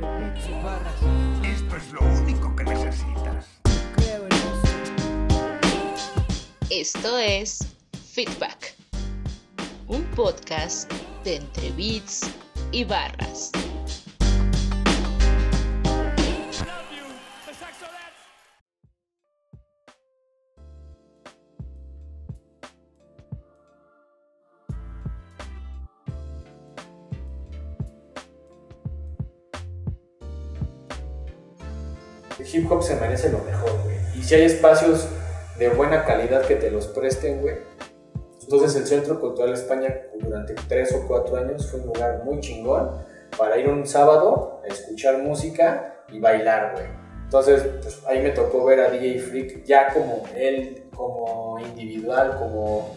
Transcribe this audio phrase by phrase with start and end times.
[0.00, 3.60] Esto es lo único que necesitas.
[6.70, 7.58] Esto es
[8.12, 8.74] Feedback,
[9.88, 10.90] un podcast
[11.24, 12.30] de entre beats
[12.72, 13.52] y barras.
[34.30, 35.08] Si hay espacios
[35.58, 37.56] de buena calidad que te los presten, güey.
[38.40, 42.92] Entonces el Centro Cultural España durante tres o cuatro años fue un lugar muy chingón
[43.36, 46.86] para ir un sábado a escuchar música y bailar, güey.
[47.24, 52.94] Entonces, pues ahí me tocó ver a DJ Freak ya como él, como individual, como,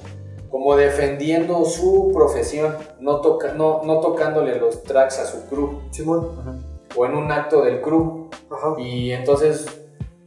[0.52, 6.64] como defendiendo su profesión, no, toca, no, no tocándole los tracks a su crew Simón.
[6.96, 8.30] o en un acto del crew.
[8.52, 8.76] Ajá.
[8.78, 9.66] Y entonces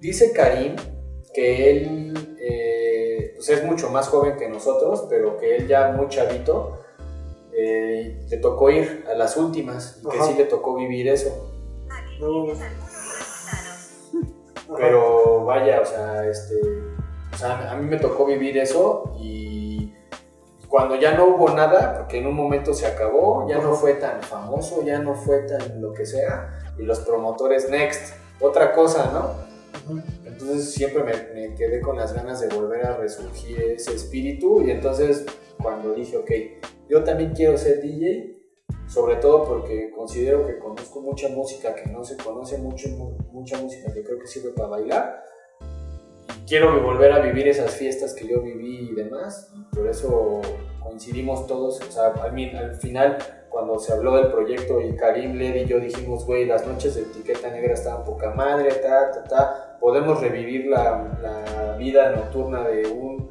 [0.01, 0.75] dice Karim
[1.37, 6.09] que él eh, pues es mucho más joven que nosotros, pero que él ya muy
[6.09, 6.79] chavito
[7.53, 11.53] eh, le tocó ir a las últimas y que sí le tocó vivir eso.
[12.19, 12.47] No.
[14.77, 16.55] Pero vaya, o sea, este,
[17.33, 19.93] o sea, a mí me tocó vivir eso y
[20.69, 24.23] cuando ya no hubo nada, porque en un momento se acabó, ya no fue tan
[24.23, 29.46] famoso, ya no fue tan lo que sea, y los promotores, next, otra cosa, ¿no?
[30.25, 31.13] Entonces siempre me,
[31.49, 35.25] me quedé con las ganas de volver a resurgir ese espíritu y entonces
[35.63, 36.31] cuando dije, ok,
[36.89, 38.37] yo también quiero ser DJ,
[38.89, 43.61] sobre todo porque considero que conozco mucha música que no se conoce mucho, mu- mucha
[43.61, 45.23] música que creo que sirve para bailar.
[46.43, 50.41] Y quiero volver a vivir esas fiestas que yo viví y demás, y por eso
[50.83, 53.19] coincidimos todos, o sea, al, al final
[53.51, 57.03] cuando se habló del proyecto y Karim, Led y yo dijimos, güey, las noches de
[57.03, 62.89] etiqueta negra estaban poca madre, ta, ta, ta, podemos revivir la, la vida nocturna de
[62.89, 63.31] un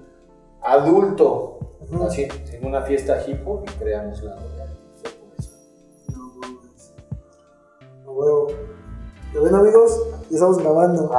[0.62, 1.60] adulto,
[2.06, 4.36] así, en una fiesta hip hop y creamos la.
[6.12, 6.94] No mames.
[8.06, 8.48] A huevo.
[9.34, 10.02] ¿Lo ven amigos?
[10.30, 11.12] Ya estamos grabando.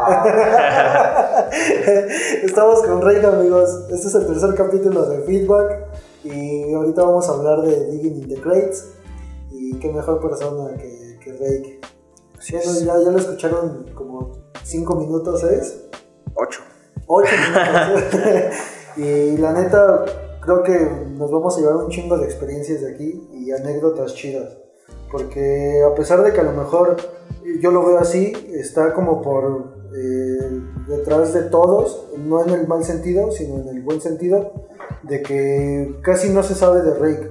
[2.43, 3.85] estamos con Reina amigos.
[3.91, 5.87] Este es el tercer capítulo de Feedback.
[6.25, 8.95] Y ahorita vamos a hablar de Digging in the Crates.
[9.51, 11.81] Y qué mejor persona que, que Rake.
[12.51, 14.33] Bueno, ya, ya lo escucharon como
[14.67, 15.85] 5 minutos, ¿es?
[16.35, 16.61] Ocho.
[17.07, 18.21] 8 minutos.
[18.97, 20.05] y la neta,
[20.41, 20.77] creo que
[21.17, 24.59] nos vamos a llevar un chingo de experiencias de aquí y anécdotas chidas.
[25.13, 26.97] Porque a pesar de que a lo mejor
[27.61, 32.83] yo lo veo así, está como por eh, detrás de todos, no en el mal
[32.83, 34.51] sentido, sino en el buen sentido,
[35.05, 37.31] de que casi no se sabe de Rake.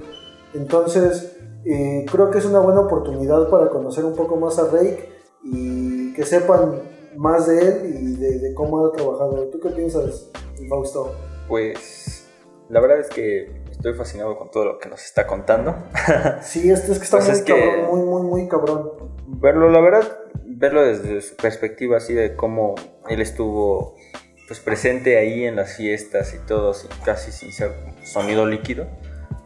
[0.54, 1.36] Entonces,
[1.66, 5.10] eh, creo que es una buena oportunidad para conocer un poco más a Rake
[5.44, 9.48] y que sepan más de él y de, de cómo ha trabajado.
[9.48, 10.30] ¿Tú qué piensas,
[10.68, 11.14] Fausto?
[11.48, 12.28] Pues
[12.68, 15.74] la verdad es que estoy fascinado con todo lo que nos está contando.
[16.42, 18.92] Sí, esto es que está Pues muy es que- cabrón, muy, muy, muy cabrón.
[19.26, 22.74] Verlo, la verdad, verlo desde su perspectiva así de cómo
[23.08, 23.94] él estuvo
[24.48, 27.72] pues presente ahí en las fiestas y todo, así, casi sin ser
[28.04, 28.86] sonido líquido,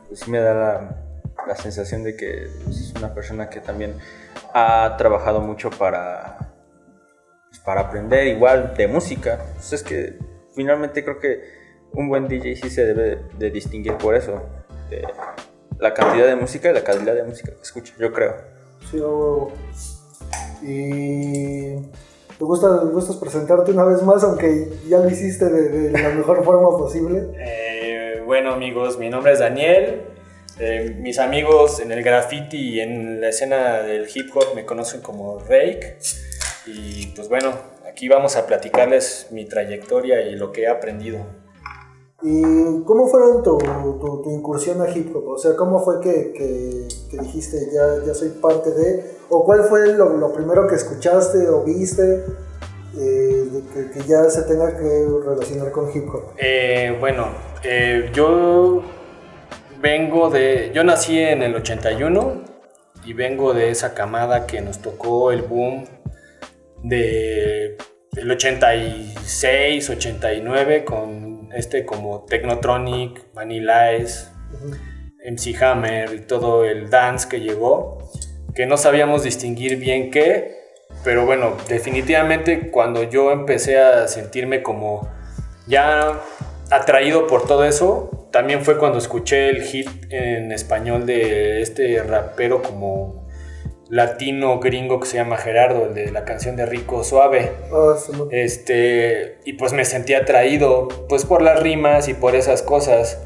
[0.09, 1.03] pues sí me da la,
[1.47, 3.95] la sensación de que pues, es una persona que también
[4.53, 6.50] ha trabajado mucho para,
[7.65, 9.45] para aprender igual de música.
[9.55, 10.19] Pues es que
[10.55, 11.41] finalmente creo que
[11.93, 14.43] un buen DJ sí se debe de, de distinguir por eso,
[14.89, 15.05] de
[15.79, 18.35] la cantidad de música y la calidad de música que escucha, yo creo.
[18.91, 19.53] Sí, huevo.
[20.63, 21.75] Y
[22.39, 26.11] ¿te gusta, te gustas presentarte una vez más, aunque ya lo hiciste de, de la
[26.11, 27.29] mejor forma posible.
[27.39, 30.03] Eh, bueno amigos, mi nombre es Daniel.
[30.59, 35.01] Eh, mis amigos en el graffiti y en la escena del hip hop me conocen
[35.01, 35.97] como Rake.
[36.73, 37.53] Y pues bueno,
[37.89, 41.27] aquí vamos a platicarles mi trayectoria y lo que he aprendido.
[42.23, 45.27] ¿Y cómo fueron tu, tu, tu incursión a hip hop?
[45.29, 49.05] O sea, ¿cómo fue que, que, que dijiste ya, ya soy parte de?
[49.31, 52.25] ¿O cuál fue lo, lo primero que escuchaste o viste
[52.99, 53.63] eh,
[53.95, 56.35] que ya se tenga que relacionar con hip hop?
[56.37, 57.29] Eh, bueno,
[57.65, 58.83] eh, yo
[59.81, 60.73] vengo de.
[60.75, 62.43] Yo nací en el 81
[63.07, 65.87] y vengo de esa camada que nos tocó el boom
[66.83, 67.77] de
[68.17, 74.29] el 86, 89 con este como Technotronic, Vanilla Ice.
[75.25, 78.11] MC Hammer y todo el dance que llegó,
[78.55, 80.59] que no sabíamos distinguir bien qué,
[81.05, 85.09] pero bueno, definitivamente cuando yo empecé a sentirme como
[85.67, 86.21] ya
[86.71, 92.63] atraído por todo eso, también fue cuando escuché el hit en español de este rapero
[92.63, 93.29] como
[93.91, 97.51] latino gringo que se llama Gerardo, el de la canción de Rico Suave.
[97.73, 97.95] Ah.
[98.31, 103.21] Este, y pues me sentí atraído, pues por las rimas y por esas cosas.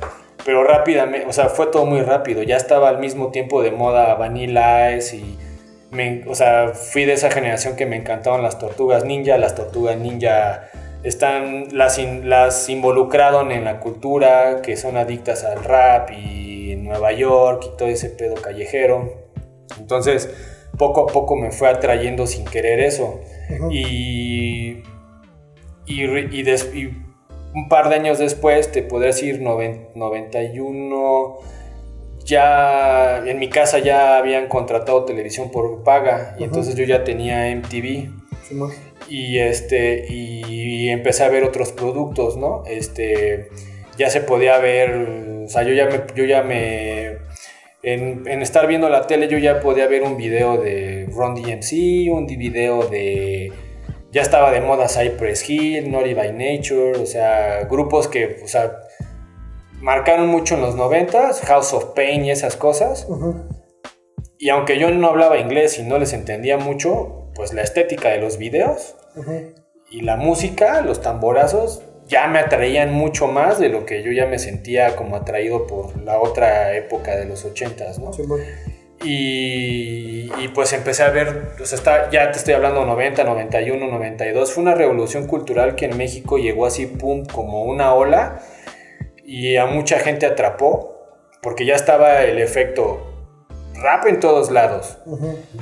[0.44, 2.42] Pero rápidamente, o sea, fue todo muy rápido.
[2.42, 5.38] Ya estaba al mismo tiempo de moda Vanilla Ice y,
[5.90, 9.38] me, o sea, fui de esa generación que me encantaban las tortugas ninja.
[9.38, 10.68] Las tortugas ninja
[11.02, 16.84] están, las, in- las involucraron en la cultura, que son adictas al rap y en
[16.84, 19.24] Nueva York y todo ese pedo callejero.
[19.78, 20.28] Entonces,
[20.76, 23.20] poco a poco me fue atrayendo sin querer eso.
[23.72, 24.82] Y,
[25.86, 26.86] y, des- y
[27.54, 31.38] un par de años después, te podría decir noven- 91,
[32.24, 37.50] ya en mi casa ya habían contratado televisión por paga y entonces yo ya tenía
[37.50, 38.10] MTV
[39.10, 42.62] y este y empecé a ver otros productos, ¿no?
[42.66, 43.48] Este
[43.98, 47.18] ya se podía ver, o sea, yo ya me yo ya me
[47.84, 52.12] en, en estar viendo la tele yo ya podía ver un video de Ron DMC,
[52.12, 53.52] un video de
[54.14, 58.78] ya estaba de moda Cypress Hill, Naughty by Nature, o sea, grupos que, o sea,
[59.80, 63.08] marcaron mucho en los 90s, House of Pain y esas cosas.
[64.38, 68.18] Y aunque yo no hablaba inglés y no les entendía mucho, pues la estética de
[68.18, 68.96] los videos
[69.90, 74.26] y la música, los tamborazos, ya me atraían mucho más de lo que yo ya
[74.26, 78.12] me sentía como atraído por la otra época de los 80s, ¿no?
[78.12, 78.40] Simón.
[79.02, 83.86] Y, y pues empecé a ver, o sea, está, ya te estoy hablando 90, 91,
[83.86, 88.40] 92, fue una revolución cultural que en México llegó así, pum, como una ola
[89.24, 91.06] y a mucha gente atrapó,
[91.42, 93.10] porque ya estaba el efecto
[93.74, 94.98] rap en todos lados.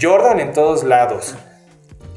[0.01, 1.35] Jordan en todos lados,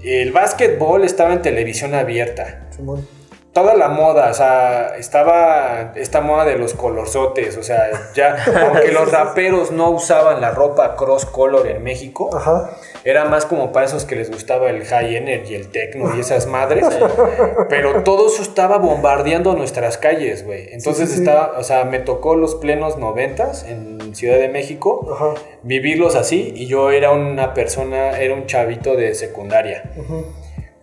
[0.04, 3.08] el básquetbol estaba en televisión abierta, Simón.
[3.56, 8.36] Toda la moda, o sea, estaba esta moda de los colorzotes, o sea, ya,
[8.68, 12.72] aunque los raperos no usaban la ropa cross color en México, Ajá.
[13.06, 16.48] era más como para esos que les gustaba el high energy, el techno y esas
[16.48, 16.86] madres,
[17.70, 20.68] pero todo eso estaba bombardeando nuestras calles, güey.
[20.74, 21.24] Entonces Sí, sí, sí.
[21.24, 25.34] estaba, o sea, me tocó los plenos noventas en Ciudad de México, Ajá.
[25.64, 30.26] vivirlos así, y yo era una persona, era un chavito de secundaria Ujú.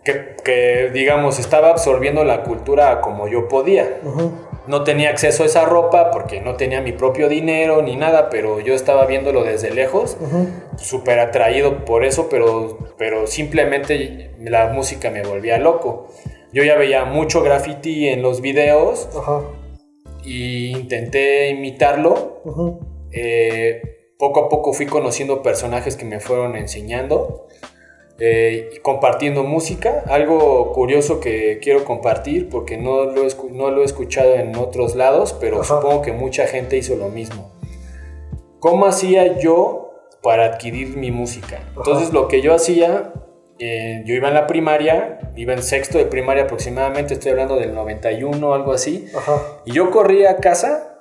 [0.04, 4.00] Que, que, digamos, estaba absorbiendo la cultura como yo podía.
[4.04, 4.32] Ujú.
[4.66, 8.60] No tenía acceso a esa ropa porque no tenía mi propio dinero ni nada, pero
[8.60, 10.46] yo estaba viéndolo desde lejos, Ujú.
[10.76, 16.08] súper atraído por eso, pero, pero simplemente la música me volvía loco.
[16.52, 19.40] Yo ya veía mucho graffiti en los videos Ajá.
[20.24, 22.42] y intenté imitarlo.
[23.10, 23.82] Eh,
[24.18, 27.46] poco a poco fui conociendo personajes que me fueron enseñando
[28.18, 30.02] eh, compartiendo música.
[30.06, 34.54] Algo curioso que quiero compartir porque no lo, he escu- no lo he escuchado en
[34.56, 35.76] otros lados, pero Ajá.
[35.76, 37.50] supongo que mucha gente hizo lo mismo.
[38.60, 39.90] ¿Cómo hacía yo
[40.22, 41.58] para adquirir mi música?
[41.76, 43.12] Entonces lo que yo hacía,
[43.58, 47.74] eh, yo iba en la primaria, iba en sexto de primaria aproximadamente, estoy hablando del
[47.74, 49.08] 91 algo así.
[49.16, 49.40] Ajá.
[49.64, 50.91] Y yo corría a casa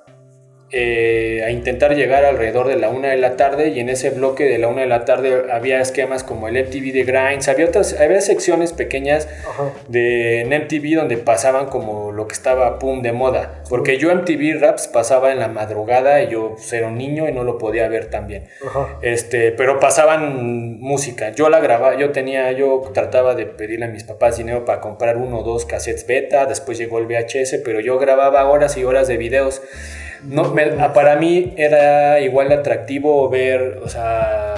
[0.72, 4.46] eh, a intentar llegar alrededor de la una de la tarde y en ese bloque
[4.46, 8.00] de la una de la tarde había esquemas como el MTV de Grinds, había otras,
[8.00, 9.72] había secciones pequeñas Ajá.
[9.88, 14.60] de en MTV donde pasaban como lo que estaba pum de moda, porque yo MTV
[14.60, 17.88] Raps pasaba en la madrugada y yo pues, era un niño y no lo podía
[17.88, 18.02] ver.
[18.12, 19.00] Ajá.
[19.02, 21.32] Este, pero pasaban música.
[21.32, 25.18] Yo la grababa, yo tenía, yo trataba de pedirle a mis papás dinero para comprar
[25.18, 29.08] uno o dos cassettes beta, después llegó el VHS, pero yo grababa horas y horas
[29.08, 29.62] de videos.
[30.24, 34.56] No, me- para mí era igual atractivo ver, o sea,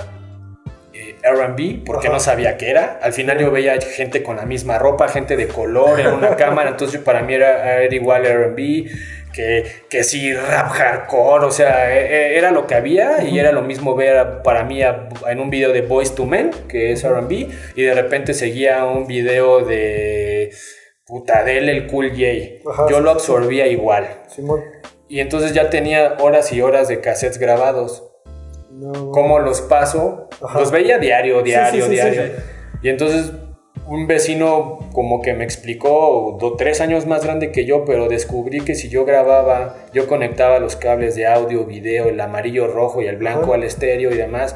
[0.93, 2.15] eh, R&B, porque Ajá.
[2.17, 2.99] no sabía qué era.
[3.01, 6.71] Al final yo veía gente con la misma ropa, gente de color en una cámara,
[6.71, 8.85] entonces para mí era, era igual R&B,
[9.33, 13.51] que, que sí, rap hardcore, o sea, e- e- era lo que había y era
[13.51, 17.47] lo mismo ver para mí en un video de Boys to Men, que es R&B,
[17.75, 20.51] y de repente seguía un video de...
[21.05, 22.87] Puta, de él, el Cool J.
[22.89, 24.07] Yo lo absorbía igual.
[24.27, 24.61] Simón.
[25.09, 28.03] Y entonces ya tenía horas y horas de cassettes grabados.
[28.71, 29.11] No.
[29.11, 30.29] ¿Cómo los paso?
[30.41, 30.59] Ajá.
[30.59, 32.23] Los veía diario, diario, sí, sí, diario.
[32.25, 32.31] sí.
[32.81, 33.31] Y entonces
[33.85, 38.61] un vecino como que me explicó, do- tres años más grande que yo, pero descubrí
[38.61, 43.07] que si yo grababa, yo conectaba los cables de audio, video, el amarillo, rojo y
[43.07, 43.55] el blanco Ajá.
[43.55, 44.55] al estéreo y demás,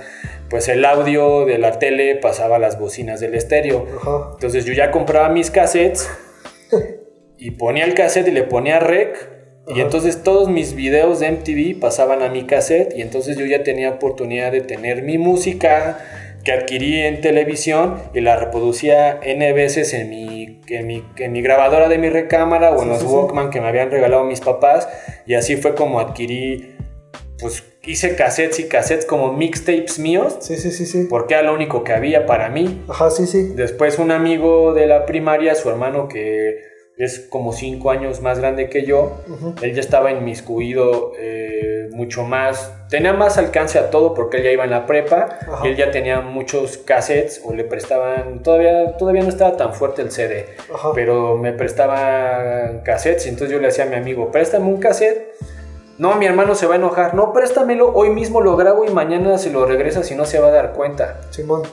[0.49, 3.85] pues el audio de la tele pasaba a las bocinas del estéreo.
[4.01, 4.29] Ajá.
[4.33, 6.09] Entonces yo ya compraba mis cassettes
[7.37, 9.36] y ponía el cassette y le ponía rec.
[9.75, 13.63] Y entonces todos mis videos de MTV pasaban a mi cassette y entonces yo ya
[13.63, 15.99] tenía oportunidad de tener mi música
[16.45, 21.41] que adquirí en televisión y la reproducía N veces en mi, en mi, en mi
[21.41, 23.13] grabadora de mi recámara o en los sí, sí.
[23.13, 24.87] Walkman que me habían regalado mis papás
[25.25, 26.73] y así fue como adquirí
[27.39, 31.07] pues hice cassettes y cassettes como mixtapes míos, Sí, sí, sí, sí.
[31.09, 32.81] porque era lo único que había para mí.
[32.87, 33.51] Ajá, sí, sí.
[33.55, 36.61] Después un amigo de la primaria, su hermano que
[36.97, 39.21] es como cinco años más grande que yo,
[39.61, 44.51] él ya estaba inmiscuido eh, mucho más, tenía más alcance a todo porque él ya
[44.51, 49.21] iba en la prepa y él ya tenía muchos cassettes o le prestaban, todavía, todavía
[49.21, 50.47] no estaba tan fuerte el CD,
[50.95, 55.35] pero me prestaban cassettes y entonces yo le decía a mi amigo, préstame un cassette.
[55.99, 57.15] No, mi hermano se va a enojar.
[57.15, 60.49] No, préstamelo, hoy mismo lo grabo y mañana se lo regresa si no se va
[60.49, 61.21] a dar cuenta.
[61.31, 61.63] Simón.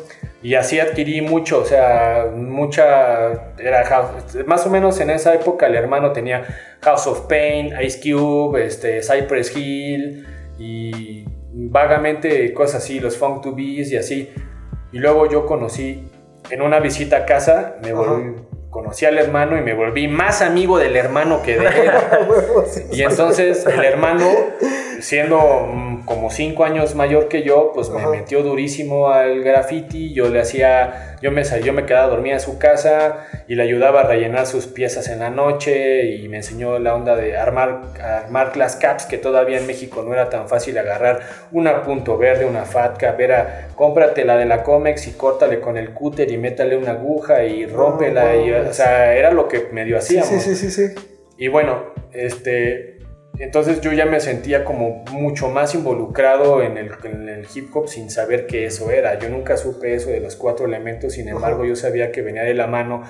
[0.44, 3.32] Y así adquirí mucho, o sea, mucha.
[3.58, 6.44] Era House- más o menos en esa época el hermano tenía
[6.82, 10.26] House of Pain, Ice Cube, este, Cypress Hill
[10.58, 14.30] y vagamente cosas así, los Funk to Bees y así.
[14.92, 16.08] Y luego yo conocí
[16.50, 18.34] en una visita a casa, me volví,
[18.70, 21.90] conocí al hermano y me volví más amigo del hermano que de él.
[22.92, 24.28] Y entonces el hermano,
[25.04, 28.08] siendo mm, como cinco años mayor que yo, pues me Ajá.
[28.10, 30.14] metió durísimo al graffiti.
[30.14, 34.00] Yo le hacía, yo me, yo me quedaba dormida en su casa y le ayudaba
[34.00, 38.56] a rellenar sus piezas en la noche y me enseñó la onda de armar, armar
[38.56, 41.20] las caps, que todavía en México no era tan fácil agarrar
[41.52, 43.20] una punto verde, una fat cap.
[43.20, 47.44] Era, cómprate la de la Comex y córtale con el cúter y métale una aguja
[47.44, 48.36] y rómpela.
[48.36, 50.42] y, o sea, era lo que medio Sí, hacíamos.
[50.42, 50.94] sí, sí, sí, sí.
[51.36, 52.93] Y bueno, este,
[53.38, 57.88] entonces yo ya me sentía como mucho más involucrado en el, en el hip hop
[57.88, 59.18] sin saber que eso era.
[59.18, 61.68] Yo nunca supe eso de los cuatro elementos, sin embargo Ajá.
[61.68, 63.02] yo sabía que venía de la mano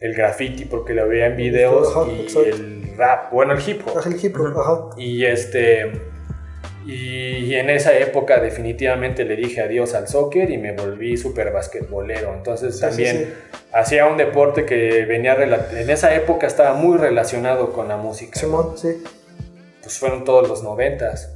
[0.00, 2.48] el graffiti porque lo veía en videos Ajá, y exacto.
[2.48, 4.00] el rap, bueno, el hip hop.
[4.06, 4.80] El hip hop, ajá.
[4.96, 5.90] Y este
[6.86, 12.34] y en esa época definitivamente le dije adiós al soccer y me volví súper basquetbolero.
[12.34, 13.32] Entonces Sí, también sí, sí.
[13.72, 18.38] hacía un deporte que venía en esa época estaba muy relacionado con la música.
[18.38, 19.02] Simón, sí.
[19.84, 21.30] Pues fueron todos los noventas.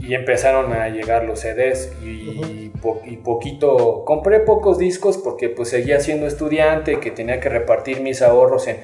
[0.00, 5.68] Y empezaron a llegar los CDs y, po- y poquito, compré pocos discos porque pues
[5.70, 8.78] seguía siendo estudiante, que tenía que repartir mis ahorros en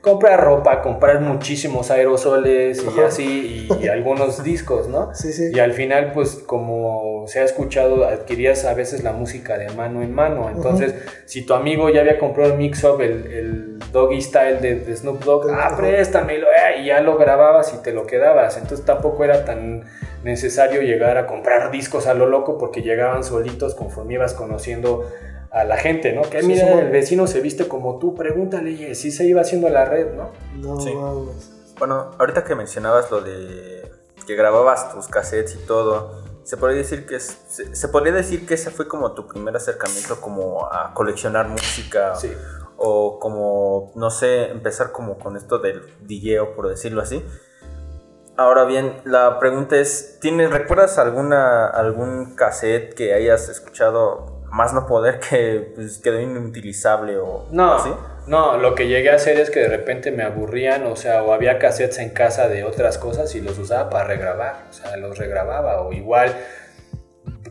[0.00, 5.14] comprar ropa, comprar muchísimos aerosoles y así, y, y algunos discos, ¿no?
[5.14, 5.50] Sí, sí.
[5.52, 10.02] Y al final, pues como se ha escuchado, adquirías a veces la música de mano
[10.02, 10.48] en mano.
[10.48, 10.94] Entonces,
[11.26, 15.22] si tu amigo ya había comprado el mix-up, el, el Doggy Style de, de Snoop
[15.24, 15.76] Dogg, ah, Ajá.
[15.76, 18.56] préstamelo, eh, y ya lo grababas y te lo quedabas.
[18.56, 19.84] Entonces tampoco era tan
[20.24, 25.06] necesario llegar a comprar discos a lo loco porque llegaban solitos conforme ibas conociendo
[25.50, 26.22] a la gente, ¿no?
[26.22, 29.40] Que Sí, mira, sí, el vecino se viste como tú, pregúntale, y si se iba
[29.40, 30.30] haciendo la red, ¿no?
[30.56, 30.92] No Sí.
[31.78, 33.90] Bueno, ahorita que mencionabas lo de
[34.26, 38.46] que grababas tus cassettes y todo, se podría decir que es- se, se podría decir
[38.46, 42.30] que ese fue como tu primer acercamiento como a coleccionar música Sí.
[42.76, 47.24] o como no sé, empezar como con esto del DJ por decirlo así.
[48.36, 54.86] Ahora bien, la pregunta es, ¿tienes recuerdas alguna algún cassette que hayas escuchado más no
[54.86, 57.90] poder que pues, quedó inutilizable o No, así?
[58.26, 61.32] no, lo que llegué a hacer es que de repente me aburrían, o sea, o
[61.32, 65.16] había cassettes en casa de otras cosas y los usaba para regrabar, o sea, los
[65.18, 66.34] regrababa, o igual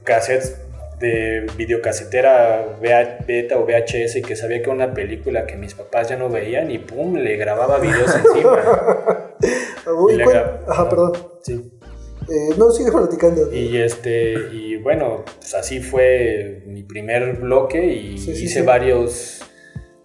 [0.03, 0.57] cassettes
[0.99, 6.09] de videocasetera beta o VHS y que sabía que era una película que mis papás
[6.09, 8.59] ya no veían y pum, le grababa videos encima.
[9.97, 10.21] Uy,
[10.67, 11.13] Ajá, perdón.
[11.41, 11.78] Sí.
[12.29, 13.51] Eh, no, sigue platicando.
[13.53, 18.65] Y este, y bueno, pues así fue mi primer bloque y Sí, sí, hice sí.
[18.65, 19.39] varios,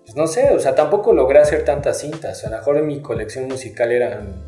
[0.05, 2.45] pues no sé, o sea, tampoco logré hacer tantas cintas.
[2.45, 4.47] A lo mejor en mi colección musical eran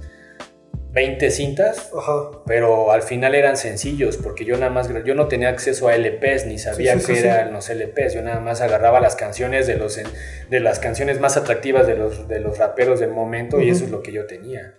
[0.93, 2.31] 20 cintas, Ajá.
[2.47, 6.47] pero al final eran sencillos porque yo nada más, yo no tenía acceso a LPs
[6.47, 8.15] ni sabía qué eran los LPs.
[8.15, 10.01] Yo nada más agarraba las canciones de los,
[10.49, 13.91] de las canciones más atractivas de los, de los raperos del momento y eso es
[13.91, 14.75] lo que yo tenía.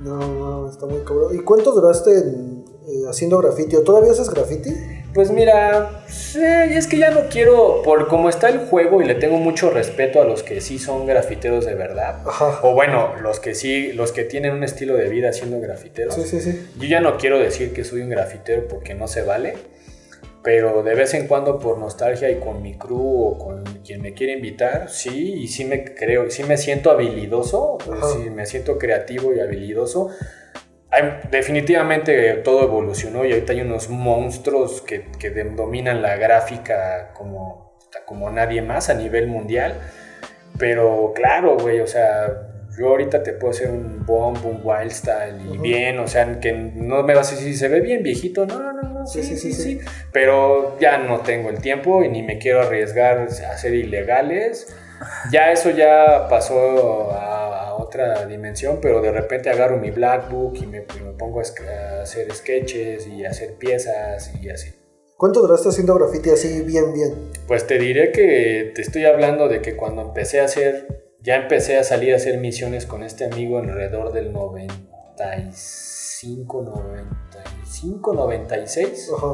[0.00, 1.34] No, no, está muy cabrón.
[1.34, 3.76] ¿Y cuánto duraste en, eh, haciendo graffiti?
[3.76, 4.74] ¿O todavía haces graffiti?
[5.12, 9.16] Pues mira, sí, es que ya no quiero, por cómo está el juego y le
[9.16, 12.22] tengo mucho respeto a los que sí son grafiteros de verdad.
[12.24, 12.60] Ajá.
[12.62, 16.14] O bueno, los que sí, los que tienen un estilo de vida siendo grafiteros.
[16.14, 16.70] Sí, sí, sí.
[16.78, 19.54] Yo ya no quiero decir que soy un grafitero porque no se vale,
[20.42, 24.14] pero de vez en cuando por nostalgia y con mi crew o con quien me
[24.14, 27.76] quiere invitar, sí, y sí me creo, sí me siento habilidoso,
[28.12, 30.08] sí me siento creativo y habilidoso.
[30.90, 37.78] Hay- definitivamente todo evolucionó y ahorita hay unos monstruos que, que dominan la gráfica como,
[38.06, 39.74] como nadie más a nivel mundial.
[40.58, 42.26] Pero claro, güey, o sea,
[42.78, 46.52] yo ahorita te puedo hacer un bomb, un wild style y bien, o sea, que
[46.52, 49.52] no me vas a decir, se ve bien viejito, no, no, no, sí, sí, sí,
[49.52, 49.80] sí, sí.
[50.12, 54.74] pero ya no tengo el tiempo y ni me quiero arriesgar a ser ilegales.
[55.32, 60.66] Ya eso ya pasó a, otra dimensión, pero de repente agarro mi black book y
[60.66, 64.72] me, me pongo a, hacer sketches y a hacer piezas y así.
[65.16, 67.30] ¿Cuánto duraste haciendo graffiti así bien, bien?
[67.46, 70.86] Pues te diré que te estoy hablando de que cuando empecé a hacer,
[71.20, 76.62] ya empecé a salir a hacer misiones con este amigo alrededor del 95,
[77.44, 79.10] 95, 96.
[79.16, 79.26] Ajá.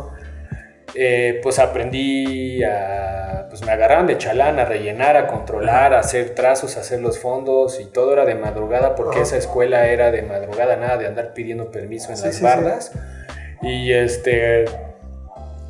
[0.94, 6.34] eh, pues aprendí a, pues me agarraron de chalán a rellenar, a controlar, a hacer
[6.34, 9.22] trazos, a hacer los fondos y todo era de madrugada porque Ajá.
[9.24, 12.44] esa escuela era de madrugada, nada de andar pidiendo permiso en Sí, las sí, sí.
[12.44, 12.92] bardas.
[13.62, 14.64] Y este,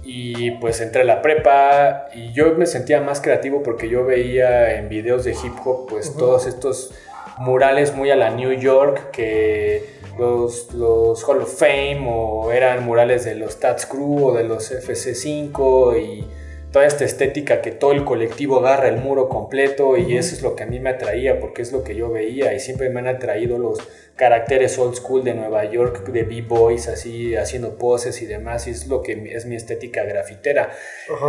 [0.05, 4.75] y pues entré a la prepa y yo me sentía más creativo porque yo veía
[4.76, 6.93] en videos de hip hop pues todos estos
[7.38, 13.25] murales muy a la New York que los, los Hall of Fame o eran murales
[13.25, 16.26] de los Tats Crew o de los FC5 y
[16.73, 20.57] toda esta estética que todo el colectivo agarra el muro completo y eso es lo
[20.57, 23.07] que a mí me atraía porque es lo que yo veía y siempre me han
[23.07, 23.78] atraído los
[24.16, 28.88] caracteres old school de Nueva York de b-boys así haciendo poses y demás y es
[28.88, 30.71] lo que es mi estética grafitera.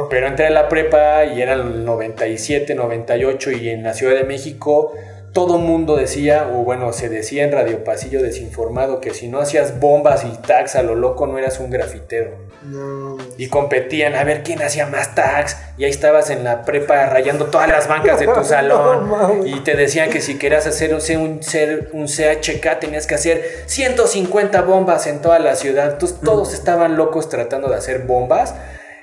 [0.10, 4.24] Pero entré a la prepa y era el 97, 98 y en la Ciudad de
[4.24, 4.94] México
[5.34, 9.80] todo mundo decía, o bueno, se decía en Radio Pasillo desinformado que si no hacías
[9.80, 12.32] bombas y tags a lo loco no eras un grafitero.
[12.64, 13.18] No.
[13.38, 17.46] Y competían a ver quién hacía más tags y ahí estabas en la prepa rayando
[17.46, 21.02] todas las bancas de tu salón No y te decían que si querías hacer un,
[21.02, 25.92] ser- un CHK tenías que hacer 150 bombas en toda la ciudad.
[25.94, 28.56] Entonces todos estaban locos tratando de hacer bombas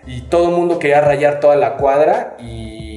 [0.06, 2.93] y todo el mundo quería rayar toda la cuadra y.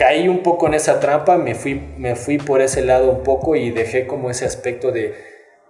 [0.00, 3.54] caí un poco en esa trampa, me fui, me fui por ese lado un poco
[3.54, 5.12] y dejé como ese aspecto de,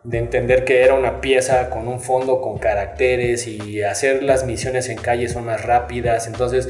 [0.04, 4.88] de entender que era una pieza con un fondo, con caracteres y hacer las misiones
[4.88, 6.28] en calle son más rápidas.
[6.28, 6.68] Entonces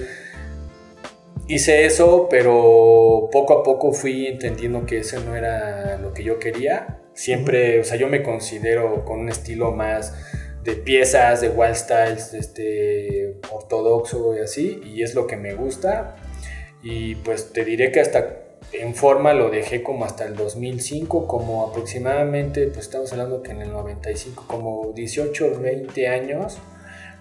[1.48, 6.38] hice eso, pero poco a poco fui entendiendo que eso no era lo que yo
[6.38, 7.02] quería.
[7.12, 10.14] Siempre, o sea, yo me considero con un estilo más
[10.64, 16.16] de piezas, de wild styles, este, ortodoxo y así, y es lo que me gusta.
[16.82, 18.36] Y pues te diré que hasta
[18.72, 23.62] en forma lo dejé como hasta el 2005, como aproximadamente, pues estamos hablando que en
[23.62, 26.58] el 95, como 18 o 20 años.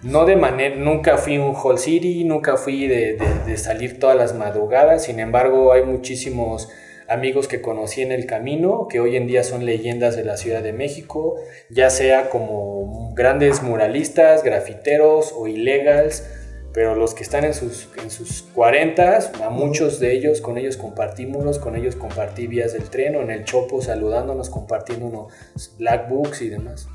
[0.02, 4.34] No de manera, nunca fui un Hall City, nunca fui de, de- salir todas las
[4.34, 6.70] madrugadas, sin embargo hay muchísimos
[7.06, 10.62] amigos que conocí en el camino, que hoy en día son leyendas de la Ciudad
[10.62, 11.36] de México,
[11.68, 16.24] ya sea como grandes muralistas, grafiteros o illegals,
[16.72, 20.76] pero los que están en sus, en sus 40, a muchos de ellos, con ellos
[20.76, 25.32] compartí muros, con ellos compartí vías del tren o en el chopo saludándonos, compartiendo unos
[25.78, 26.88] black books y demás.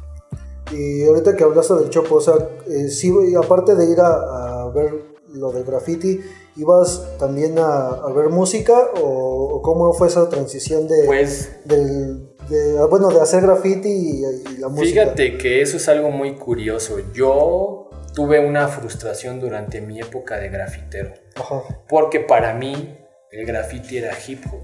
[0.71, 2.35] Y ahorita que hablaste del Chopo, o sea,
[2.67, 6.21] eh, sí, aparte de ir a, a ver lo del graffiti,
[6.55, 12.29] ¿ibas también a, a ver música o, o cómo fue esa transición de, Pues del,
[12.49, 15.03] de, ah, bueno, de hacer graffiti y, y la música?
[15.03, 16.97] Fíjate que eso es algo muy curioso.
[17.13, 17.84] Yo
[18.15, 22.97] tuve una frustración durante mi época de grafitero, Ajá, porque para mí
[23.31, 24.61] el graffiti era hip hop.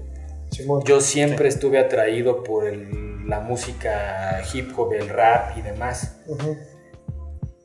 [0.50, 0.82] Simón.
[0.84, 6.16] Yo siempre estuve atraído por el- la música hip hop, el rap y demás.
[6.26, 6.56] Ujú,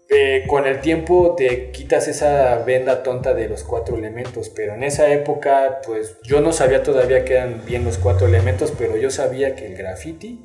[0.10, 4.84] Eh, con el tiempo te quitas esa venda tonta de los cuatro elementos, pero en
[4.84, 9.12] esa época, pues yo no sabía todavía que eran bien los cuatro elementos, pero yo
[9.12, 10.42] sabía que el graffiti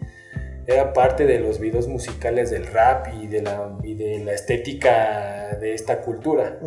[0.66, 5.56] era parte de los videos musicales del rap y de la, y de la estética
[5.60, 6.58] de esta cultura.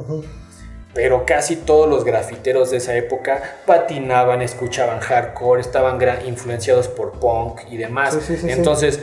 [0.94, 7.62] Pero casi todos los grafiteros de esa época patinaban, escuchaban hardcore, estaban influenciados por punk
[7.70, 8.14] y demás.
[8.14, 8.52] Sí, sí, sí, sí.
[8.52, 9.00] Entonces,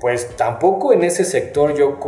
[0.00, 1.98] pues tampoco en ese sector yo,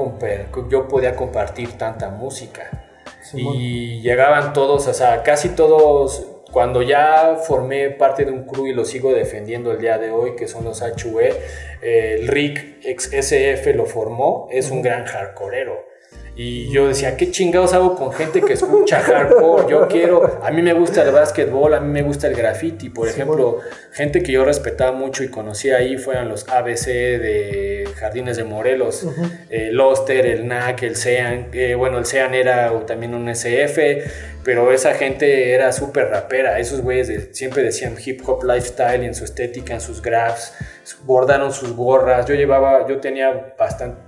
[0.69, 2.85] yo podía compartir tanta música.
[3.33, 8.73] Y llegaban todos, o sea, casi todos, cuando ya formé parte de un crew y
[8.73, 11.29] lo sigo defendiendo el día de hoy, que son los HUE,
[11.83, 15.85] eh, el Rick ex SF lo formó, es un gran hardcoreero.
[16.38, 19.70] Y yo decía, ¿qué chingados hago con gente que escucha hardcore?
[19.70, 22.90] Yo quiero, a mí me gusta el básquetbol, a mí me gusta el graffiti.
[22.90, 23.61] Por Sí, ejemplo,
[23.92, 29.03] gente que yo respetaba mucho y conocía ahí fueron los ABC de Jardines de Morelos,
[29.05, 29.22] Ujú.
[29.49, 31.46] el Oster, el NAC, el SEAN.
[31.55, 34.05] eh, bueno, el SEAN era también un SF,
[34.44, 36.59] pero esa gente era súper rapera.
[36.59, 40.53] Esos güeyes de- siempre decían hip hop lifestyle en su estética, en sus graphs,
[41.05, 42.27] bordaron sus gorras.
[42.27, 44.01] Yo llevaba, yo tenía bastante,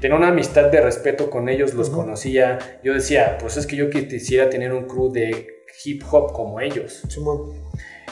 [0.00, 2.58] tenía una amistad de respeto con ellos, los conocía.
[2.82, 7.02] Yo decía, pues es que yo quisiera tener un crew de hip hop como ellos.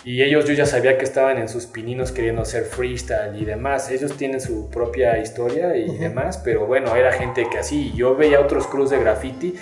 [0.04, 3.90] Y ellos yo ya sabía que estaban en sus pininos queriendo hacer freestyle y demás.
[3.90, 7.90] Ellos tienen su propia historia y demás, pero bueno, era gente que así.
[7.94, 9.54] Yo veía otros crews de graffiti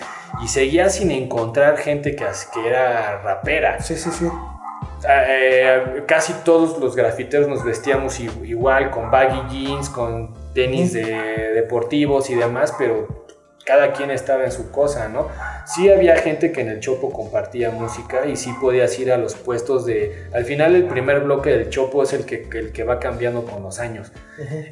[0.43, 3.81] y seguía sin encontrar gente que, que era rapera.
[3.81, 4.27] Sí, sí, sí.
[5.09, 12.31] Eh, casi todos los grafiteros nos vestíamos igual, con baggy jeans, con tenis de deportivos
[12.31, 13.23] y demás, pero
[13.65, 15.29] cada quien estaba en su cosa, ¿no?
[15.67, 19.35] Sí había gente que en el Chopo compartía música y sí podías ir a los
[19.35, 20.25] puestos de...
[20.33, 23.63] Al final el primer bloque del Chopo es el que, el que va cambiando con
[23.63, 24.11] los años.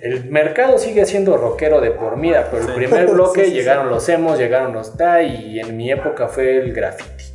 [0.02, 3.56] El mercado sigue siendo rockero de por vida, pero el primer bloque Sí, sí, sí.
[3.58, 7.29] llegaron los emos, llegaron los ta y en mi época fue el graffiti.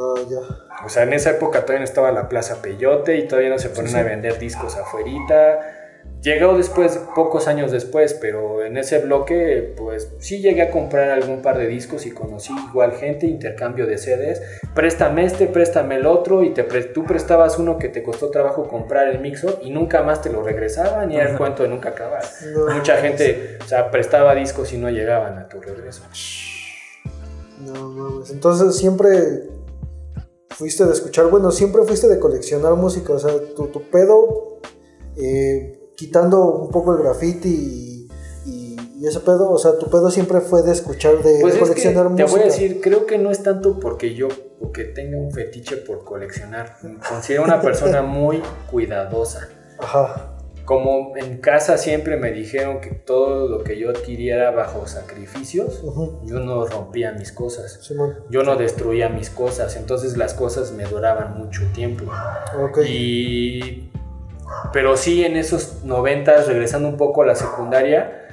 [0.00, 0.38] Ah, ya.
[0.86, 3.68] O sea, en esa época todavía no estaba la Plaza Peyote y todavía no se
[3.70, 5.74] ponían a vender discos afuerita.
[6.22, 11.42] Llegó después, pocos años después, pero en ese bloque, pues sí llegué a comprar algún
[11.42, 14.40] par de discos y conocí igual gente, intercambio de CDs.
[14.74, 18.66] Préstame este, préstame el otro y te pre- tú prestabas uno que te costó trabajo
[18.66, 21.90] comprar el mixo y nunca más te lo regresaban y era el cuento de nunca
[21.90, 22.22] acabar.
[22.52, 22.74] No.
[22.74, 26.02] Mucha gente, o sea, prestaba discos y no llegaban a tu regreso.
[27.60, 28.30] No mames.
[28.30, 29.08] Entonces siempre
[30.58, 34.58] fuiste de escuchar, bueno, siempre fuiste de coleccionar música, o sea, tu, tu pedo,
[35.16, 38.08] eh, quitando un poco el graffiti y,
[38.50, 41.60] y- y ese pedo, o sea, tu pedo siempre fue de escuchar, de, Pues de
[41.60, 42.30] que coleccionar te música.
[42.30, 44.26] voy a decir, creo que no es tanto porque yo
[44.58, 46.76] porque tenga un fetiche por coleccionar.
[47.08, 49.48] Considero una persona muy cuidadosa.
[49.78, 50.36] Ajá.
[50.68, 55.82] Como en casa siempre me dijeron que todo lo que yo adquiriera bajo sacrificios,
[56.26, 57.90] yo no rompía mis cosas.
[58.28, 62.04] Yo no destruía mis cosas, entonces las cosas me duraban mucho tiempo.
[62.86, 63.88] Y
[64.72, 68.26] pero sí en esos noventas, regresando un poco a la secundaria,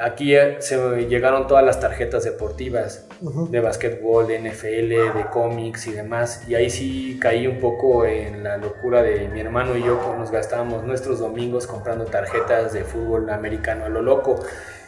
[0.00, 5.92] aquí eh, se llegaron todas las tarjetas deportivas de básquetbol, de NFL, de cómics y
[5.92, 6.44] demás.
[6.48, 10.18] Y ahí sí caí un poco en la locura de mi hermano y yo, que
[10.18, 14.40] nos gastábamos nuestros domingos comprando tarjetas de fútbol americano a lo loco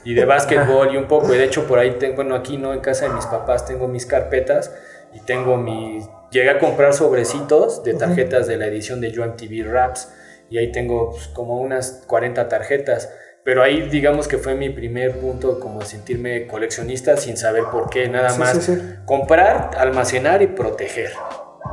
[0.05, 1.35] y de básquetbol y un poco.
[1.35, 3.88] Y de hecho por ahí, tengo, bueno, aquí no, en casa de mis papás tengo
[3.88, 4.75] mis carpetas
[5.12, 6.07] y tengo mis...
[6.31, 10.09] Llegué a comprar sobrecitos de tarjetas de la edición de Yo MTV Raps
[10.50, 13.08] y ahí tengo pues, como unas 40 tarjetas.
[13.42, 18.06] Pero ahí digamos que fue mi primer punto como sentirme coleccionista sin saber por qué,
[18.08, 18.82] nada Sí, más sí, sí.
[19.06, 21.10] comprar, almacenar y proteger.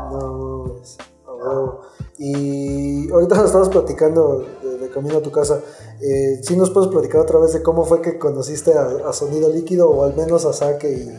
[0.10, 0.78] No
[1.26, 1.82] a huevo.
[2.18, 5.60] Y ahorita nos estamos platicando de, de camino a tu casa.
[6.02, 9.52] Eh, ¿Sí nos puedes platicar otra vez de cómo fue que conociste a, a Sonido
[9.52, 11.12] Líquido o al menos a Saque y,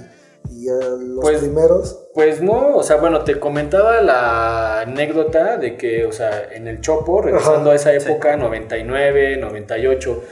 [0.50, 2.04] y a los Pues- primeros?
[2.14, 6.80] Pues no, o sea, bueno, te comentaba la anécdota de que, o sea, en el
[6.80, 10.24] Chopo, regresando Ajá, a esa época, 99, 98,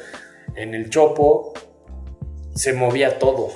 [0.56, 1.52] en el Chopo
[2.54, 3.50] se movía todo.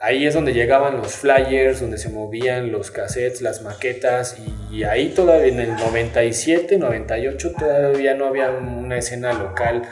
[0.00, 4.36] Ahí es donde llegaban los flyers, donde se movían los cassettes, las maquetas,
[4.70, 9.82] y ahí todavía en el 97, 98 todavía no había una escena local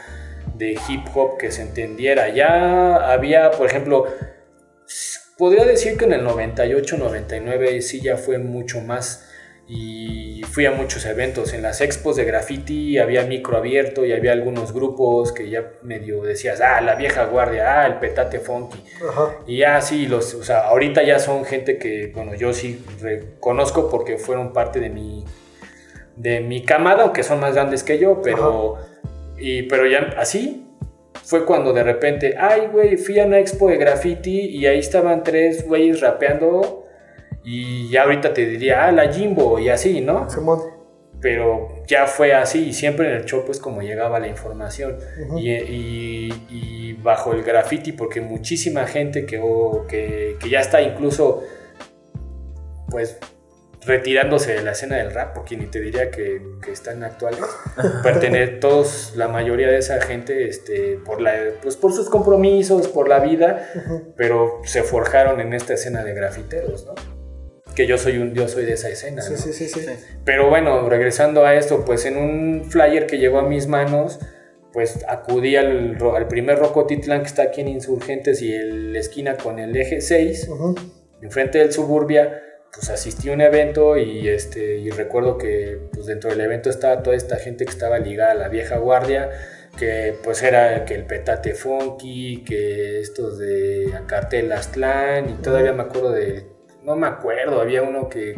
[0.54, 2.28] de hip hop que se entendiera.
[2.28, 4.04] Ya había, por ejemplo,
[5.38, 9.28] podría decir que en el 98, 99 sí ya fue mucho más
[9.66, 11.52] y fui a muchos eventos.
[11.52, 16.22] En las expos de graffiti había micro abierto y había algunos grupos que ya medio
[16.22, 18.82] decías, ah, la vieja guardia, ah, el petate funky.
[19.08, 19.36] Ajá.
[19.46, 23.88] Y ya sí, los, o sea, ahorita ya son gente que, bueno, yo sí reconozco
[23.88, 25.24] porque fueron parte de mi,
[26.16, 28.78] de mi camada, aunque son más grandes que yo, pero,
[29.38, 30.66] y, pero ya así
[31.24, 35.22] fue cuando de repente, ay, güey, fui a una expo de graffiti y ahí estaban
[35.22, 36.86] tres güeyes rapeando
[37.44, 40.28] y ya ahorita te diría, ah, la Jimbo y así, ¿no?
[40.30, 40.60] Simón.
[41.20, 44.96] pero ya fue así y siempre en el show pues como llegaba la información
[45.36, 49.40] y, y- y bajo el graffiti porque muchísima gente que,
[50.40, 51.42] que ya está incluso
[52.90, 53.18] pues
[53.84, 57.40] retirándose de la escena del rap porque ni te diría que, que están actuales
[58.02, 63.08] pertenecen todos la mayoría de esa gente este por la pues por sus compromisos por
[63.08, 63.68] la vida
[64.16, 66.94] pero se forjaron en esta escena de grafiteros no
[67.74, 69.38] que yo soy un yo soy de esa escena Sí, ¿no?
[69.38, 69.86] sí, sí, sí.
[70.24, 74.20] Pero bueno, regresando a esto, pues en un flyer que llegó a mis manos,
[74.74, 79.38] pues acudí al, al primer Rocotitlán que está aquí en Insurgentes y el- la esquina
[79.38, 80.74] con el eje 6, Ujú.
[81.22, 86.30] enfrente del Suburbia, pues asistí a un evento y, este, y recuerdo que pues dentro
[86.30, 89.30] del evento estaba toda esta gente que estaba ligada a la vieja guardia,
[89.78, 95.82] que pues era que el Petate Funky, que estos de Cartel Aztlán y todavía me
[95.82, 96.46] acuerdo de,
[96.82, 98.36] no me acuerdo, había uno que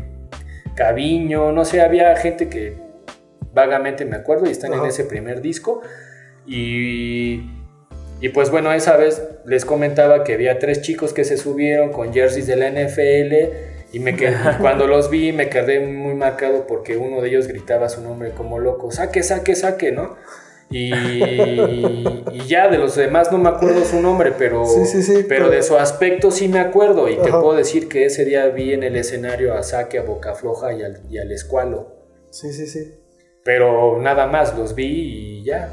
[0.74, 2.76] Caviño, no sé, había gente que
[3.52, 5.80] vagamente me acuerdo y están en ese primer disco.
[6.44, 7.48] Y,
[8.20, 12.12] y pues bueno, esa vez les comentaba que había tres chicos que se subieron con
[12.12, 16.96] jerseys de la NFL y, me quedé- cuando los vi me quedé muy marcado porque
[16.96, 20.16] uno de ellos gritaba su nombre como loco, saque, saque, saque, ¿no?
[20.70, 20.92] Y,
[22.32, 25.46] y ya de los demás no me acuerdo su nombre, pero, Sí, sí, sí, pero
[25.46, 27.40] pero- de su aspecto sí me acuerdo y te Ajá.
[27.40, 30.82] puedo decir que ese día vi en el escenario a Saque, a Boca Floja y
[30.82, 31.94] al, y al Escualo.
[32.30, 32.94] Sí, sí, sí.
[33.44, 34.86] Pero nada más, los vi
[35.40, 35.68] y ya.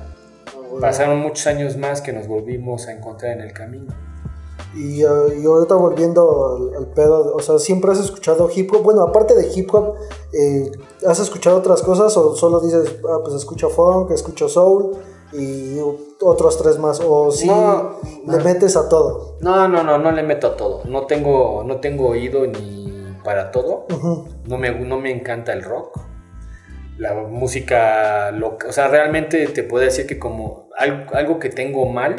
[0.47, 0.51] Ah.
[0.81, 3.95] Pasaron muchos años más que nos volvimos a encontrar en el camino.
[4.73, 5.07] Y, eh,
[5.41, 8.83] y ahorita volviendo al, al pedo, o sea, ¿siempre has escuchado hip hop?
[8.83, 9.95] Bueno, aparte de hip hop,
[10.33, 10.71] eh,
[11.05, 14.91] ¿has escuchado otras cosas o solo dices, ah, pues escucho funk, escucho soul
[15.33, 15.77] y
[16.21, 17.01] otros tres más?
[17.05, 18.43] ¿O si No, le no.
[18.43, 19.35] metes a todo?
[19.41, 20.81] No, no, no, no le meto a todo.
[20.85, 23.85] No tengo, no tengo oído ni para todo.
[24.47, 25.99] No me, no me encanta el rock.
[27.01, 28.67] La música loca.
[28.67, 32.15] O sea, realmente te puedo decir que como algo, algo que tengo mal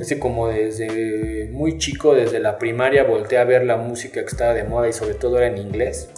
[0.00, 4.26] es que como desde muy chico, desde la primaria, volteé a ver la música que
[4.26, 6.08] estaba de moda y sobre todo era en inglés.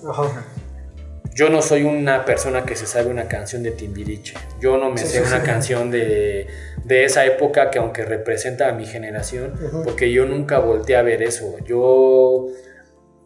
[1.34, 4.32] Yo no soy una persona que se sabe una canción de Timbiriche.
[4.60, 5.46] Yo no me Sí, sé sí, una sí.
[5.46, 6.46] canción de,
[6.84, 9.52] de esa época que aunque representa a mi generación,
[9.84, 11.56] porque yo nunca volteé a ver eso.
[11.66, 12.46] Yo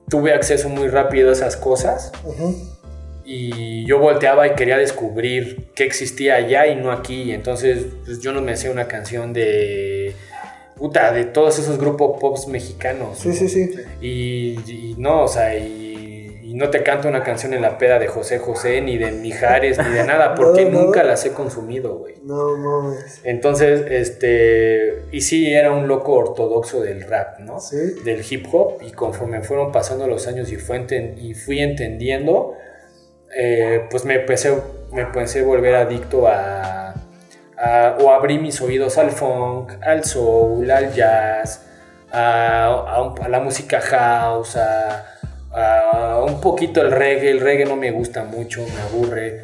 [0.09, 2.11] tuve acceso muy rápido a esas cosas.
[3.33, 7.33] Y yo volteaba y quería descubrir qué existía allá y no aquí.
[7.33, 10.15] Entonces, pues yo no me sé una canción de...
[10.77, 13.19] Puta, de todos esos grupos pops mexicanos.
[13.19, 13.71] Sí, sí, sí.
[14.01, 17.99] Y, y no, o sea, y, y no te canto una canción en la peda
[17.99, 22.15] de José José, ni de Mijares, ni de nada, porque nunca las he consumido, güey.
[22.25, 23.21] No mames.
[23.25, 27.61] Entonces, este, y sí, era un loco ortodoxo del rap, ¿no?
[27.61, 27.77] Sí.
[28.05, 32.55] Del hip hop, y conforme fueron pasando los años y, fue enten- y fui entendiendo,
[33.37, 34.53] eh, pues me empecé,
[34.93, 36.95] me empecé a volver adicto a,
[37.59, 41.67] a- o abrí mis oídos al funk, al soul, al jazz,
[42.13, 45.07] a, a la música house, a,
[46.27, 47.31] un poquito el reggae.
[47.31, 49.41] El reggae no me gusta mucho, me aburre.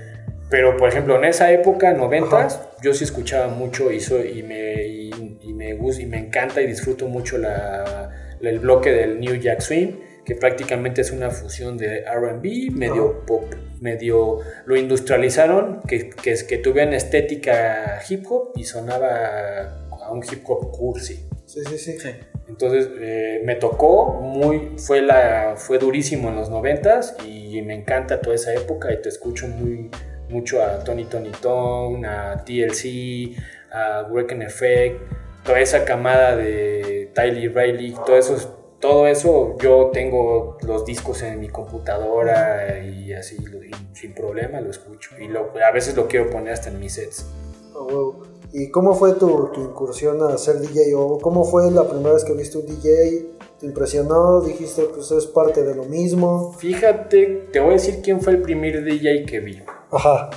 [0.49, 4.75] Pero, por ejemplo, en esa época, noventas, yo sí escuchaba mucho y, soy, y, me,
[4.87, 9.35] y, y me gusta y me encanta y disfruto mucho la- el bloque del New
[9.37, 9.93] Jack Swing,
[10.27, 13.45] que prácticamente es una fusión de R&B, medio pop,
[13.81, 20.23] medio lo industrializaron, que, que, es, que tuvieran estética hip hop y sonaba a un
[20.25, 21.29] hip hop cursi.
[21.47, 21.99] Sí, sí, sí.
[22.01, 22.11] Sí.
[22.49, 28.21] Entonces eh, me tocó muy, fue, la, fue durísimo en los noventas y me encanta
[28.21, 29.91] toda esa época y te escucho muy,
[30.29, 33.37] mucho a Tony Tony Tone, a TLC,
[33.71, 35.01] a Wrecking Effect,
[35.45, 41.41] toda esa camada de Tyler Riley, todo eso, todo eso yo tengo los discos en
[41.41, 46.31] mi computadora y así y sin problema lo escucho y lo, a veces lo quiero
[46.31, 47.27] poner hasta en mis sets.
[47.75, 48.23] Huevo.
[48.53, 50.95] ¿Y cómo fue tu, tu incursión a ser DJ?
[50.95, 53.27] ¿O cómo fue la primera vez que viste un DJ?
[53.59, 54.41] ¿Te impresionó?
[54.41, 56.53] ¿Dijiste, pues es parte de lo mismo?
[56.53, 59.63] Fíjate, te voy a decir quién fue el primer DJ que vi.
[59.91, 60.31] Ajá.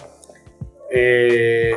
[0.92, 1.74] Eh,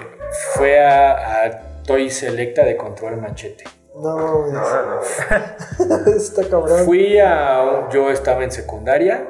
[0.55, 3.65] fue a, a Toy Selecta de Control Machete.
[3.95, 5.01] No, Órale.
[5.03, 6.85] es- está cabrón.
[6.85, 7.89] Fui a.
[7.93, 9.29] Yo estaba en secundaria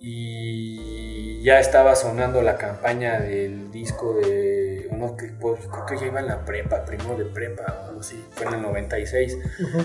[0.00, 4.88] y ya estaba sonando la campaña del disco de.
[4.92, 8.00] No, que, pues, creo que ya iba en la prepa, primero de prepa o algo
[8.00, 8.24] así.
[8.32, 9.38] Fue en el 96.
[9.62, 9.84] Ujú.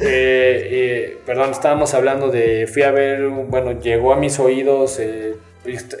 [0.00, 2.66] Eh, eh, perdón, estábamos hablando de.
[2.66, 3.28] Fui a ver.
[3.28, 4.98] Bueno, llegó a mis oídos.
[5.00, 5.36] eh,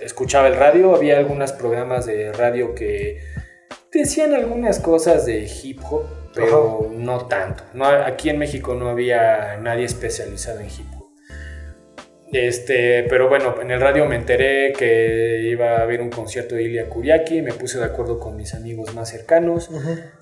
[0.02, 0.94] escuchaba el radio.
[0.94, 3.20] Había algunos programas de radio que
[3.92, 7.64] decían algunas cosas de hip hop, pero no tanto.
[7.74, 11.00] No, aquí en México no había nadie especializado en hip hop.
[12.32, 16.62] Este, pero bueno, en el radio me enteré que iba a haber un concierto de
[16.62, 19.68] Ilia Kuriaki, me puse de acuerdo con mis amigos más cercanos,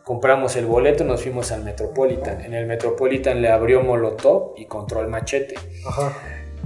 [0.04, 2.40] compramos el boleto, nos fuimos al Metropolitan.
[2.40, 5.56] En el Metropolitan le abrió Molotov y Control Machete.
[5.86, 6.16] Ajá.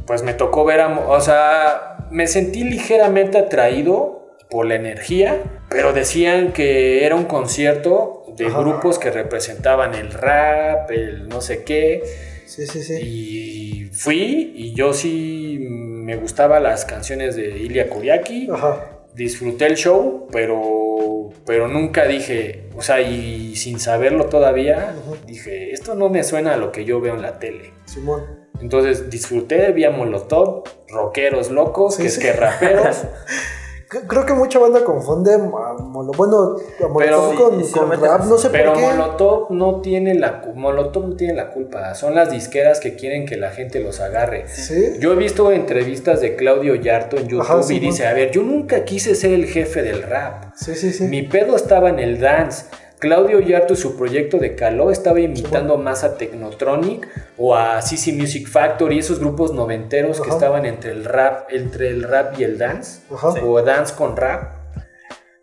[0.07, 0.99] Pues me tocó ver a...
[1.09, 4.22] O sea, me sentí ligeramente atraído
[4.53, 8.61] por la energía, pero decían que era un concierto de Ajá.
[8.61, 12.03] grupos que representaban el rap, el no sé qué.
[12.47, 13.01] Sí, sí, sí.
[13.03, 18.89] Y fui y yo sí me gustaban las canciones de Ilya Kuriaki Ajá.
[19.15, 24.95] disfruté el show, pero, pero nunca dije, o sea, y sin saberlo todavía,
[25.27, 27.73] dije, esto no me suena a lo que yo veo en la tele.
[27.87, 28.23] Simón.
[28.61, 32.21] Entonces disfruté, vi a Molotov, rockeros locos, Sí, que es sí.
[32.21, 33.05] que raperos,
[34.07, 38.39] Creo que mucha banda confunde a Molo- bueno, a Molotov Pero- con, sí rap, no
[38.39, 38.87] sé pero por qué.
[38.89, 43.37] Molotov no tiene la Molotov no tiene la culpa, son las disqueras que quieren que
[43.37, 44.49] la gente los agarre.
[44.49, 44.95] Sí.
[44.99, 48.43] Yo he visto entrevistas de Claudio Yarto en YouTube Ajá, y dice, a ver, yo
[48.43, 50.53] nunca quise ser el jefe del rap.
[50.55, 51.05] Sí, sí, sí.
[51.05, 52.67] Mi pedo estaba en el dance.
[53.03, 58.13] Claudio Yarto y su proyecto de Caló estaba imitando más a Technotronic o a CC
[58.13, 62.59] Music Factory, esos grupos noventeros que estaban entre el rap, entre el rap y el
[62.59, 63.31] dance, Ajá.
[63.45, 64.53] o dance con rap.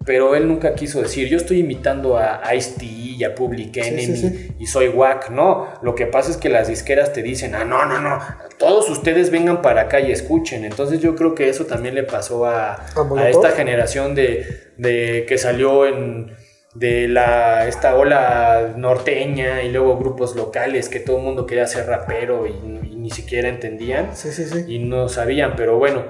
[0.06, 4.16] pero él nunca quiso decir, yo estoy imitando a Ice-T y a Public Enemy sí,
[4.16, 4.56] sí.
[4.58, 5.30] y soy wack.
[5.30, 8.20] No, lo que pasa es que las disqueras te dicen, ah, no, no, no,
[8.58, 10.64] todos ustedes vengan para acá y escuchen.
[10.64, 15.26] Entonces yo creo que eso también le pasó a, ¿A a esta generación de, de
[15.28, 16.32] que salió en
[16.80, 21.88] de la esta ola norteña y luego grupos locales que todo el mundo quería ser
[21.88, 24.64] rapero y, y ni siquiera entendían Sí, sí, sí.
[24.68, 26.04] y no sabían, pero bueno,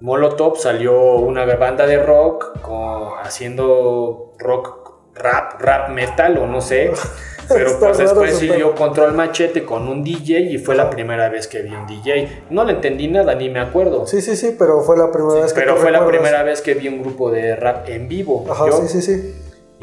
[0.00, 6.90] Molotov salió una banda de rock con- haciendo rock rap, rap metal o no sé,
[7.48, 8.74] pero pues después siguió.
[8.74, 12.44] Control Machete con un DJ y fue la primera vez que vi un DJ.
[12.50, 14.06] No le entendí nada, ni me acuerdo.
[14.06, 16.74] Sí, sí, sí, pero fue la primera vez que pero fue la primera vez que
[16.74, 18.44] vi un grupo de rap en vivo.
[18.50, 18.72] Ajá, yo.
[18.72, 19.34] sí, sí, sí.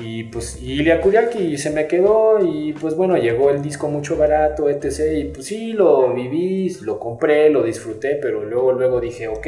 [0.02, 4.16] Y pues y Ilya Kuriaki se me quedó y pues bueno, llegó el disco mucho
[4.18, 4.86] barato, etc.
[5.18, 9.48] Y pues sí, lo viví, lo compré, lo disfruté, pero luego luego dije, ok,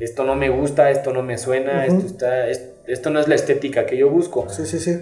[0.00, 1.96] esto no me gusta, esto no me suena, Ujú.
[1.98, 4.48] esto, está, es- esto no es la estética que yo busco.
[4.50, 4.98] Sí, sí, sí.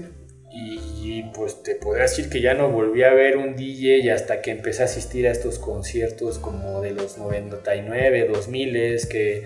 [0.55, 4.51] Y pues te podría decir que ya no volví a ver un DJ hasta que
[4.51, 8.73] empecé a asistir a estos conciertos como de los 99, 2000,
[9.09, 9.45] que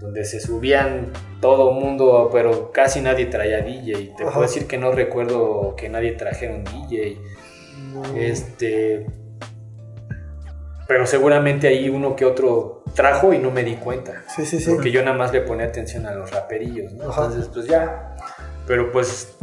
[0.00, 4.14] donde se subían todo mundo, pero casi nadie traía DJ.
[4.16, 4.32] Te Ajá.
[4.32, 7.18] puedo decir que no recuerdo que nadie trajera un DJ.
[7.92, 8.16] No.
[8.16, 9.06] Este,
[10.86, 14.24] pero seguramente ahí uno que otro trajo y no me di cuenta.
[14.28, 14.70] Sí, sí, sí.
[14.70, 17.10] Porque yo nada más le ponía atención a los raperillos, ¿no?
[17.10, 17.24] Ajá.
[17.24, 18.16] Entonces, pues ya.
[18.66, 19.36] Pero pues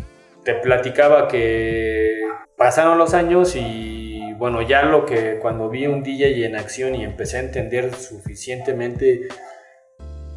[0.44, 2.22] te platicaba que
[2.58, 7.04] pasaron los años y bueno, ya lo que cuando vi un DJ en acción y
[7.04, 9.28] empecé a entender suficientemente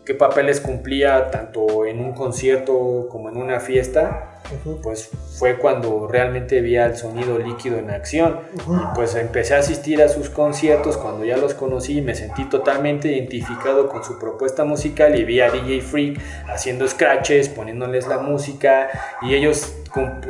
[0.06, 4.40] qué papeles cumplía tanto en un concierto como en una fiesta,
[4.80, 8.38] pues fue cuando realmente vi al sonido líquido en acción.
[8.54, 12.44] Y pues empecé a asistir a sus conciertos cuando ya los conocí y me sentí
[12.44, 18.18] totalmente identificado con su propuesta musical y vi a DJ Freak haciendo scratches, poniéndoles la
[18.18, 18.88] música
[19.22, 19.74] y ellos,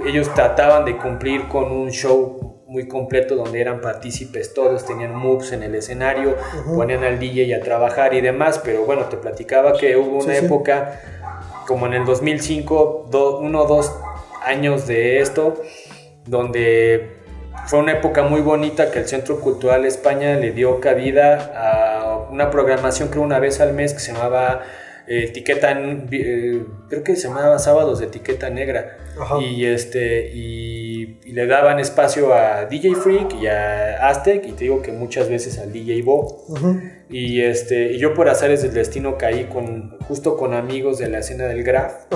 [0.07, 5.53] ellos trataban de cumplir con un show muy completo donde eran partícipes todos, tenían moves
[5.53, 6.77] en el escenario, Ujú.
[6.77, 10.41] ponían al DJ a trabajar y demás, pero bueno, te platicaba que hubo una Sí,
[10.41, 10.47] sí.
[10.47, 11.01] época
[11.67, 13.93] como en el 2005, do- uno o dos
[14.45, 15.55] años de esto,
[16.27, 17.17] donde
[17.67, 22.51] fue una época muy bonita que el Centro Cultural España le dio cabida a una
[22.51, 24.63] programación creo una vez al mes que se llamaba
[25.09, 25.71] eh, etiqueta,
[26.11, 28.99] eh, creo que se llamaba Sábados de Etiqueta Negra.
[29.21, 29.39] Ajá.
[29.41, 30.86] Y, este, y,
[31.25, 35.29] y le daban espacio a DJ Freak y a Aztec, y te digo que muchas
[35.29, 36.45] veces al DJ Bo.
[37.09, 41.19] Y, este, y yo por azares del destino caí con, justo con amigos de la
[41.19, 42.07] escena del Graf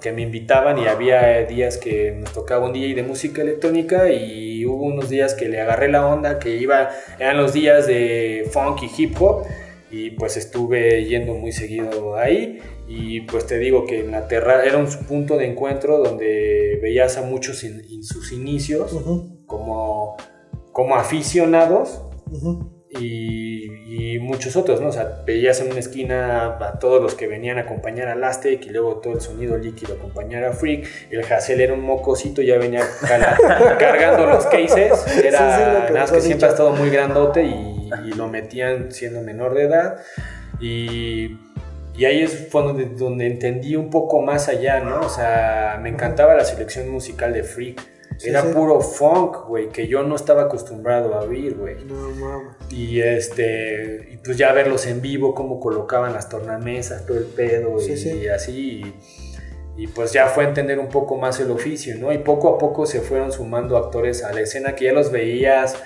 [0.00, 4.64] que me invitaban y había días que nos tocaba un DJ de música electrónica y
[4.64, 8.82] hubo unos días que le agarré la onda, que iba, eran los días de funk
[8.82, 9.44] y hip hop
[9.90, 14.64] y pues estuve yendo muy seguido ahí y pues te digo que en la terra
[14.64, 19.44] era un punto de encuentro donde veías a muchos en, en sus inicios Ujú.
[19.44, 20.16] como,
[20.72, 22.84] como aficionados Ujú.
[22.90, 24.88] y, y muchos otros, ¿no?
[24.88, 28.64] O sea, veías en una esquina a todos los que venían a acompañar al Aztec
[28.64, 30.86] y luego todo el sonido líquido acompañar a Freak.
[31.10, 32.86] El Hassel era un mocosito, ya venía
[33.78, 34.98] cargando los cases.
[35.04, 38.12] Sí, sí, Era lo que nada más que siempre ha estado muy grandote y, y
[38.14, 39.98] lo metían siendo menor de edad.
[40.60, 41.36] Y,
[41.98, 45.00] y ahí es fue donde, donde entendí un poco más allá, ¿no?
[45.00, 47.82] O sea, me encantaba la selección musical de Freak.
[48.18, 48.48] Sí, Era sí.
[48.52, 51.76] puro funk, güey, que yo no estaba acostumbrado a oír, güey.
[51.84, 52.56] No mames.
[52.70, 57.78] Y este, y pues ya verlos en vivo, cómo colocaban las tornamesas, todo el pedo
[57.80, 58.28] Sí, y, sí.
[58.28, 58.82] así.
[59.76, 62.12] Y, y pues ya fue entender un poco más el oficio, ¿no?
[62.12, 65.76] Y poco a poco se fueron sumando actores a la escena que ya los veías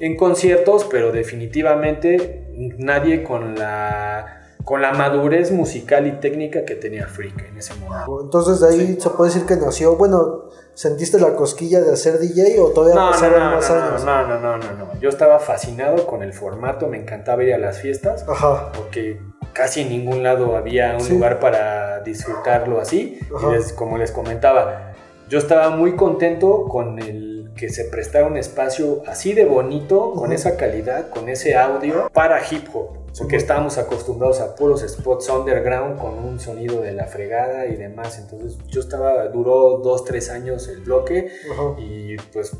[0.00, 2.44] en conciertos, pero definitivamente
[2.78, 8.20] nadie con la, con la madurez musical y técnica que tenía Freak en ese momento.
[8.22, 9.00] Entonces de ahí Sí.
[9.00, 10.44] se puede decir que nació, bueno,
[10.74, 14.04] ¿sentiste la cosquilla de hacer DJ o todavía No, no, pasaron no, más no, años?
[14.04, 15.00] no, no, no, no, no.
[15.00, 18.24] Yo estaba fascinado con el formato, me encantaba ir a las fiestas.
[18.28, 18.70] Ajá.
[18.76, 19.20] porque
[19.52, 21.12] casi en ningún lado había un Sí.
[21.14, 23.18] lugar para disfrutarlo así.
[23.36, 23.48] Ajá.
[23.48, 24.92] Y les- como les comentaba,
[25.28, 30.32] yo estaba muy contento con el que se prestara un espacio así de bonito, con
[30.32, 32.90] esa calidad, con ese audio para hip hop.
[33.18, 38.18] Porque estábamos acostumbrados a puros spots underground con un sonido de la fregada y demás.
[38.18, 41.74] Entonces yo estaba, duró dos, tres años el bloque Ajá.
[41.80, 42.56] y pues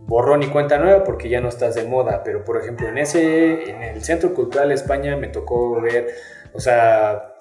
[0.00, 3.70] borrón y cuenta nueva porque ya no estás de moda, pero por ejemplo en ese,
[3.70, 6.08] en el Centro Cultural España me tocó ver,
[6.52, 7.34] o sea,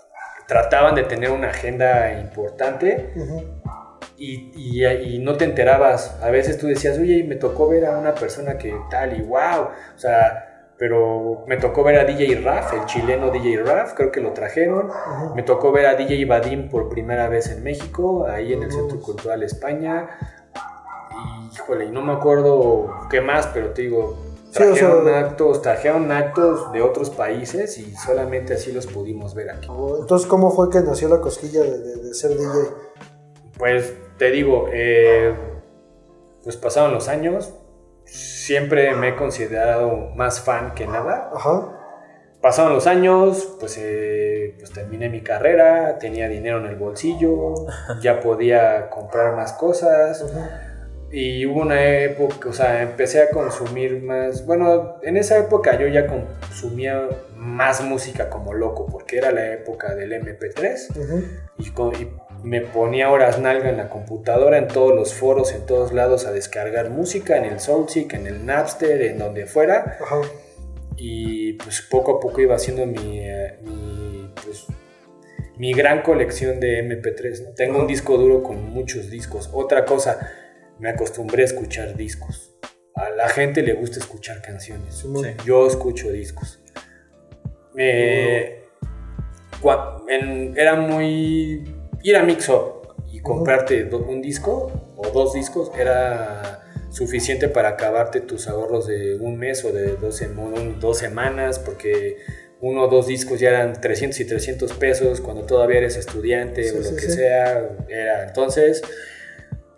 [0.48, 3.44] trataban de tener una agenda importante Ujú.
[4.18, 4.86] y, y-
[5.16, 8.58] y no te enterabas, a veces tú decías, oye, me tocó ver a una persona
[8.60, 10.51] que tal y wow, o sea,
[10.82, 14.90] pero me tocó ver a DJ Raf, el chileno DJ Raf, creo que lo trajeron.
[15.36, 19.00] Me tocó ver a DJ Vadim por primera vez en México, ahí en el Centro
[19.00, 20.10] Cultural España.
[21.52, 24.18] Y, híjole, no me acuerdo qué más, pero te digo,
[24.50, 29.36] Sí, o sea- trajeron actos, trajeron actos de otros países y solamente así los pudimos
[29.36, 29.68] ver aquí.
[30.00, 32.50] Entonces, ¿cómo fue que nació la cosquilla de, de- de ser DJ?
[33.56, 35.32] Pues te digo, eh,
[36.44, 37.54] pues pasaron los años,
[38.06, 41.30] siempre me he considerado más fan que nada.
[41.34, 41.78] Ajá.
[42.42, 47.54] Pasaron los años, pues, eh, pues terminé mi carrera, tenía dinero en el bolsillo,
[48.02, 50.26] ya podía comprar más cosas.
[51.14, 54.46] Y hubo una época, o sea, empecé a consumir más.
[54.46, 59.94] Bueno, en esa época yo ya consumía más música como loco, porque era la época
[59.94, 61.24] del MP3 Ujú.
[61.58, 62.10] y, co- y
[62.44, 66.32] me ponía horas nalga en la computadora, en todos los foros, en todos lados a
[66.32, 69.98] descargar música, en el Soulseek, en el Napster, en donde fuera.
[70.02, 70.22] Ajá.
[70.98, 74.66] Y pues poco a poco iba haciendo mi, eh, mi, pues,
[75.58, 77.44] mi gran colección de MP3.
[77.44, 77.50] ¿no?
[77.54, 79.50] Tengo un disco duro con muchos discos.
[79.54, 80.32] Otra cosa,
[80.80, 82.56] me acostumbré a escuchar discos.
[82.96, 85.04] A la gente le gusta escuchar canciones.
[85.46, 86.60] Yo escucho discos.
[90.10, 91.64] En- era muy...
[92.04, 98.20] Ir a Mix Up y comprarte un disco o dos discos era suficiente para acabarte
[98.22, 102.18] tus ahorros de un mes o de dos, sem- dos semanas porque
[102.60, 106.76] uno o dos discos ya eran 300 y 300 pesos cuando todavía eres estudiante Sí,
[106.76, 107.12] o lo sí, que sí.
[107.14, 107.70] sea.
[107.88, 108.24] Era.
[108.28, 108.82] Entonces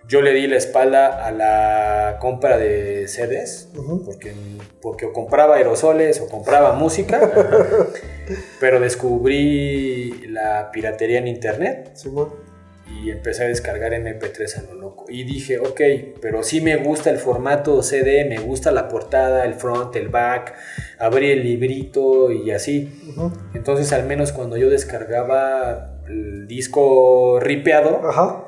[0.07, 3.69] yo le di la espalda a la compra de CDs
[4.05, 4.34] porque,
[4.82, 7.32] porque o compraba aerosoles o compraba música,
[8.59, 11.91] pero descubrí la piratería en internet
[13.01, 15.05] y empecé a descargar MP3 a lo loco.
[15.09, 15.82] Y dije, ok,
[16.21, 20.53] pero sí me gusta el formato CD, me gusta la portada, el front, el back,
[20.99, 22.91] abrí el librito y así.
[23.53, 28.43] Entonces al menos cuando yo descargaba el disco ripeado, Ajá.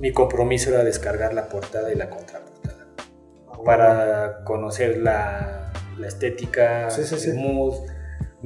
[0.00, 2.86] mi compromiso era descargar la portada y la contraportada
[3.48, 7.30] Ah, para conocer la, la estética, Sí, sí, sí.
[7.30, 7.74] el mood.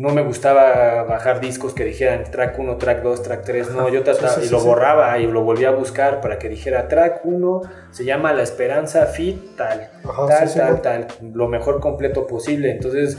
[0.01, 3.71] No me gustaba bajar discos que dijeran track 1, track 2, track 3.
[3.73, 4.67] No, yo trataba Sí, sí, y lo sí.
[4.67, 9.05] borraba y lo volvía a buscar para que dijera track 1 se llama La Esperanza
[9.05, 12.71] Fit tal, Ajá, tal, tal, tal, lo mejor completo posible.
[12.71, 13.19] Entonces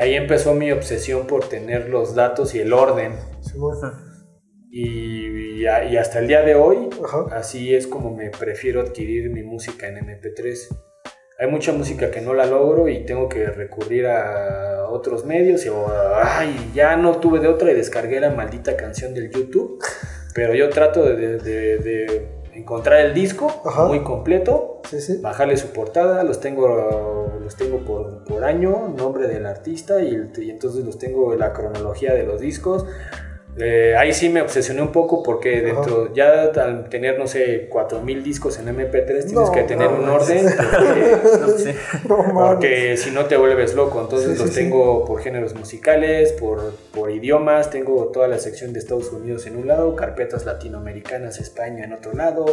[0.00, 3.12] ahí empezó mi obsesión por tener los datos y el orden.
[4.70, 7.26] Y, y a- y hasta el día de hoy, Ajá.
[7.30, 10.66] así es como me prefiero adquirir mi música en MP3.
[11.40, 15.68] Hay mucha música que no la logro y tengo que recurrir a otros medios y
[15.68, 15.86] o,
[16.20, 19.78] ay, ya no tuve de otra y descargué la maldita canción del YouTube.
[20.34, 23.84] Pero yo trato de, de- de- de encontrar el disco Ajá.
[23.84, 25.20] muy completo, Sí, sí.
[25.20, 30.50] bajarle su portada, los tengo, los tengo por, por año, nombre del artista y, y
[30.50, 32.84] entonces los tengo en la cronología de los discos.
[33.60, 38.22] Eh, ahí sí me obsesioné un poco porque dentro, ya al tener, no sé, 4000
[38.22, 41.70] discos en MP3 tienes No, que tener no, un orden porque, No, sí.
[42.08, 42.32] No mames.
[42.54, 44.00] porque si no te vuelves loco.
[44.00, 44.54] Entonces Sí, los sí.
[44.60, 49.56] tengo por géneros musicales, por, por idiomas, tengo toda la sección de Estados Unidos en
[49.56, 52.46] un lado, carpetas latinoamericanas, España en otro lado,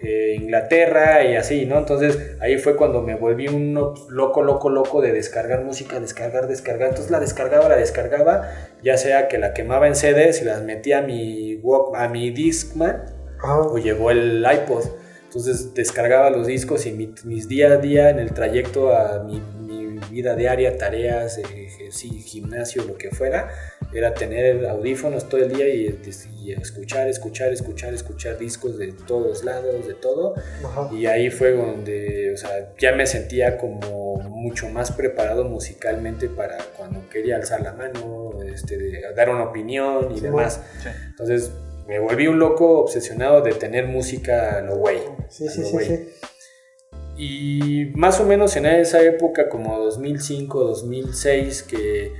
[0.00, 1.78] eh, Inglaterra y así, ¿no?
[1.78, 3.74] Entonces ahí fue cuando me volví un
[4.08, 6.88] loco, loco, loco de descargar música, descargar, descargar.
[6.90, 8.48] Entonces la descargaba, la descargaba,
[8.82, 12.30] ya sea que la quemaba en CDs y las metía a mi, Walk- a mi
[12.30, 13.04] Discman
[13.72, 14.84] o llegó el iPod.
[15.24, 19.42] Entonces descargaba los discos y mi- mis día a día en el trayecto a mi,
[19.98, 23.48] mi vida diaria, tareas, eh, sí, gimnasio, lo que fuera,
[23.92, 26.00] era tener audífonos todo el día y,
[26.40, 30.34] y escuchar, escuchar, escuchar, escuchar discos de todos lados, de todo.
[30.64, 30.88] Ajá.
[30.92, 36.58] Y ahí fue donde, o sea, ya me sentía como mucho más preparado musicalmente para
[36.76, 40.60] cuando quería alzar la mano, este, de dar una opinión y Sí, demás.
[40.82, 40.88] Sí.
[41.08, 41.50] Entonces
[41.86, 44.98] me volví un loco obsesionado de tener música a lo güey.
[45.28, 46.08] Sí, sí, sí, sí.
[47.18, 52.12] Y más o menos en esa época, como 2005, 2006, que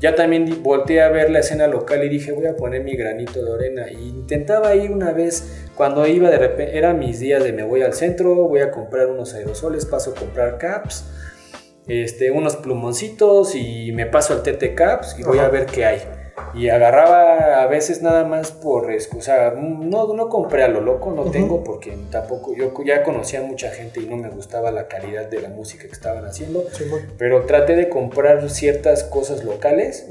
[0.00, 3.44] ya también volteé a ver la escena local y dije, voy a poner mi granito
[3.44, 3.90] de arena.
[3.90, 7.82] Y intentaba ir una vez, cuando iba de repente, eran mis días de me voy
[7.82, 11.04] al centro, voy a comprar unos aerosoles, paso a comprar caps,
[11.86, 15.48] este, unos plumoncitos y me paso al TT Caps y voy Ajá.
[15.48, 16.02] a ver qué hay.
[16.56, 19.50] Y agarraba a veces nada más por excusa.
[19.52, 22.54] No, no compré a lo loco, no tengo porque tampoco.
[22.54, 25.84] Yo ya conocía a mucha gente y no me gustaba la calidad de la música
[25.86, 26.64] que estaban haciendo.
[27.18, 30.06] Pero traté de comprar ciertas cosas locales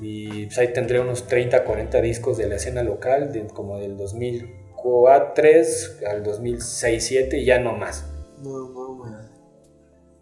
[0.00, 3.96] y pues, ahí tendré unos 30, 40 discos de la escena local, de- como del
[3.96, 8.04] 2003 al 2006, 2007 y ya no más.
[8.42, 9.26] No mames.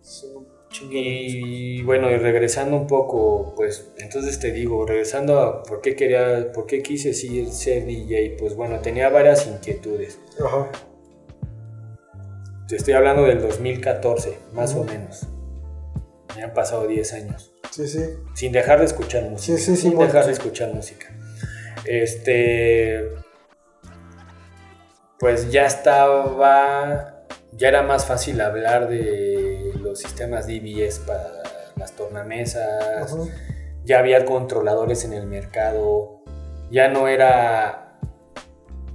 [0.01, 0.27] Sí.
[0.91, 6.53] Y bueno, y regresando un poco, pues entonces te digo, regresando a por qué quería,
[6.53, 10.19] por qué quise ser, ser DJ, pues bueno, tenía varias inquietudes.
[10.45, 10.71] Ajá.
[12.69, 15.27] Te estoy hablando del 2014, más o menos.
[16.35, 17.53] Me han pasado 10 años.
[17.71, 18.01] Sí, sí.
[18.35, 19.57] Sin dejar de escuchar música.
[19.57, 21.07] Sí, sí, sin bueno, dejar de escuchar música.
[21.85, 23.11] Este.
[25.19, 27.25] Pues ya estaba.
[27.53, 29.46] Ya era más fácil hablar de
[29.97, 31.43] los sistemas DBS para
[31.77, 33.13] las tornamesas.
[33.13, 33.23] Ajá.
[33.85, 36.21] Ya había controladores en el mercado.
[36.71, 37.99] Ya no era.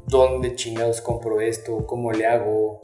[0.08, 1.86] ¿Dónde chingados compro esto?
[1.88, 2.82] ¿Cómo le hago?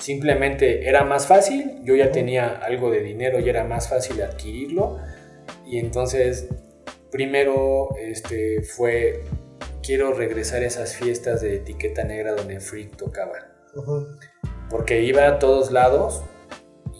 [0.00, 1.80] Simplemente era más fácil.
[1.84, 2.12] Yo ya Ujú.
[2.14, 4.96] tenía algo de dinero y era más fácil adquirirlo.
[5.66, 6.48] Y entonces,
[7.10, 9.22] primero este, fue,
[9.82, 13.36] quiero regresar a esas fiestas de etiqueta negra donde Freak tocaba.
[13.76, 14.18] Ajá.
[14.70, 16.22] Porque iba a todos lados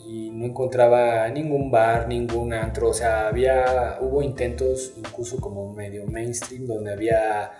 [0.07, 2.89] y no encontraba ningún bar, ningún antro.
[2.89, 7.51] O sea, había, hubo intentos incluso como medio mainstream donde había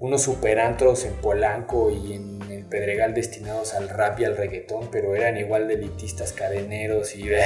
[0.00, 4.90] unos super antros en Polanco y en el Pedregal destinados al rap y al reggaetón,
[4.90, 7.42] pero eran igual de elitistas, cadeneros y, eh,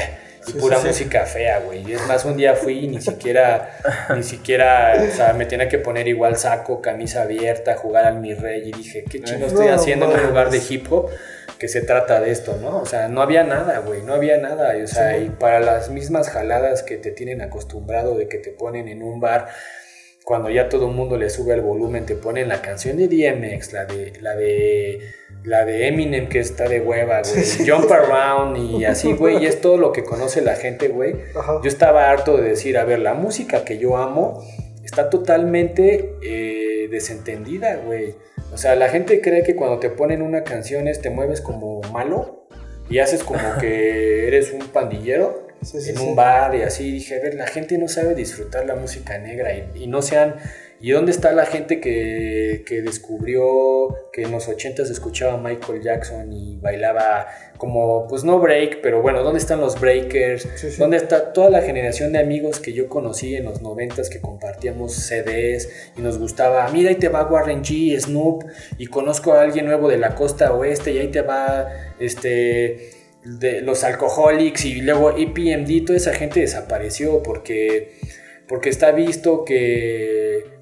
[0.46, 0.88] y Sí, pura sí, sí.
[0.88, 1.82] música fea, güey.
[1.88, 3.70] Y es más, un día fui y ni siquiera,
[4.14, 8.34] ni siquiera, o sea, me tenía que poner igual saco, camisa abierta, jugar al mi
[8.34, 11.11] rey y dije, ¿qué chingo estoy No, haciendo en un lugar de hip hop?
[11.59, 12.78] que se trata de esto, ¿no?
[12.80, 14.76] O sea, no había nada, güey, no había nada.
[14.76, 18.50] y, O sea, y para las mismas jaladas que te tienen acostumbrado de que te
[18.50, 19.48] ponen en un bar,
[20.24, 23.74] cuando ya todo el mundo le sube el volumen, te ponen la canción de DMX,
[23.74, 25.00] la de, la de,
[25.44, 29.60] la de Eminem que está de hueva, güey, Jump Around y así, güey, y es
[29.60, 31.14] todo lo que conoce la gente, güey.
[31.62, 34.42] Yo estaba harto de decir, a ver, la música que yo amo
[34.82, 38.14] está totalmente eh, desentendida, güey.
[38.50, 41.82] O sea, la gente cree que cuando te ponen una canción es te mueves como
[41.92, 42.46] malo
[42.88, 46.92] y haces como que eres un pandillero Sí, sí, en un bar y así.
[46.92, 50.36] Dije, a ver, la gente no sabe disfrutar la música negra y, y no sean...
[50.80, 56.30] ¿Y dónde está la gente que, que descubrió que en los 80s escuchaba Michael Jackson
[56.30, 60.46] y bailaba como, pues no break, pero bueno, ¿dónde están los breakers?
[60.56, 60.76] Sí, sí.
[60.76, 64.92] ¿Dónde está toda la generación de amigos que yo conocí en los 90s que compartíamos
[64.92, 66.68] CDs y nos gustaba?
[66.68, 68.44] Mira, ahí te va Warren G, Snoop,
[68.76, 71.66] y conozco a alguien nuevo de la costa oeste y ahí te va
[71.98, 72.90] este
[73.24, 77.92] de los alcoholics y luego EPMD, toda esa gente desapareció porque,
[78.46, 80.54] porque está visto que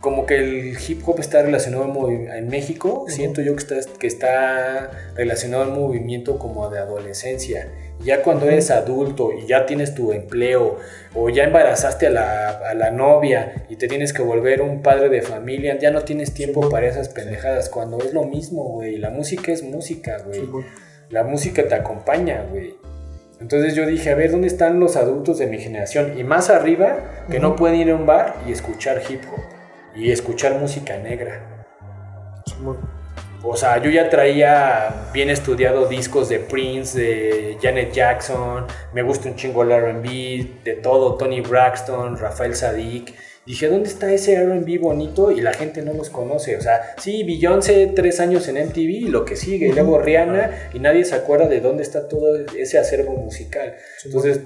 [0.00, 4.90] como que el hip hop está relacionado en México, siento yo que está, que está
[5.16, 7.72] relacionado al movimiento como de adolescencia.
[8.00, 10.78] Ya cuando eres adulto y ya tienes tu empleo
[11.16, 15.08] o ya embarazaste a la, a la novia y te tienes que volver un padre
[15.08, 17.68] de familia, ya no tienes tiempo para esas pendejadas.
[17.68, 18.98] Cuando es lo mismo, güey.
[18.98, 20.48] La música es música, güey.
[21.10, 22.76] La música te acompaña, güey.
[23.40, 26.18] Entonces yo dije, a ver, ¿dónde están los adultos de mi generación?
[26.18, 29.40] Y más arriba, que no pueden ir a un bar y escuchar hip hop
[29.96, 31.66] y escuchar música negra.
[33.42, 39.30] O sea, yo ya traía bien estudiado discos de Prince, de Janet Jackson, me gusta
[39.30, 43.14] un chingo el RB, de todo, Tony Braxton, Rafael Sadik.
[43.48, 45.32] Dije, ¿dónde está ese RB bonito?
[45.32, 46.56] Y la gente no los conoce.
[46.56, 49.68] O sea, sí, Beyoncé, tres años en MTV y lo que sigue.
[49.68, 53.74] Y luego Rihanna, y nadie se acuerda de dónde está todo ese acervo musical.
[54.04, 54.40] Entonces,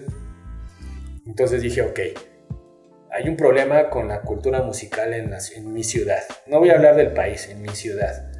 [1.27, 1.99] entonces dije, ok,
[3.11, 6.23] hay un problema con la cultura musical en, la- en mi ciudad.
[6.47, 8.31] No voy a hablar del país, en mi ciudad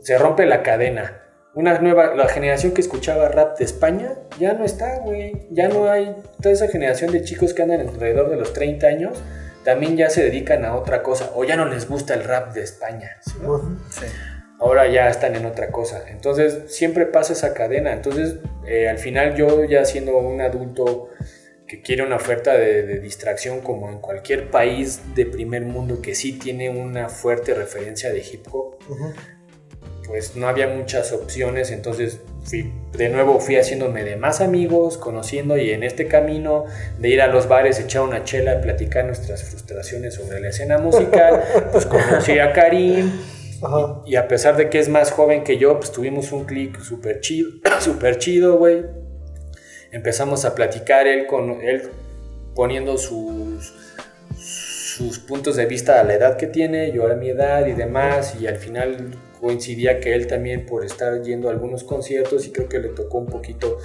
[0.00, 1.20] se rompe la cadena.
[1.54, 5.46] Una nueva, la generación que escuchaba rap de España ya no está, güey.
[5.50, 9.22] Ya no hay toda esa generación de chicos que andan alrededor de los 30 años,
[9.64, 12.62] también ya se dedican a otra cosa o ya no les gusta el rap de
[12.62, 13.16] España.
[13.20, 13.80] Simón.
[14.60, 16.04] Ahora ya están en otra cosa.
[16.08, 17.92] Entonces siempre pasa esa cadena.
[17.92, 18.36] Entonces
[18.66, 21.08] eh, al final yo ya siendo un adulto
[21.66, 26.14] que quiere una oferta de, de distracción como en cualquier país de primer mundo que
[26.14, 28.76] sí tiene una fuerte referencia de hip hop,
[30.06, 35.56] pues no había muchas opciones, entonces fui, de nuevo fui haciéndome de más amigos, conociendo
[35.56, 36.64] y en este camino
[36.98, 41.42] de ir a los bares, echar una chela, platicar nuestras frustraciones sobre la escena musical,
[41.72, 43.10] pues conocí a Karim
[43.62, 44.02] Ajá.
[44.06, 47.20] y a pesar de que es más joven que yo, pues tuvimos un clic súper
[47.20, 48.84] chido, súper chido, güey.
[49.90, 51.90] Empezamos a platicar él con él
[52.54, 53.72] poniendo sus
[54.94, 58.36] sus puntos de vista a la edad que tiene, yo a mi edad y demás,
[58.40, 59.10] y al final
[59.44, 63.18] coincidía que él también por estar yendo a algunos conciertos y creo que le tocó
[63.18, 63.76] un poquito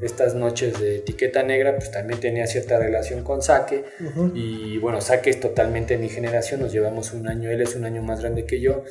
[0.00, 4.30] estas noches de etiqueta negra, pues también tenía cierta relación con Saque, Ujú.
[4.36, 8.00] y bueno, Saque es totalmente mi generación, nos llevamos un año, él es un año
[8.00, 8.84] más grande que yo,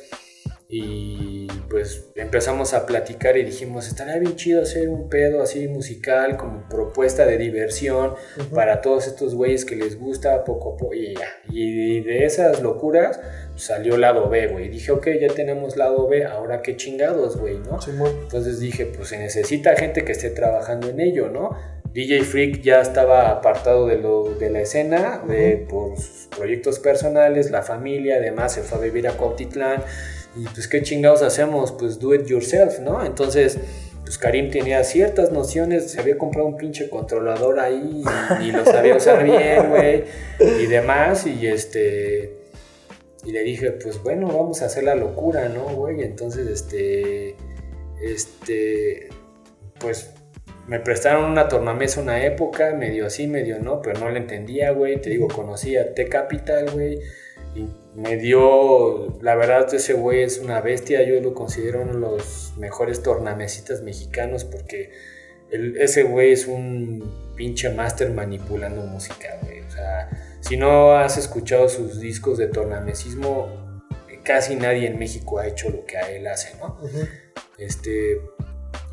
[0.70, 6.36] Y pues empezamos a platicar y dijimos, estaría bien chido hacer un pedo así musical
[6.36, 8.12] como propuesta de diversión
[8.54, 10.92] para todos estos güeyes que les gusta poco a poco.
[10.94, 13.18] Y, de esas locuras
[13.58, 14.68] salió lado B, güey.
[14.68, 17.80] Dije, ok, ya tenemos lado B, ahora qué chingados, güey, ¿no?
[17.80, 18.12] Simón.
[18.22, 21.56] Entonces dije, pues se necesita gente que esté trabajando en ello, ¿no?
[21.92, 27.50] DJ Freak ya estaba apartado de, lo, de la escena de, por sus proyectos personales,
[27.50, 29.82] la familia, además se fue a vivir a Cuautitlán.
[30.36, 31.72] Y pues, ¿qué chingados hacemos?
[31.72, 33.04] Pues do it yourself, ¿no?
[33.04, 33.58] Entonces,
[34.04, 38.04] pues Karim tenía ciertas nociones, se había comprado un pinche controlador ahí
[38.40, 40.04] y, y lo sabía usar bien, güey,
[40.38, 41.26] y demás.
[41.26, 42.37] Y este.
[43.24, 46.02] Y le dije, pues bueno, vamos a hacer la locura, ¿no, güey?
[46.02, 47.34] Entonces, este.
[48.02, 49.08] Este.
[49.80, 50.12] Pues
[50.66, 55.00] me prestaron una tornamesa una época, medio así, medio no, pero no le entendía, güey.
[55.00, 56.98] Te digo, conocí a T-Capital, güey.
[57.54, 61.02] Y me dio, la verdad, ese güey es una bestia.
[61.02, 64.90] Yo lo considero uno de los mejores tornamesitas mexicanos porque
[65.50, 69.60] el- ese güey es un pinche máster manipulando música, güey.
[69.60, 70.10] O sea,
[70.48, 73.84] si no has escuchado sus discos de tornamesismo,
[74.24, 76.78] casi nadie en México ha hecho lo que a él hace, ¿no?
[77.58, 78.20] Este,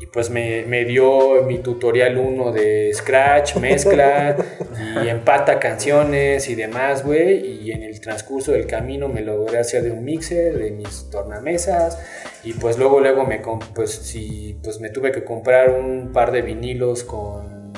[0.00, 4.36] y pues me, me dio mi tutorial 1 de Scratch, mezcla
[5.04, 7.62] y empata canciones y demás, güey.
[7.62, 11.98] Y en el transcurso del camino me logré hacer de un mixer, de mis tornamesas.
[12.44, 13.40] Y pues luego, luego me,
[13.74, 17.72] pues, sí, pues me tuve que comprar un par de vinilos con,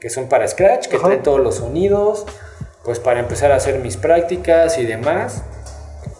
[0.00, 1.06] que son para Scratch, que Ajá.
[1.06, 2.26] traen todos los sonidos.
[2.84, 5.42] Pues para empezar a hacer mis prácticas y demás.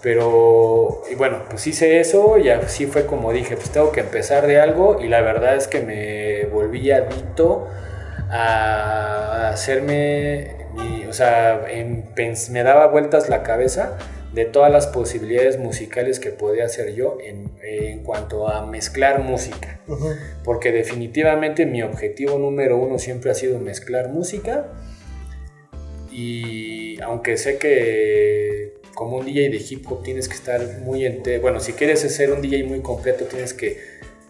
[0.02, 4.46] Pero, y bueno, pues hice eso y así fue como dije, pues tengo que empezar
[4.48, 7.68] de algo y la verdad es que me volví adicto
[8.28, 12.10] a hacerme, mi- o sea, en
[12.50, 13.96] me daba vueltas la cabeza
[14.32, 19.78] de todas las posibilidades musicales que podía hacer yo en, en cuanto a mezclar música.
[20.42, 24.64] Porque definitivamente mi objetivo número uno siempre ha sido mezclar música.
[26.12, 31.38] Y aunque sé que como un DJ de hip hop tienes que estar muy ente
[31.38, 33.78] bueno, si quieres ser un DJ muy completo tienes que,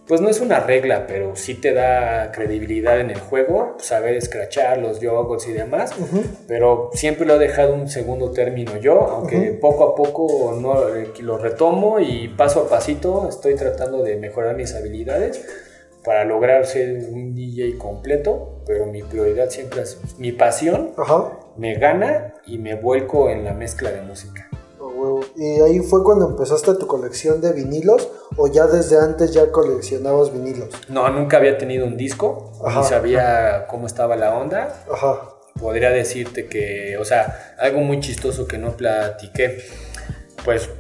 [0.07, 4.79] pues no es una regla, pero sí te da credibilidad en el juego, saber escrachar
[4.79, 6.23] los jogos y demás, Ujú.
[6.47, 9.61] pero siempre lo he dejado un segundo término yo, aunque Ujú.
[9.61, 14.57] poco a poco no, eh, lo retomo y paso a pasito estoy tratando de mejorar
[14.57, 15.45] mis habilidades
[16.05, 21.31] para lograr ser un DJ completo, pero mi prioridad siempre es mi pasión, Ajá.
[21.57, 24.49] Me gana y me vuelco en la mezcla de música.
[25.37, 30.33] ¿Y ahí fue cuando empezaste tu colección de vinilos o ya desde antes ya coleccionabas
[30.33, 30.69] vinilos?
[30.89, 32.81] No, nunca había tenido un disco, Ajá.
[32.81, 34.85] ni sabía cómo estaba la onda.
[34.91, 35.29] Ajá.
[35.61, 39.59] Podría decirte que, o sea, algo muy chistoso que no platiqué,
[40.45, 40.71] pues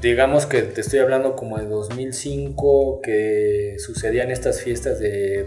[0.00, 5.46] digamos que te estoy hablando como de 2005, que sucedían estas fiestas de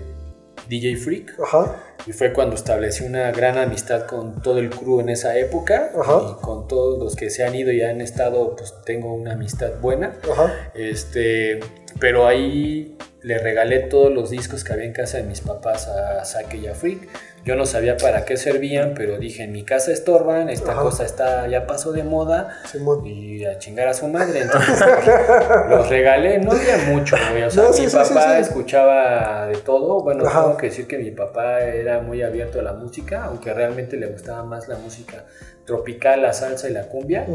[0.67, 1.39] DJ Freak.
[1.39, 1.83] Ajá.
[2.07, 5.91] Y fue cuando establecí una gran amistad con todo el crew en esa época.
[5.99, 6.37] Ajá.
[6.37, 9.79] Y con todos los que se han ido y han estado, pues tengo una amistad
[9.79, 10.15] buena.
[10.31, 10.71] Ajá.
[10.73, 11.59] Este,
[11.99, 16.25] pero ahí le regalé todos los discos que había en casa de mis papás a
[16.25, 17.07] Sake y a Freak.
[17.43, 20.81] Yo no sabía para qué servían, pero dije, en mi casa estorban, esta Ajá.
[20.81, 23.03] cosa está, ya pasó de moda Simón.
[23.05, 24.41] y a chingar a su madre.
[24.41, 24.79] Entonces
[25.69, 27.41] los regalé, no había mucho, güey.
[27.43, 28.41] O sea, No, sí, mi sí, papá sí.
[28.41, 30.03] escuchaba de todo.
[30.03, 30.43] Bueno, Ajá.
[30.43, 34.05] tengo que decir que mi papá era muy abierto a la música, aunque realmente le
[34.07, 35.25] gustaba más la música
[35.65, 37.25] tropical, la salsa y la cumbia.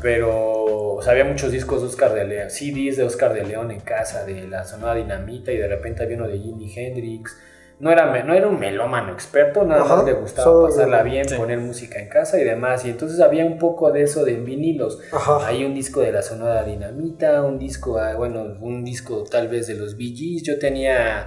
[0.00, 3.70] Pero o sea, había muchos discos de Oscar de León, CDs de Oscar de León
[3.70, 7.36] en casa, de la Sonora Dinamita, y de repente había uno de Jimi Hendrix.
[7.78, 11.28] No era, no era un melómano experto, nada Ajá, más le gustaba solo- pasarla bien,
[11.28, 11.34] sí.
[11.36, 12.84] poner música en casa y demás.
[12.86, 14.98] Y entonces había un poco de eso de vinilos.
[15.12, 15.46] Ajá.
[15.46, 19.66] Hay un disco de la Sonora Dinamita, un disco, ah, bueno, un disco tal vez
[19.66, 20.42] de los Bee Gees.
[20.42, 21.26] Yo tenía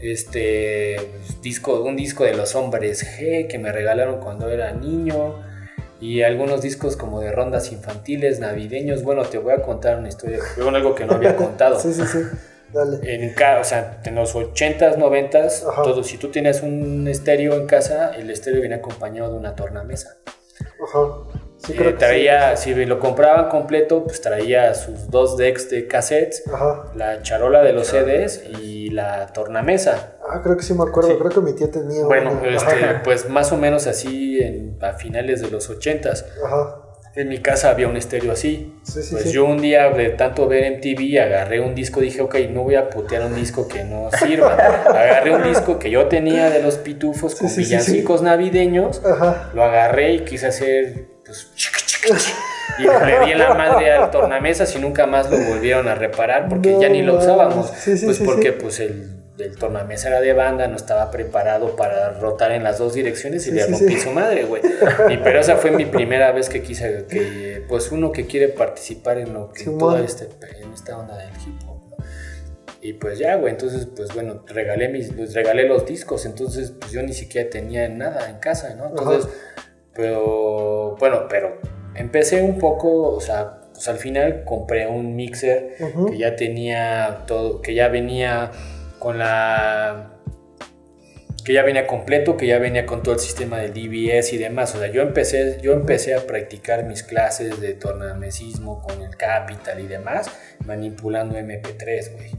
[0.00, 0.96] este
[1.42, 5.34] disco, un disco de los Hombres G que me regalaron cuando era niño.
[6.00, 9.02] Y algunos discos como de rondas infantiles, navideños.
[9.02, 10.38] Bueno, te voy a contar una historia,
[10.74, 11.78] algo que no había contado.
[11.78, 12.20] Sí, sí, sí.
[12.72, 12.98] Dale.
[13.14, 15.82] En, o sea, en los 80s, 90s, Ajá.
[15.82, 20.16] todo, si tú tienes un estéreo en casa, el estéreo viene acompañado de una tornamesa.
[20.82, 21.00] Ajá.
[21.58, 26.42] Sí, Eh, creo traía, si lo compraban completo, pues traía sus dos decks de cassettes.
[26.52, 26.90] Ajá.
[26.94, 30.14] la charola de los CDs y la tornamesa.
[30.26, 31.10] Ah, creo que sí me acuerdo.
[31.10, 31.16] Sí.
[31.18, 32.48] Creo que mi tía tenía Bueno, una.
[32.56, 36.24] este, pues más o menos así en- a finales de los 80s.
[36.44, 36.76] Ajá.
[37.16, 38.72] En mi casa había un estéreo así.
[38.84, 39.32] Sí, sí, Pues sí.
[39.32, 42.88] yo un día de tanto ver MTV agarré un disco, dije, ok, no voy a
[42.88, 44.54] putear un disco que no sirva.
[44.86, 49.50] agarré un disco que yo tenía de los pitufos con villancicos navideños, Ajá.
[49.54, 51.48] lo agarré y quise hacer, pues,
[52.78, 56.48] Y le di en la madre al tornamesas y nunca más lo volvieron a reparar
[56.48, 57.72] porque ya ni lo usábamos.
[57.84, 62.62] pues porque pues el, el tornamesa era de banda, no estaba preparado para rotar en
[62.62, 64.00] las dos direcciones y Sí, le rompí sí.
[64.00, 64.62] su madre, güey.
[65.10, 69.18] Y pero esa fue mi primera vez que quise que pues uno que quiere participar
[69.18, 70.28] en lo que en toda este,
[70.62, 71.96] en esta onda del hip hop, ¿no?
[72.82, 76.92] Y pues ya, güey, entonces, pues bueno, regalé mis, les regalé los discos, entonces, pues
[76.92, 78.88] yo ni siquiera tenía nada en casa, ¿no?
[78.88, 79.30] Entonces,
[79.94, 81.58] pero, bueno, pero
[81.94, 85.74] empecé un poco, o sea, pues al final compré un mixer
[86.10, 88.50] que ya tenía todo, que ya venía
[89.00, 90.20] con la
[91.44, 94.74] que ya venía completo, que ya venía con todo el sistema de DBS y demás.
[94.74, 99.80] O sea, yo empecé, yo empecé a practicar mis clases de tornamesismo con el Capital
[99.80, 100.30] y demás,
[100.64, 102.30] manipulando MP3, güey.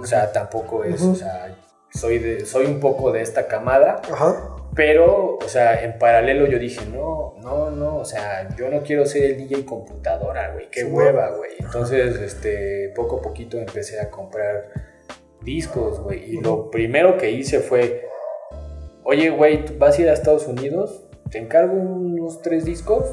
[0.00, 1.56] O sea, tampoco es, o sea,
[1.92, 4.56] soy, de, soy un poco de esta camada, Ajá.
[4.74, 9.06] pero, o sea, en paralelo yo dije, no, no, no, o sea, yo no quiero
[9.06, 11.52] ser el DJ computadora, güey, qué Sí, hueva, güey.
[11.58, 14.95] Entonces, este, poco a poquito empecé a comprar
[15.42, 16.34] discos, güey.
[16.34, 18.08] Y lo primero que hice fue,
[19.04, 21.02] oye, güey, ¿tú vas a ir a Estados Unidos?
[21.30, 23.06] Te encargo unos tres discos.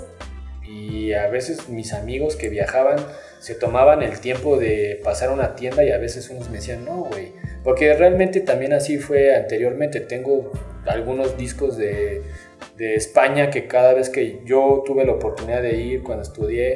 [0.66, 2.98] Y a veces mis amigos que viajaban
[3.40, 6.86] se tomaban el tiempo de pasar a una tienda y a veces unos me decían,
[6.86, 7.34] no, güey.
[7.64, 10.00] Porque realmente también así fue anteriormente.
[10.00, 10.52] Tengo
[10.86, 12.24] algunos discos de,
[12.78, 16.74] de España que cada vez que yo tuve la oportunidad de ir cuando estudié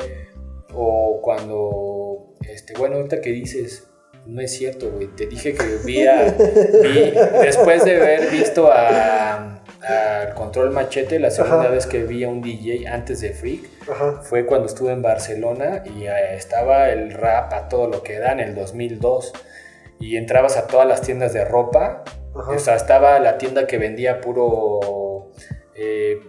[0.73, 3.87] o cuando, este, bueno, ahorita que dices,
[4.27, 6.35] no es cierto, güey, te dije que vi, a-
[6.83, 11.69] vi- después de haber visto a, a Control Machete, la segunda Ajá.
[11.69, 14.21] vez que vi a un DJ antes de Freak, Ajá.
[14.23, 18.31] fue cuando estuve en Barcelona y eh, estaba el rap a todo lo que da
[18.33, 19.33] en el 2002
[19.99, 22.03] y entrabas a todas las tiendas de ropa,
[22.35, 22.51] Ajá.
[22.51, 25.31] o sea, estaba la tienda que vendía puro
[25.75, 26.19] eh,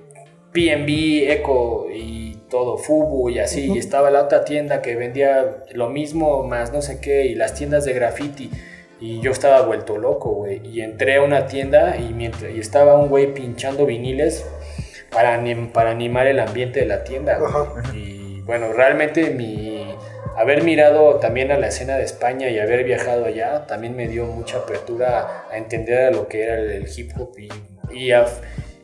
[0.53, 5.88] PNB, Eco y todo, Fubu y así, y estaba la otra tienda que vendía lo
[5.90, 8.51] mismo más no sé qué, y las tiendas de graffiti.
[9.01, 10.61] Y yo estaba vuelto loco, güey.
[10.66, 14.44] Y entré a una tienda y, mientras, y estaba un güey pinchando viniles
[15.11, 17.38] para, anim- para animar el ambiente de la tienda.
[17.40, 17.94] Ajá.
[17.94, 19.86] Y bueno, realmente mi
[20.36, 24.24] haber mirado también a la escena de España y haber viajado allá también me dio
[24.26, 27.49] mucha apertura a entender a lo que era el, el hip hop y,
[27.96, 28.26] y, a-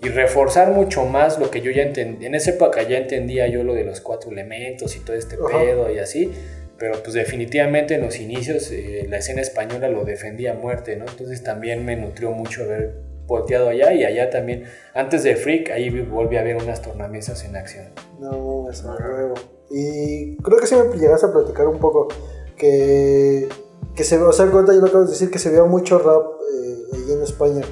[0.04, 2.26] y reforzar mucho más lo que yo ya entendí.
[2.26, 5.58] En esa época ya entendía yo lo de los cuatro elementos y todo este Ajá.
[5.58, 6.30] pedo y así.
[6.78, 11.06] Pero pues definitivamente en los inicios eh, la escena española lo defendía a muerte, ¿no?
[11.08, 12.94] Entonces también me nutrió mucho haber
[13.26, 17.56] volteado allá y allá también, antes de Freak, ahí volví a ver unas tornamesas en
[17.56, 17.86] acción.
[18.20, 19.34] No, es nuevo.
[19.70, 22.08] Y creo que sí me llegaste a platicar un poco
[22.56, 23.48] que,
[23.94, 25.98] que se ve, o sea, ahorita yo lo acabo de decir, que se veía mucho
[25.98, 27.62] rap eh, ahí en España.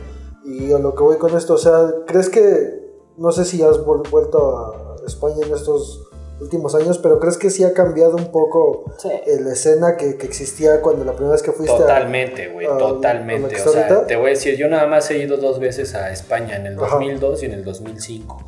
[0.63, 2.81] Y a lo que voy con esto, o sea, ¿crees que,
[3.17, 6.09] no sé si has vuelto a España en estos
[6.43, 10.81] últimos años, pero crees que sí ha cambiado un poco la escena que, que existía
[10.81, 11.79] cuando la primera vez que fuiste a...
[11.79, 13.61] Totalmente, güey, a totalmente.
[13.61, 16.57] O sea, te voy a decir, yo nada más he ido dos veces a España,
[16.57, 16.97] en el Ajá.
[16.97, 18.45] 2002 y en el 2005.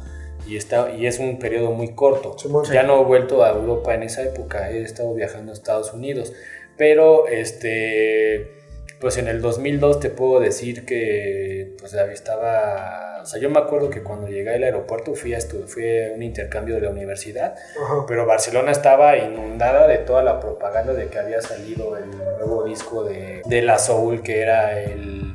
[0.46, 2.36] Y, está, y es un periodo muy corto.
[2.70, 6.32] Ya no he vuelto a Europa en esa época, he estado viajando a Estados Unidos.
[6.76, 8.63] Pero, este,
[9.04, 13.90] pues en el 2002 te puedo decir que, pues estaba, o sea, yo me acuerdo
[13.90, 18.06] que cuando llegué al aeropuerto fui a, fui a un intercambio de la universidad Ajá.
[18.08, 23.04] pero Barcelona estaba inundada de toda la propaganda de que había salido el nuevo disco
[23.04, 25.34] de, de La Soul, que era el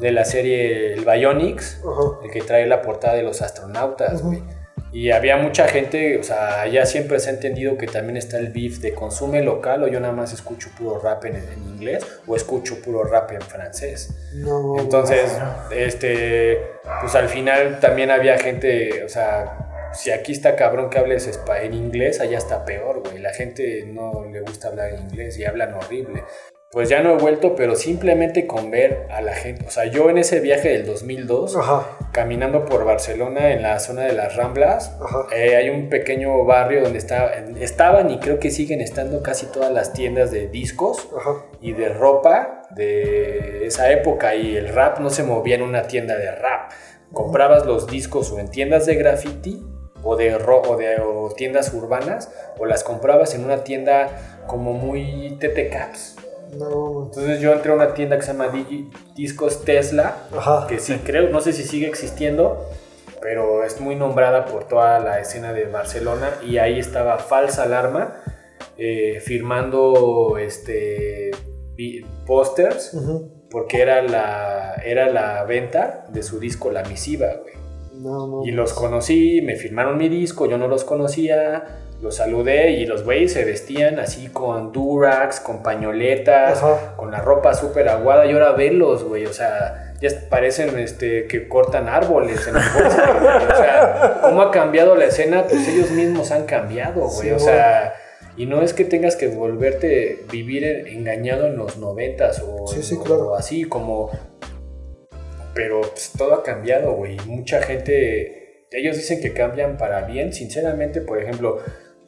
[0.00, 2.18] de la serie El Bionics, Ajá.
[2.22, 4.42] el que trae la portada de los astronautas, güey.
[4.98, 8.48] Y había mucha gente, o sea, ya siempre se ha entendido que también está el
[8.48, 12.34] beef de consume local o yo nada más escucho puro rap en, en inglés o
[12.34, 14.12] escucho puro rap en francés.
[14.34, 15.30] No, Entonces,
[15.70, 16.58] este,
[17.00, 21.30] pues al final también había gente, o sea, si aquí está cabrón que hables
[21.62, 23.20] en inglés, allá está peor, güey.
[23.20, 26.24] La gente no le gusta hablar en inglés y hablan horrible.
[26.70, 30.10] Pues ya no he vuelto, pero simplemente con ver a la gente, o sea, yo
[30.10, 31.86] en ese viaje del 2002, Ajá.
[32.12, 34.94] caminando por Barcelona en la zona de las Ramblas,
[35.34, 39.72] eh, hay un pequeño barrio donde está, estaban y creo que siguen estando casi todas
[39.72, 41.36] las tiendas de discos Ajá.
[41.62, 46.18] y de ropa de esa época y el rap no se movía en una tienda
[46.18, 46.70] de rap.
[47.14, 49.64] Comprabas los discos o en tiendas de graffiti
[50.02, 54.74] o de, ro- o de o tiendas urbanas o las comprabas en una tienda como
[54.74, 56.16] muy TT Caps.
[56.56, 57.04] No.
[57.06, 60.66] Entonces yo entré a una tienda que se llama Digi- Discos Tesla, Ajá.
[60.68, 62.64] que sí creo, no sé si sigue existiendo,
[63.20, 68.22] pero es muy nombrada por toda la escena de Barcelona y ahí estaba Falsa Alarma
[68.76, 71.30] eh, firmando este
[72.26, 72.96] pósters
[73.50, 77.54] porque era la, era la venta de su disco La Misiva, güey.
[77.94, 78.44] No, no.
[78.44, 81.64] Y los conocí, me firmaron mi disco, yo no los conocía,
[82.00, 86.94] Los saludé y los güeyes se vestían así con durax, con pañoletas, Ajá.
[86.96, 88.24] con la ropa súper aguada.
[88.26, 93.02] Y ahora verlos, güey, o sea, ya parecen este, que cortan árboles en el bosque,
[93.20, 93.46] güey.
[93.52, 97.28] O sea, cómo ha cambiado la escena, pues ellos mismos han cambiado, güey.
[97.28, 97.94] Sí, o sea,
[98.36, 102.80] y no es que tengas que volverte vivir en- engañado en los noventas o, Sí,
[102.84, 104.10] sí, o así como...
[105.52, 107.16] Pero pues, todo ha cambiado, güey.
[107.26, 110.32] Mucha gente, ellos dicen que cambian para bien.
[110.32, 111.58] Sinceramente, por ejemplo,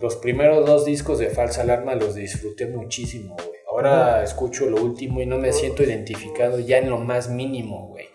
[0.00, 3.58] los primeros dos discos de Falsa Alarma los disfruté muchísimo, güey.
[3.70, 8.06] Ahora escucho lo último y no me siento identificado ya en lo más mínimo, güey.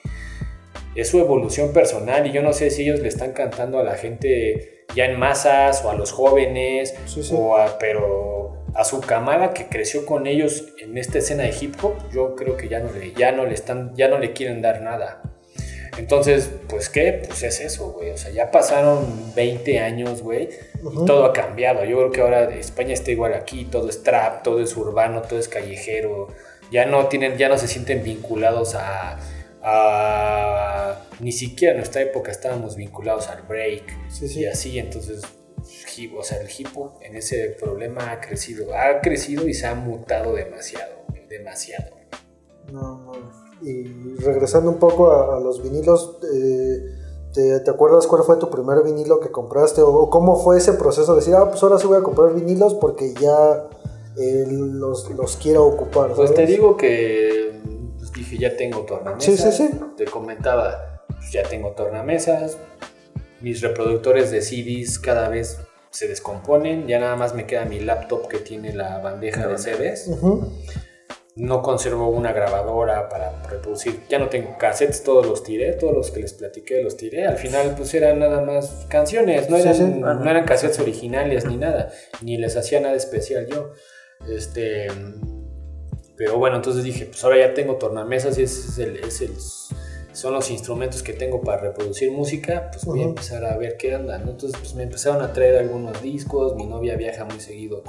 [0.95, 3.95] Es su evolución personal y yo no sé si ellos le están cantando a la
[3.95, 7.33] gente ya en masas o a los jóvenes, Sí, sí.
[7.37, 11.75] o a- pero a su camada que creció con ellos en esta escena de hip
[11.81, 14.61] hop, yo creo que ya no le, ya no le están, ya no le quieren
[14.61, 15.21] dar nada.
[15.97, 18.11] Entonces, pues qué, pues es eso, güey.
[18.11, 20.49] O sea, ya pasaron 20 años, güey,
[20.81, 21.85] y todo ha cambiado.
[21.85, 25.39] Yo creo que ahora España está igual aquí, todo es trap, todo es urbano, todo
[25.39, 26.27] es callejero.
[26.71, 29.17] Ya no tienen, ya no se sienten vinculados a,
[29.61, 34.39] a- ni siquiera en nuestra época estábamos vinculados al break Sí, sí.
[34.41, 34.79] y así.
[34.79, 35.21] Entonces,
[35.95, 39.67] hip- o sea, el hip hop en ese problema ha crecido, ha crecido y se
[39.67, 41.95] ha mutado demasiado, demasiado.
[42.71, 43.44] No, no.
[43.61, 46.77] Y regresando un poco a, a los vinilos, eh,
[47.33, 49.81] ¿te, te acuerdas cuál fue tu primer vinilo que compraste?
[49.81, 52.73] ¿O cómo fue ese proceso de decir, ah, pues ahora sí voy a comprar vinilos
[52.75, 53.67] porque ya
[54.17, 56.13] eh, los, los quiero ocupar?
[56.13, 56.49] Pues te ¿sabes?
[56.49, 57.59] digo que
[57.97, 59.23] pues, dije, ya tengo tornamesas.
[59.23, 59.79] Sí, sí, sí.
[59.97, 62.57] Te comentaba, pues, ya tengo tornamesas.
[63.41, 65.57] Mis reproductores de CDs cada vez
[65.91, 66.87] se descomponen.
[66.87, 70.07] Ya nada más me queda mi laptop que tiene la bandeja de CDs.
[70.07, 70.51] Ujú.
[71.35, 74.03] No conservo una grabadora para reproducir.
[74.07, 77.25] Ya no tengo cassettes, todos los tiré, todos los que les platiqué los tiré.
[77.25, 79.83] Al final pues eran nada más canciones, no eran, sí.
[79.83, 83.71] no eran cassettes originales ni nada, ni les hacía nada especial yo.
[84.29, 84.87] Este,
[86.15, 89.35] pero bueno, entonces dije, pues ahora ya tengo tornamesas y ese es el, es el-
[90.13, 93.93] son los instrumentos que tengo para reproducir música, pues voy a empezar a ver qué
[93.93, 94.31] anda, ¿no?
[94.31, 97.83] Entonces pues me empezaron a traer algunos discos, mi novia viaja muy seguido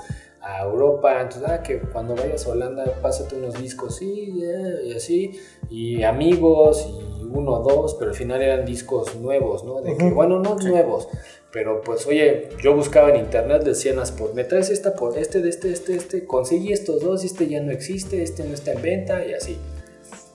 [0.47, 4.93] a Europa, entonces, ah, que cuando vayas a Holanda, pásate unos discos, sí, yeah, y
[4.95, 9.81] así, y amigos, y uno o dos, pero al final eran discos nuevos, ¿no?
[9.83, 10.15] De que, Ujú.
[10.15, 11.09] bueno, no nuevos,
[11.53, 15.41] pero pues, oye, yo buscaba en internet, decían las por, me traes esta por este,
[15.41, 18.83] de este, este, este, conseguí estos dos, este ya no existe, este no está en
[18.83, 19.59] venta, y así.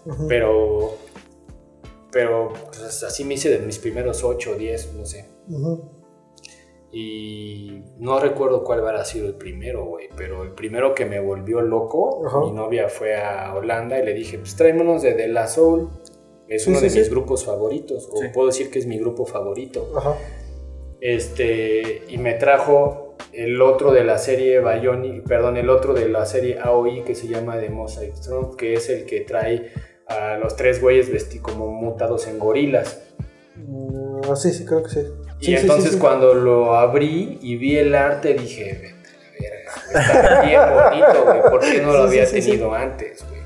[0.05, 0.28] Ujú.
[0.28, 0.97] Pero,
[2.12, 5.26] pero, pues, así me hice de mis primeros 8 o 10, no sé.
[5.47, 6.00] Ujú.
[6.93, 11.61] Y no recuerdo cuál habrá sido el primero, güey, pero el primero que me volvió
[11.61, 12.39] loco, Ajá.
[12.41, 15.89] mi novia fue a Holanda y le dije, pues tráeme unos de De La Soul,
[16.49, 16.99] es uno sí, de sí.
[16.99, 19.87] mis grupos favoritos, o puedo decir que es mi grupo favorito.
[19.95, 20.17] Ajá.
[20.99, 26.25] Este, y me trajo el otro de la serie Bionic, perdón, el otro de la
[26.25, 29.71] serie AOI que se llama The Mosaic Strong, que es el que trae
[30.07, 33.13] a los tres güeyes vestidos como mutados en gorilas.
[33.55, 34.99] Mm, ah, sí, sí, creo que sí.
[35.41, 35.99] Y Sí, entonces sí, sí.
[35.99, 41.23] cuando lo abrí y vi el arte dije, vete a la verga, está bien bonito,
[41.25, 43.41] güey, ¿por qué no lo había tenido antes, güey?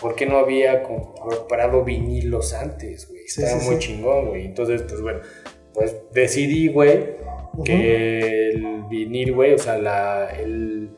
[0.00, 3.22] ¿Por qué no había comprado vinilos antes, güey?
[3.24, 4.44] Estaba muy chingón, güey.
[4.44, 5.20] Entonces, pues bueno,
[5.72, 7.16] pues decidí, güey,
[7.64, 10.90] que el vinil, güey, o sea, la, el-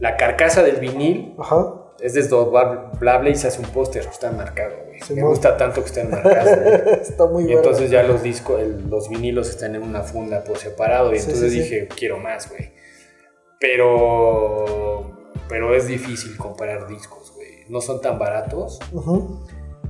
[0.00, 1.74] la carcasa del vinil Ajá.
[2.00, 4.87] es desdoblable y se hace un póster, está marcado, güey.
[5.06, 7.00] Sí, Me gusta tanto que estén marcados, güey.
[7.02, 7.60] Está muy Y bueno.
[7.60, 11.14] entonces ya los discos, el- los vinilos están en una funda por separado.
[11.14, 12.70] Y Sí, entonces sí, dije, quiero más, güey.
[13.60, 15.16] Pero.
[15.48, 17.64] Pero es difícil comprar discos, güey.
[17.68, 18.78] No son tan baratos.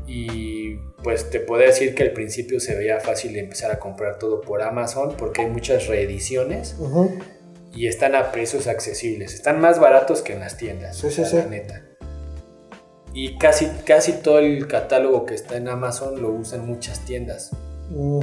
[0.06, 4.40] Y pues te puedo decir que al principio se veía fácil empezar a comprar todo
[4.40, 6.76] por Amazon porque hay muchas reediciones
[7.74, 9.34] y están a precios accesibles.
[9.34, 11.36] Están más baratos que en las tiendas, Sí, sí, la sí.
[11.50, 11.84] neta.
[13.14, 17.50] Y casi, casi todo el catálogo que está en Amazon lo usan muchas tiendas.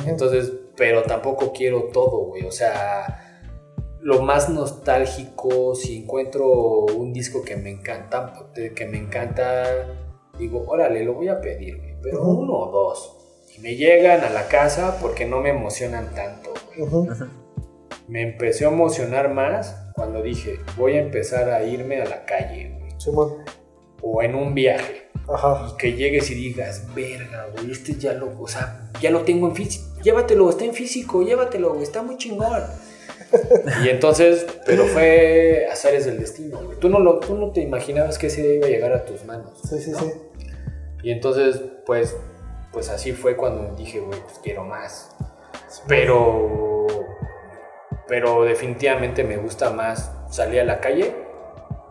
[0.05, 2.45] Entonces, pero tampoco quiero todo, güey.
[2.45, 3.43] O sea,
[3.99, 9.88] lo más nostálgico, si encuentro un disco que me encanta, que me encanta,
[10.38, 11.95] digo, órale, lo voy a pedir, güey.
[12.01, 13.17] Pero uno o dos.
[13.57, 17.07] Y me llegan a la casa porque no me emocionan tanto, güey.
[18.07, 22.77] Me empecé a emocionar más cuando dije, voy a empezar a irme a la calle,
[22.77, 22.91] güey.
[24.08, 25.68] O en un viaje Ajá.
[25.74, 29.47] y que llegues y digas, verga, güey, este ya lo, o sea, ya lo tengo
[29.47, 32.62] en físico, llévatelo, está en físico, llévatelo, güey, está muy chingón.
[33.84, 36.80] y entonces, pero fue azares del destino, güey.
[36.80, 39.26] Tú no, lo, tú no te imaginabas que ese día iba a llegar a tus
[39.26, 39.60] manos.
[39.68, 40.12] Sí, sí, sí.
[41.01, 42.16] Y entonces, pues,
[42.72, 45.10] pues así fue cuando dije, güey, pues quiero más.
[45.88, 46.86] Pero
[48.08, 51.16] pero definitivamente me gusta más salir a la calle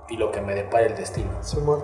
[0.09, 1.43] y lo que me depara el destino.
[1.43, 1.83] Simón.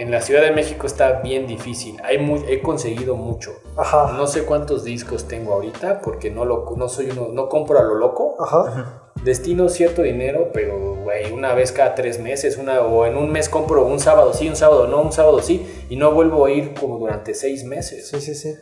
[0.00, 1.96] En la Ciudad de México está bien difícil.
[2.02, 3.52] Hay mu- he conseguido mucho.
[3.76, 4.14] Ajá.
[4.16, 7.82] No sé cuántos discos tengo ahorita porque no lo no soy uno, no compro a
[7.82, 8.36] lo loco.
[8.42, 9.12] Ajá.
[9.22, 13.50] Destino cierto dinero, pero güey, una vez cada tres meses, una o en un mes
[13.50, 16.72] compro un sábado sí, un sábado no, un sábado sí, y no vuelvo a ir
[16.72, 18.08] como durante seis meses.
[18.08, 18.54] Sí, sí, sí.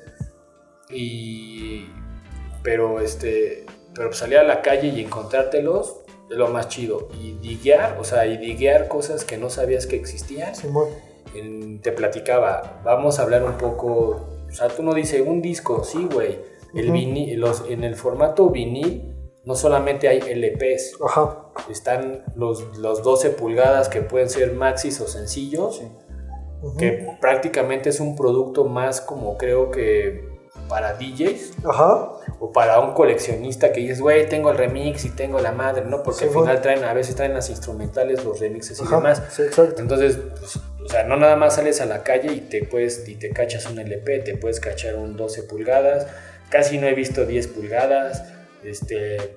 [0.91, 1.87] Y
[2.63, 7.09] pero este, pero salir a la calle y encontrártelos es lo más chido.
[7.21, 10.55] Y diguear, o sea, y diguear cosas que no sabías que existían.
[10.57, 10.89] Simón.
[11.35, 15.85] En- te platicaba, vamos a hablar un poco, o sea, tú no dices un disco,
[15.85, 16.39] sí, güey.
[16.75, 16.93] El Ujú.
[16.93, 19.15] vinil, los, en el formato vinil
[19.45, 21.47] no solamente hay LPs, Ajá.
[21.71, 25.81] están los, los 12 pulgadas que pueden ser maxis o sencillos,
[26.79, 30.28] que prácticamente es un producto más como creo que
[30.69, 32.13] para DJs Ajá.
[32.41, 36.03] o para un coleccionista que dices, güey, tengo el remix y tengo la madre, ¿no?
[36.03, 36.47] Porque Sí, al bueno.
[36.47, 38.97] final traen, a veces traen las instrumentales, los remixes y Ajá.
[38.97, 39.23] demás.
[39.31, 39.81] Sí, exacto.
[39.83, 43.17] Entonces, pues, o sea, no nada más sales a la calle y te puedes y
[43.17, 46.07] te cachas un LP, te puedes cachar un 12 pulgadas.
[46.51, 48.25] Casi no he visto 10 pulgadas.
[48.65, 49.37] Este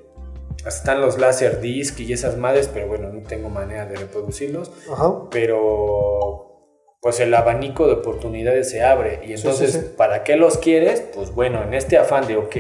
[0.65, 5.11] están los láser disc y esas madres, pero bueno, no tengo manera de reproducirlos, Ajá.
[5.31, 6.50] pero
[7.01, 9.85] pues el abanico de oportunidades se abre y entonces, sí, sí.
[9.97, 11.01] ¿para qué los quieres?
[11.13, 12.55] Pues bueno, en este afán de, ok,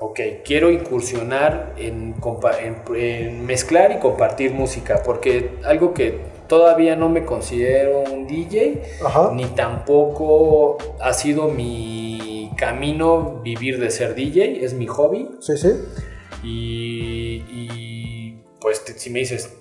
[0.00, 6.94] ok, quiero incursionar en, compa- en- en mezclar y compartir música, porque algo que todavía
[6.94, 9.32] no me considero un DJ, Ajá.
[9.34, 15.28] ni tampoco ha sido mi camino vivir de ser DJ, es mi hobby.
[15.40, 15.72] Sí, sí.
[16.44, 19.57] Y, y, pues te- si me dices,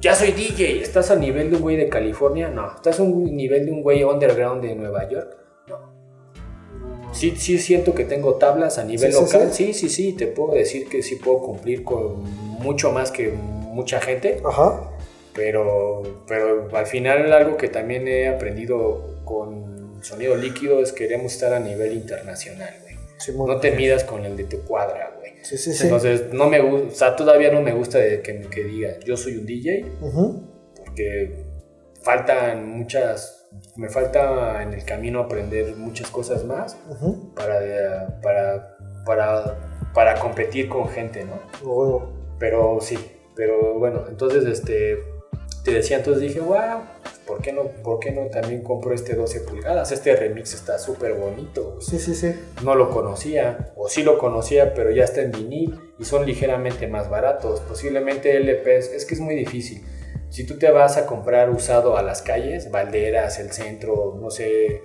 [0.00, 2.48] ya soy DJ, ¿estás a nivel de un güey de California?
[2.48, 2.72] No.
[2.74, 5.36] ¿Estás a un nivel de un güey underground de Nueva York?
[5.66, 5.98] No.
[7.12, 9.52] Sí, sí siento que tengo tablas a nivel Sí, sí, local.
[9.52, 12.22] Sí, sí, sí, te puedo decir que sí puedo cumplir con
[12.60, 14.40] mucho más que mucha gente.
[14.44, 14.90] Ajá.
[15.34, 21.32] Pero, pero al final algo que también he aprendido con sonido líquido es que queremos
[21.32, 22.96] estar a nivel internacional, güey.
[23.46, 25.17] No te midas con el de tu cuadra, güey.
[25.48, 25.84] Sí, sí, sí.
[25.84, 29.16] Entonces, no me gusta, o sea, todavía no me gusta de que, que diga, yo
[29.16, 29.86] soy un DJ,
[30.84, 31.46] porque
[32.02, 36.76] faltan muchas, me falta en el camino aprender muchas cosas más
[37.34, 38.76] para, para,
[39.06, 39.58] para,
[39.94, 41.40] para competir con gente, ¿no?
[42.38, 42.98] Pero sí,
[43.34, 44.98] pero bueno, entonces, este,
[45.64, 46.82] te decía, entonces dije, wow,
[47.26, 49.92] ¿por qué no, por qué no también compro este 12 pulgadas?
[49.92, 52.34] Este remix está súper bonito, Sí, sí, sí.
[52.64, 56.86] no lo conocía, o sí lo conocía, pero ya está en vinil y son ligeramente
[56.86, 57.60] más baratos.
[57.60, 59.82] Posiblemente LPs, es que es muy difícil.
[60.30, 64.82] Si tú te vas a comprar usado a las calles, Valderas, el centro, no sé,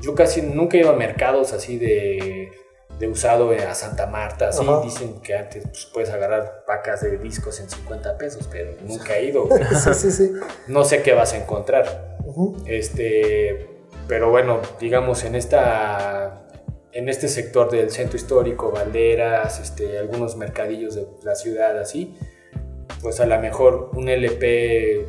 [0.00, 2.50] yo casi nunca he ido a mercados así de,
[2.98, 4.80] de usado a Santa Marta, así Ajá.
[4.82, 9.26] dicen que antes pues, puedes agarrar pacas de discos en 50 pesos, pero nunca he
[9.26, 9.48] ido.
[9.84, 10.32] Sí, sí, sí.
[10.68, 12.16] No sé qué vas a encontrar.
[12.24, 12.56] Ujú.
[12.66, 13.68] Este,
[14.06, 16.40] pero bueno, digamos en esta
[16.92, 22.16] en este sector del centro histórico, Valderas, este, algunos mercadillos de la ciudad así,
[23.02, 25.04] pues a lo mejor un LP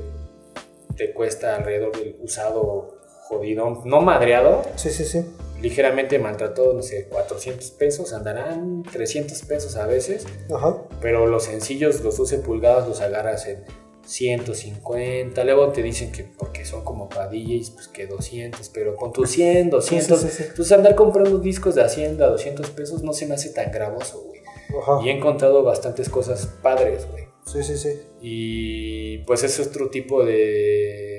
[0.98, 5.26] te cuesta alrededor del usado jodidón, no madreado, Sí, sí, sí.
[5.62, 10.84] Ligeramente maltratado, no sé, 400 pesos, andarán 300 pesos a veces, Ajá.
[11.02, 13.64] pero los sencillos, los 12 pulgadas, los agarras en
[14.06, 15.44] 150.
[15.44, 19.30] Luego te dicen que porque son como para DJs, pues que 200, pero con tus
[19.32, 20.20] 100, 200.
[20.22, 20.50] Sí, sí, sí.
[20.56, 24.42] Pues andar comprando discos de Hacienda, 200 pesos, no se me hace tan gravoso, güey.
[24.82, 25.00] Ajá.
[25.04, 27.26] Y he encontrado bastantes cosas padres, güey.
[27.46, 28.00] Sí, sí, sí.
[28.22, 31.15] Y pues es otro tipo de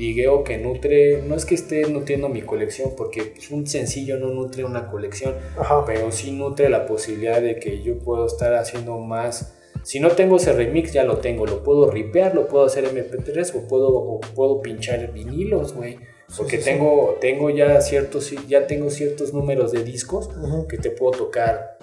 [0.00, 4.30] ligueo que nutre, no es que esté nutriendo mi colección, porque pues, un sencillo no
[4.30, 5.84] nutre una colección, Ajá.
[5.84, 9.54] pero sí nutre la posibilidad de que yo puedo estar haciendo más.
[9.82, 11.46] Si no tengo ese remix, ya lo tengo.
[11.46, 15.98] Lo puedo ripear, lo puedo hacer MP3 o puedo, o puedo pinchar vinilos, güey.
[16.36, 16.70] Porque sí, sí.
[16.70, 20.30] tengo, tengo ya ciertos, ya tengo ciertos números de discos
[20.68, 21.78] que te puedo tocar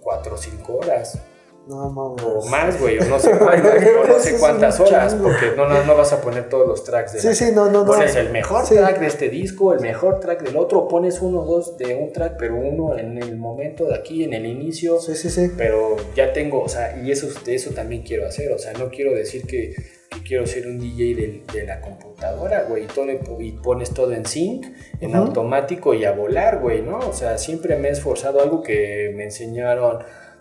[0.00, 1.22] 4 o 5 horas.
[1.68, 2.24] No mames.
[2.24, 5.84] O más, güey, o no sé, cuántas, o no sé cuántas horas, porque no, no,
[5.84, 7.86] no vas a poner todos los tracks de Sí, la- sí, no, no, no.
[7.92, 8.74] Pones el mejor Sí.
[8.74, 12.12] track de este disco, el mejor track del otro, pones uno o dos de un
[12.12, 15.52] track, pero uno en el momento de aquí, en el inicio, Sí, sí, sí.
[15.56, 19.12] pero ya tengo, o sea, y eso, eso también quiero hacer, o sea, no quiero
[19.14, 19.74] decir que,
[20.10, 21.14] que quiero ser un DJ
[21.54, 23.06] de, la computadora, güey, y, todo
[23.40, 24.66] y pones todo en sync,
[25.00, 26.98] en automático y a volar, güey, ¿no?
[26.98, 29.98] O sea, siempre me he esforzado, algo que me enseñaron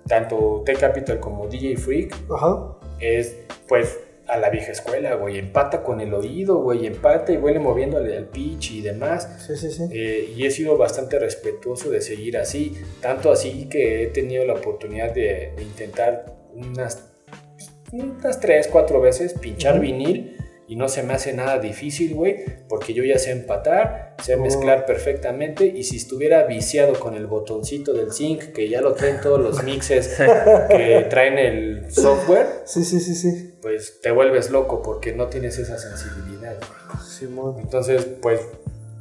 [0.07, 2.77] tanto T-Capital como DJ Freak, Ajá.
[2.99, 3.35] es
[3.67, 5.37] pues a la vieja escuela, güey.
[5.39, 6.85] Empata con el oído, güey.
[6.85, 9.27] Empata y huele moviéndole al pitch y demás.
[9.45, 9.83] Sí, sí, sí.
[9.91, 12.77] Eh, y he sido bastante respetuoso de seguir así.
[13.01, 17.11] Tanto así que he tenido la oportunidad de, de intentar unas,
[17.91, 19.81] unas tres, cuatro veces pinchar Ujú.
[19.83, 20.37] vinil.
[20.71, 24.39] Y no se me hace nada difícil, güey, porque yo ya sé empatar, sé Oh.
[24.39, 25.65] mezclar perfectamente.
[25.65, 29.63] Y si estuviera viciado con el botoncito del sync, que ya lo traen todos los
[29.63, 30.15] mixes
[30.69, 33.53] que traen el software, Sí, sí, sí, sí.
[33.61, 36.55] pues te vuelves loco porque no tienes esa sensibilidad.
[37.59, 38.39] Entonces, pues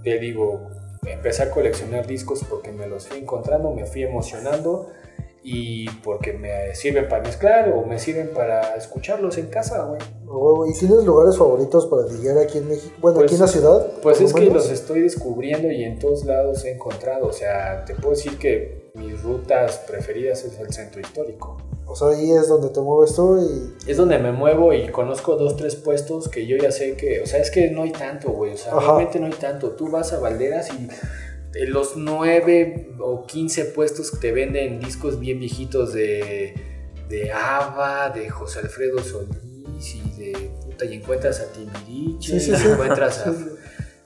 [0.02, 0.68] te digo,
[1.06, 4.90] empecé a coleccionar discos porque me los fui encontrando, me fui emocionando
[5.42, 10.00] y porque me sirven para mezclar o me sirven para escucharlos en casa, güey.
[10.70, 12.94] ¿Y tienes lugares favoritos para DJar aquí en México?
[13.00, 13.86] Bueno, Pues- aquí en la ciudad.
[14.02, 17.26] Pues es que los estoy descubriendo y en todos lados he encontrado.
[17.26, 21.56] O sea, te puedo decir que mis rutas preferidas es el centro histórico.
[21.86, 23.90] O sea, ahí es donde te mueves tú y.
[23.90, 27.26] Es donde me muevo y conozco dos, tres puestos que yo ya sé que, o
[27.26, 28.80] sea, es que no hay tanto, güey, o sea, Ajá.
[28.86, 29.70] realmente no hay tanto.
[29.72, 30.88] Tú vas a Valderas y
[31.66, 36.54] los nueve o 15 puestos que te venden discos bien viejitos de,
[37.08, 42.62] de ABBA, de José Alfredo Solís y de puta, y encuentras a Timbiriche, Sí, sí,
[42.64, 43.34] y encuentras a...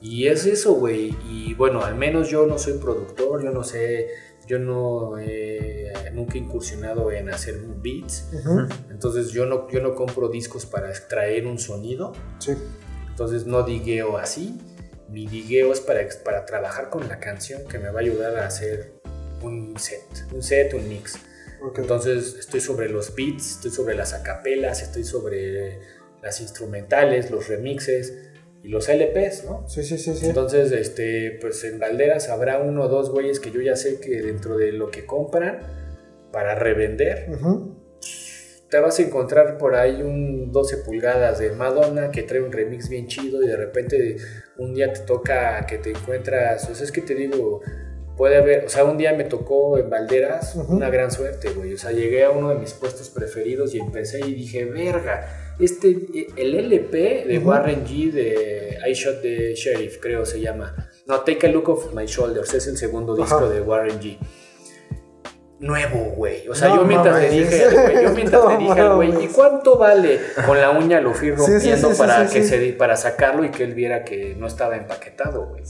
[0.00, 1.16] Y es eso, güey.
[1.30, 4.08] Y bueno, al menos yo no soy productor, yo no sé,
[4.46, 8.30] yo no he nunca he incursionado en hacer beats.
[8.90, 12.12] Entonces yo no, yo no compro discos para extraer un sonido.
[12.38, 12.52] Sí.
[13.08, 14.58] Entonces no digueo así.
[15.14, 18.48] Mi digueo es para, para trabajar con la canción que me va a ayudar a
[18.48, 18.94] hacer
[19.42, 20.02] un set.
[20.32, 21.14] Un set, un mix.
[21.62, 21.78] Ok.
[21.78, 25.78] Entonces estoy sobre los beats, estoy sobre las acapelas, estoy sobre
[26.20, 28.12] las instrumentales, los remixes
[28.64, 29.64] y los LPs, ¿no?
[29.68, 30.26] Sí, sí, sí, sí.
[30.26, 34.20] Entonces, este, pues en Valderas habrá uno o dos güeyes que yo ya sé que
[34.20, 35.60] dentro de lo que compran
[36.32, 37.76] para revender, Ujú.
[38.68, 42.88] te vas a encontrar por ahí un 12 pulgadas de Madonna que trae un remix
[42.88, 44.16] bien chido y de repente
[44.58, 47.60] un día te toca que te encuentras, o sea, es que te digo,
[48.16, 50.76] puede haber, o sea, un día me tocó en Valderas Ujú.
[50.76, 54.20] una gran suerte, güey, o sea, llegué a uno de mis puestos preferidos y empecé
[54.20, 55.96] y dije, verga, este,
[56.36, 57.48] el LP de Ujú.
[57.48, 61.94] Warren G de I Shot the Sheriff, creo se llama, no, Take a Look of
[61.94, 63.48] My Shoulders, es el segundo disco Ajá.
[63.48, 64.18] de Warren G.
[65.64, 66.46] Nuevo, güey.
[66.48, 67.50] O sea, No yo mientras le mames.
[67.50, 67.64] dije,
[68.02, 70.20] yo mientras No le dije al güey, ¿y cuánto vale?
[70.46, 73.64] Con la uña lo fui rompiendo sí, sí, para que se para sacarlo y que
[73.64, 75.62] él viera que no estaba empaquetado, güey.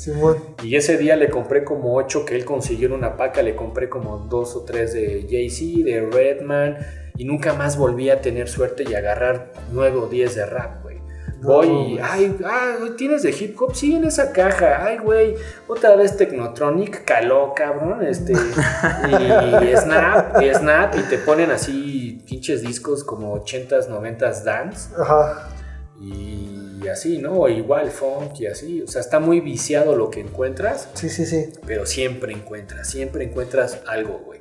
[0.65, 3.89] Y ese día le compré como ocho que él consiguió en una paca, le compré
[3.89, 6.79] como dos o tres de Jay-Z, de Redman,
[7.17, 10.84] y nunca más volví a tener suerte y agarrar nueve o diez de rap,
[11.45, 13.75] Voy y, ay, ah, ¿tienes de hip hop?
[13.75, 14.85] Sí, en esa caja.
[14.85, 15.35] Ay, güey,
[15.69, 18.33] otra vez Technotronic, caló, cabrón, este,
[19.13, 25.49] y Snap, y Snap, y te ponen así pinches discos como 80s, 90s dance, Ajá.
[26.01, 27.33] y así, ¿no?
[27.41, 31.25] O igual funk y así, o sea, está muy viciado lo que encuentras, Sí, sí,
[31.27, 31.51] sí.
[31.67, 34.39] pero siempre encuentras, siempre encuentras algo, güey.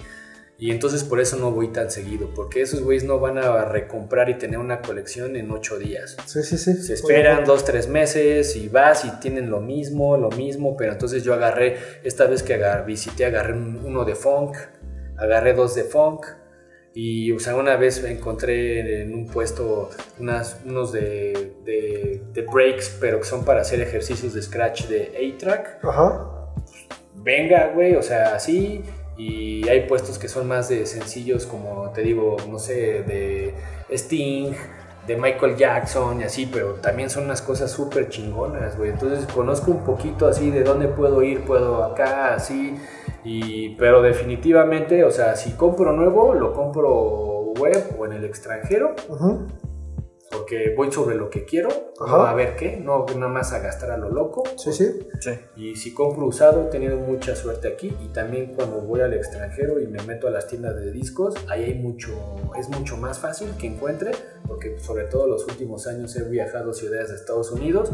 [0.59, 4.29] Y entonces por eso no voy tan seguido, porque esos güeyes no van a recomprar
[4.29, 6.15] y tener una colección en ocho días.
[6.25, 6.73] Sí, sí, sí.
[6.75, 11.23] Se esperan dos, tres meses y vas y tienen lo mismo, lo mismo, pero entonces
[11.23, 14.55] yo agarré, esta vez que visité, agarré un- uno de funk,
[15.17, 16.27] agarré dos de funk
[16.93, 19.89] y, o sea, una vez encontré en un puesto
[20.19, 25.33] unas, unos de, de, de breaks, pero que son para hacer ejercicios de scratch de
[25.35, 25.83] A-Track.
[25.83, 26.29] Ajá.
[27.15, 28.81] Venga, güey, o sea, así.
[29.23, 33.53] Y hay puestos que son más de sencillos, como te digo, no sé, de
[33.89, 34.53] Sting,
[35.07, 38.89] de Michael Jackson y así, pero también son unas cosas súper chingonas, güey.
[38.89, 42.75] Entonces conozco un poquito así de dónde puedo ir, puedo acá, así.
[43.23, 48.93] Y, pero definitivamente, o sea, si compro nuevo, lo compro web o en el extranjero.
[50.33, 51.69] Porque voy sobre lo que quiero,
[51.99, 52.31] no Ajá.
[52.31, 54.43] a ver qué, no nada más a gastar a lo loco.
[54.57, 55.07] Sí, sí.
[55.19, 55.31] Sí.
[55.55, 57.95] Y si compro usado, he tenido mucha suerte aquí.
[58.01, 61.63] Y también cuando voy al extranjero y me meto a las tiendas de discos, ahí
[61.65, 62.11] hay mucho,
[62.57, 64.11] es mucho más fácil que encuentre,
[64.47, 67.91] porque sobre todo los últimos años he viajado a ciudades de Estados Unidos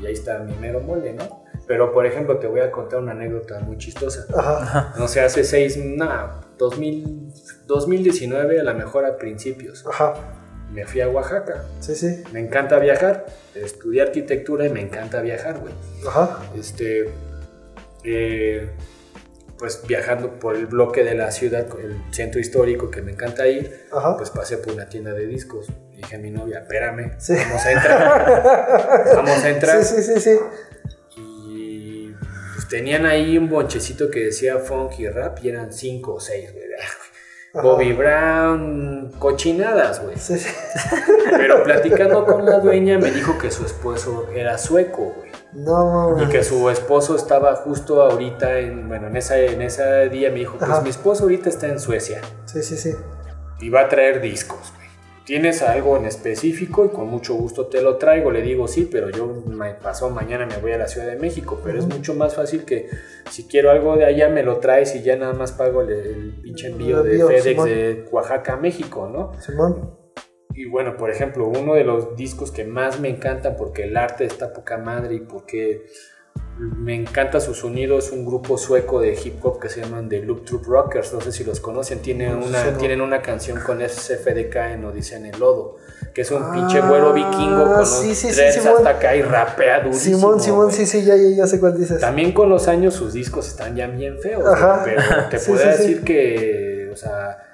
[0.00, 1.44] y ahí está mi mero mole, ¿no?
[1.66, 4.26] Pero por ejemplo, te voy a contar una anécdota muy chistosa.
[4.34, 4.94] Ajá.
[4.98, 7.32] No sé, hace seis, no, 2000,
[7.66, 10.14] 2019 a lo mejor a principios, Ajá.
[10.72, 11.64] Me fui a Oaxaca.
[11.80, 12.22] Sí, sí.
[12.32, 15.74] Me encanta viajar, estudié arquitectura y me encanta viajar, güey
[16.06, 16.42] Ajá.
[16.56, 17.10] este,
[18.04, 18.70] eh,
[19.58, 23.86] pues viajando por el bloque de la ciudad, el centro histórico que me encanta ir,
[23.92, 24.16] Ajá.
[24.16, 25.66] pues pasé por una tienda de discos.
[25.94, 27.34] Dije a mi novia, espérame, Sí.
[27.34, 29.84] vamos a entrar, vamos a entrar.
[29.84, 30.38] Sí, sí, sí, sí.
[31.18, 32.14] Y
[32.54, 36.50] pues tenían ahí un bonchecito que decía funk y rap y eran cinco o seis,
[36.52, 36.64] güey.
[37.54, 40.16] Bobby Brown, cochinadas, güey.
[40.16, 40.48] Sí, sí.
[41.36, 45.30] Pero platicando con la dueña me dijo que su esposo era sueco, güey.
[45.52, 50.30] No, Y que su esposo estaba justo ahorita en, bueno, en esa, en ese día
[50.30, 50.80] me dijo, pues Ajá.
[50.80, 52.94] mi esposo ahorita está en Suecia Sí, sí, sí.
[53.58, 54.72] y va a traer discos.
[55.24, 56.84] ¿Tienes algo en específico?
[56.84, 58.30] Y con mucho gusto te lo traigo.
[58.30, 61.60] Le digo, sí, pero yo me pasó mañana me voy a la Ciudad de México.
[61.62, 62.88] Pero es mucho más fácil que
[63.30, 66.34] si quiero algo de allá me lo traes y ya nada más pago el, el
[66.42, 67.68] pinche envío de FedEx Simón.
[67.68, 69.40] de Oaxaca a México, ¿no?
[69.40, 69.98] Simón.
[70.54, 74.24] Y bueno, por ejemplo, uno de los discos que más me encantan porque el arte
[74.24, 75.86] está poca madre y porque
[76.58, 80.20] me encanta su sonido es un grupo sueco de hip hop que se llaman The
[80.20, 83.58] Loop Troop Rockers, no sé si los conocen, tienen No, una, sí, tienen una canción
[83.60, 85.76] con SFDK en Odisea en el Lodo,
[86.12, 88.76] que es un Ah, pinche güero vikingo con sí, los sí, sí, dreads Simón.
[88.76, 90.18] hasta acá y rapea durísimo.
[90.18, 91.98] Simón, Simón, sí, sí, ya, ya, ya sé cuál dices.
[91.98, 94.82] También con los años sus discos están ya bien feos, Ajá.
[94.84, 95.00] pero
[95.30, 95.66] te Sí, sí, sí.
[95.66, 97.49] decir que, o sea,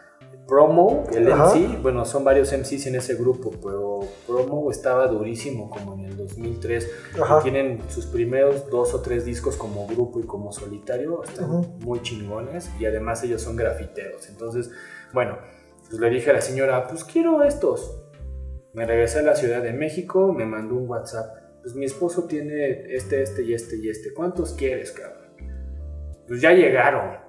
[0.46, 1.54] Promo, el Ajá.
[1.56, 6.16] MC, bueno, son varios MCs en ese grupo, pero Promo estaba durísimo como en el
[6.16, 6.90] 2003.
[7.20, 7.42] Ajá.
[7.42, 12.70] Tienen sus primeros dos o tres discos como grupo y como solitario, están muy chingones
[12.78, 14.28] y además ellos son grafiteros.
[14.28, 14.70] Entonces,
[15.12, 15.38] bueno,
[15.88, 18.02] pues le dije a la señora, pues quiero estos.
[18.72, 21.60] Me regresé a la Ciudad de México, me mandó un WhatsApp.
[21.62, 24.12] Pues mi esposo tiene este, este y este y este.
[24.12, 25.26] ¿Cuántos quieres, cabrón?
[26.28, 27.25] Pues ya llegaron.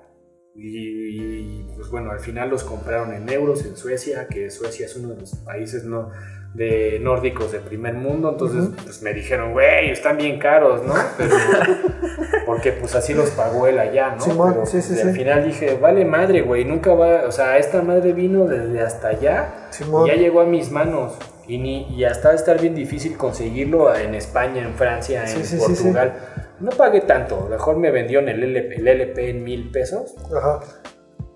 [0.60, 5.10] Y, pues bueno, al final los compraron en euros en Suecia, que Suecia es uno
[5.10, 6.10] de los países no,
[6.56, 8.32] de nórdicos de primer mundo.
[8.32, 10.96] Entonces, pues me dijeron, güey, están bien caros, ¿no?
[11.16, 11.36] Pero,
[12.48, 14.22] porque pues así los pagó él allá, ¿no?
[14.22, 15.08] Simón, Pero, sí, sí, pues, sí.
[15.08, 19.10] al final dije, vale madre, güey, nunca va, o sea, esta madre vino desde hasta
[19.10, 21.14] allá y ya llegó a mis manos.
[21.48, 25.58] Y, ni, y hasta estar bien difícil conseguirlo en España, en Francia, en Sí, sí,
[25.60, 26.14] sí, Portugal.
[26.60, 30.60] No pagué tanto, mejor me vendió en el LP, el LP en mil pesos, Ajá.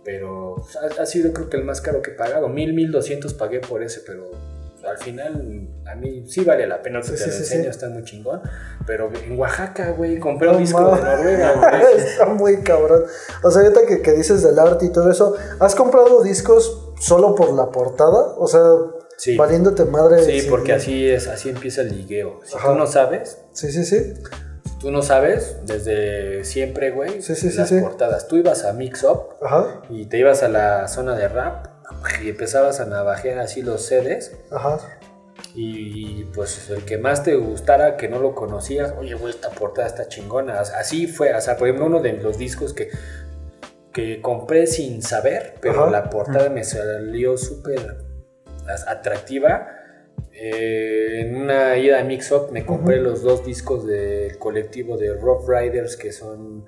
[0.03, 2.48] pero ha, ha sido creo que el más caro que he pagado.
[2.49, 4.31] Mil, mil doscientos pagué por ese, pero
[4.84, 7.69] al final a mí sí vale la pena Sí, te sí, lo sí, enseño, sí.
[7.69, 8.41] está muy chingón.
[8.88, 11.03] Pero en Oaxaca, güey, compré un No disco de mames.
[11.03, 11.98] Noruega, güey.
[11.98, 13.03] Está muy cabrón.
[13.43, 17.35] O sea, ahorita que, que dices del arte y todo eso, ¿has comprado discos solo
[17.35, 18.34] por la portada?
[18.38, 18.64] O sea,
[19.18, 19.38] Sí.
[19.38, 20.23] valiéndote madre.
[20.23, 22.39] Sí, sin- porque así es, así empieza el ligueo.
[22.43, 22.69] Si Ajá.
[22.72, 24.15] tú no sabes, Sí, sí, sí.
[24.81, 27.79] Tú no sabes, desde siempre, güey, Sí, las sí.
[27.79, 28.27] portadas.
[28.27, 29.81] Tú ibas a Mix Up Ajá.
[29.89, 31.67] y te ibas a la zona de rap
[32.23, 34.79] y empezabas a navajear así los CDs Ajá.
[35.53, 39.87] y pues el que más te gustara, que no lo conocías, oye, güey, esta portada
[39.87, 40.59] está chingona.
[40.59, 42.89] Así fue, o sea, por ejemplo, uno de los discos que,
[43.93, 45.91] que compré sin saber, pero Ajá.
[45.91, 47.97] la portada me salió súper
[48.87, 49.67] atractiva.
[50.33, 55.13] Eh, en una ida a Mix Up me compré los dos discos del colectivo de
[55.13, 56.65] Rough Riders que son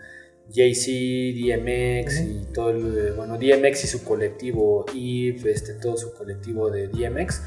[0.49, 6.69] JC, DMX y todo el, bueno, DMX y su colectivo y este, todo su colectivo
[6.69, 7.41] de DMX.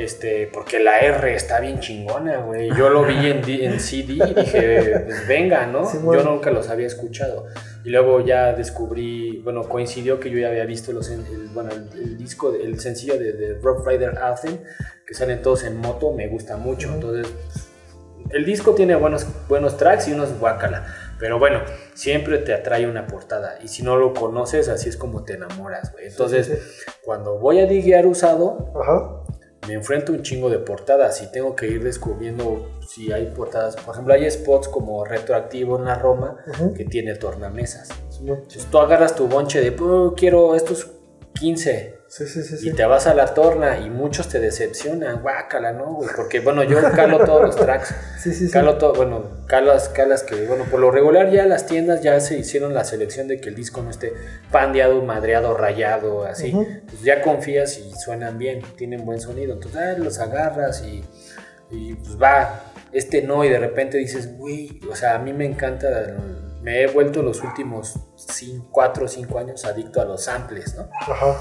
[0.00, 2.68] Este, porque la R está bien chingona, güey.
[2.76, 5.84] Yo lo vi en, en CD y dije, pues venga, ¿no?
[5.84, 6.22] Sí, bueno.
[6.22, 7.46] Yo nunca los había escuchado.
[7.84, 11.22] Y luego ya descubrí, bueno, coincidió que yo ya había visto los, el,
[11.54, 14.58] bueno, el, el disco, el sencillo de, de Rough Rider Anthem,
[15.06, 16.92] que salen todos en moto, me gusta mucho.
[16.92, 17.32] Entonces,
[18.30, 20.86] el disco tiene buenos, buenos tracks y unos guacala.
[21.18, 21.60] Pero bueno,
[21.94, 23.58] siempre te atrae una portada.
[23.62, 26.06] Y si no lo conoces, así es como te enamoras, güey.
[26.06, 29.17] Entonces, Sí, sí, cuando voy a diguear usado, Ajá.
[29.66, 33.76] Me enfrento a un chingo de portadas y tengo que ir descubriendo si hay portadas.
[33.76, 36.36] Por ejemplo, hay spots como Retroactivo en la Roma
[36.74, 37.88] que tiene tornamesas.
[38.08, 38.38] Simón.
[38.38, 40.92] Entonces tú agarras tu bonche de, "Oh, quiero estos
[41.34, 42.56] 15 Sí, sí, sí.
[42.56, 42.68] sí.
[42.70, 45.92] y te vas a la torna y muchos te decepcionan, guácala, ¿no?
[45.92, 46.08] güey?
[46.16, 47.94] Porque bueno, yo calo todos los tracks.
[48.52, 52.38] Calo todo, bueno, calas, calas que, bueno, por lo regular ya las tiendas ya se
[52.38, 54.12] hicieron la selección de que el disco no esté
[54.50, 56.52] pandeado, madreado, rayado, así.
[56.52, 59.52] Pues ya confías y suenan bien, tienen buen sonido.
[59.54, 61.04] Entonces ah, los agarras y,
[61.70, 65.44] y pues va, este no, y de repente dices, güey, o sea, a mí me
[65.44, 66.16] encanta,
[66.62, 67.94] me he vuelto los últimos
[68.70, 70.88] 4 o 5 años adicto a los samples, ¿no?
[71.00, 71.38] Ajá.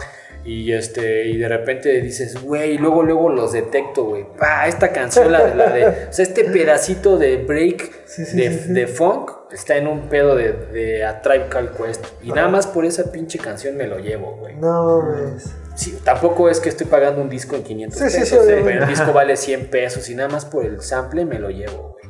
[0.48, 4.26] Y este, y de repente dices, güey, luego, luego los detecto, güey.
[4.40, 8.38] Pa, esta canción, la de, la de, o sea, este pedacito de break Sí, sí,
[8.38, 12.06] de, sí, de funk está en un pedo de, de A Tribe Called Quest.
[12.24, 14.56] Y nada más por esa pinche canción me lo llevo, güey.
[14.56, 15.54] No, mames.
[15.76, 18.84] Sí, tampoco es que estoy pagando un disco en 500 Sí, sí, pesos, eh, pero
[18.84, 22.06] el disco vale 100 pesos y nada más por el sample me lo llevo, güey.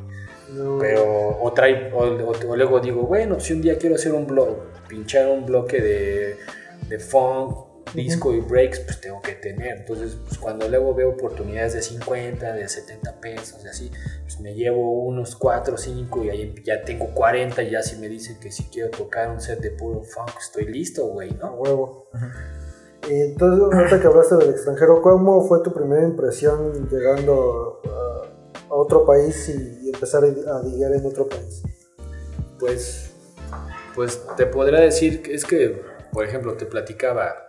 [0.56, 0.78] No.
[0.78, 4.26] Pero, o, trae, o, o- o luego digo, bueno, si un día quiero hacer un
[4.28, 4.56] blog,
[4.88, 6.36] pinchar un bloque de,
[6.88, 9.78] de funk, disco y breaks, pues tengo que tener.
[9.78, 13.90] Entonces, pues cuando luego veo oportunidades de 50, de 70 pesos y así,
[14.22, 17.96] pues me llevo unos 4 o 5 y ahí ya tengo 40 y ya si
[17.96, 21.54] me dicen que si quiero tocar un set de puro funk, estoy listo, güey, ¿no?
[21.54, 22.08] huevo.
[23.08, 28.74] Y entonces, ahorita que hablaste del extranjero, ¿cómo fue tu primera impresión llegando a, a
[28.74, 31.62] otro país y, y empezar a lidiar en otro país?
[32.58, 33.12] Pues,
[33.94, 35.80] pues te podría decir que es que,
[36.12, 37.46] por ejemplo, te platicaba,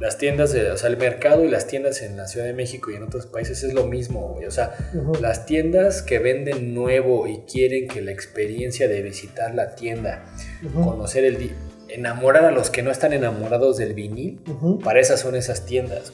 [0.00, 2.90] las tiendas, de, o sea, el mercado y las tiendas en la Ciudad de México
[2.90, 4.46] y en otros países es lo mismo, güey.
[4.46, 4.74] O sea,
[5.20, 10.24] las tiendas que venden nuevo y quieren que la experiencia de visitar la tienda,
[10.72, 11.52] conocer el...
[11.88, 14.40] enamorar a los que no están enamorados del vinil,
[14.82, 16.12] para esas son esas tiendas,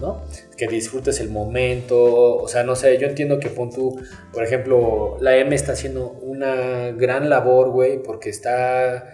[0.00, 0.22] ¿no?
[0.56, 4.00] Que disfrutes el momento, o sea, no sé, yo entiendo que pon tú,
[4.32, 9.10] por ejemplo, la M está haciendo una gran labor, güey, porque está,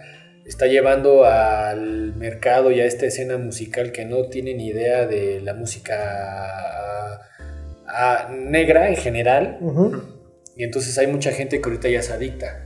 [0.47, 5.41] está llevando al mercado y a esta escena musical que no tiene ni idea de
[5.41, 7.21] la música
[7.85, 9.59] ah, negra en general,
[10.55, 12.63] y entonces hay mucha gente que ahorita ya se adicta.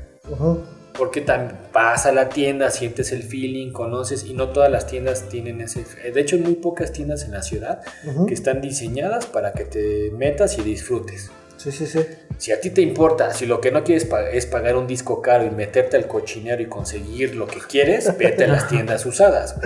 [0.97, 1.25] Porque
[1.73, 5.83] vas a la tienda, sientes el feeling, conoces, y no todas las tiendas tienen ese...
[6.11, 7.81] De hecho, hay muy pocas tiendas en la ciudad
[8.27, 11.31] que están diseñadas para que te metas y disfrutes.
[11.61, 11.99] Sí, sí, sí.
[12.37, 15.21] Si a ti te importa, si lo que no quieres pa- es pagar un disco
[15.21, 19.57] caro y meterte al cochinero y conseguir lo que quieres, vete a las tiendas usadas.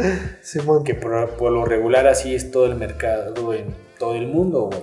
[0.41, 0.83] Simón.
[0.83, 4.81] Que por, por lo regular así es todo el mercado en todo el mundo, güey.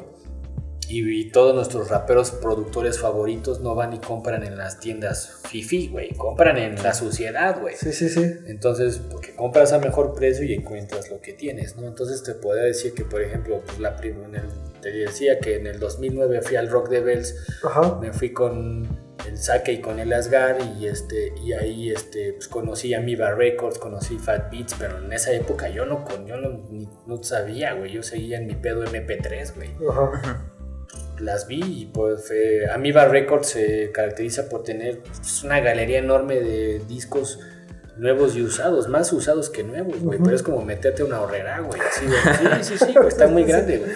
[0.88, 5.88] Y, y todos nuestros raperos productores favoritos no van y compran en las tiendas fifi,
[5.88, 6.14] güey.
[6.14, 7.76] Compran en la sociedad, güey.
[7.76, 8.24] Sí, sí, sí.
[8.46, 11.86] Entonces, porque compras a mejor precio y encuentras lo que tienes, ¿no?
[11.88, 15.56] Entonces te podría decir que, por ejemplo, pues la prim- en el- te decía que
[15.56, 17.34] en el 2009 fui al Rock Devils,
[17.64, 17.98] Ajá.
[18.00, 22.48] me fui con el Sake y con el Asgar y este y ahí este pues
[22.48, 26.36] conocí a Miva Records, conocí Fat Beats, pero en esa época yo no con yo
[26.36, 30.44] no, ni- no sabía, güey, yo seguía en mi pedo MP3, güey Ajá.
[31.20, 36.40] las vi y pues fue- Amoeba Records se caracteriza por tener pues, una galería enorme
[36.40, 37.38] de discos
[37.96, 41.60] nuevos y usados, más usados que nuevos, güey, pero es como meterte a una horrera,
[41.60, 42.62] güey, así, güey.
[42.64, 43.90] Sí, sí, sí, güey, está muy grande, güey.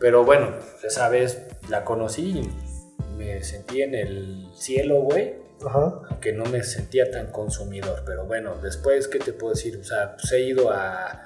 [0.00, 5.34] Pero bueno, esa vez la conocí y me sentí en el cielo, güey,
[5.64, 6.00] Ajá.
[6.10, 9.78] aunque no me sentía tan consumidor, pero bueno, después, ¿qué te puedo decir?
[9.78, 11.22] O sea, pues he ido a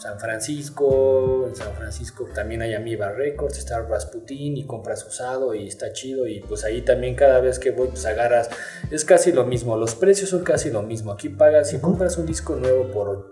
[0.00, 5.68] San Francisco, en San Francisco también hay Amoeba Records, está Rasputin y compras usado y
[5.68, 8.48] está chido y pues ahí también cada vez que voy pues agarras,
[8.90, 12.24] es casi lo mismo, los precios son casi lo mismo, aquí pagas, si compras un
[12.24, 13.28] disco nuevo por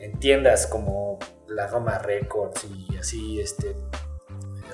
[0.00, 1.20] en tiendas como
[1.58, 3.74] la Roma Records y así, este,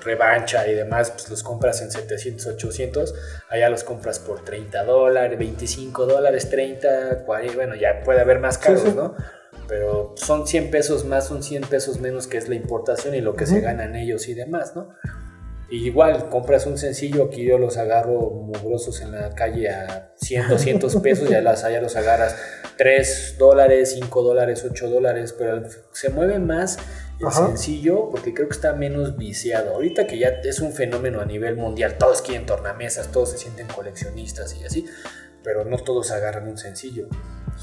[0.03, 3.15] revancha y demás, pues los compras en 700, 800,
[3.49, 8.59] allá los compras por 30 dólares, 25 dólares, 30, 40, bueno, ya puede haber más
[8.59, 8.95] caros, Sí, sí.
[8.97, 9.15] ¿no?
[9.67, 13.35] Pero son 100 pesos más, son 100 pesos menos que es la importación y lo
[13.35, 13.63] que se Ujú.
[13.65, 14.91] ganan ellos y demás, ¿no?
[15.71, 20.49] Y igual, compras un sencillo, aquí yo los agarro mugrosos en la calle a 100,
[20.49, 22.37] 200 pesos, ya las allá los agarras
[22.77, 25.63] 3 dólares, 5 dólares, 8 dólares, pero
[25.93, 26.79] se mueve más
[27.19, 27.47] el Ajá.
[27.47, 29.75] sencillo porque creo que está menos viciado.
[29.75, 33.67] Ahorita que ya es un fenómeno a nivel mundial, todos quieren tornamesas, todos se sienten
[33.69, 34.87] coleccionistas y así,
[35.43, 37.09] pero no todos agarran un sencillo.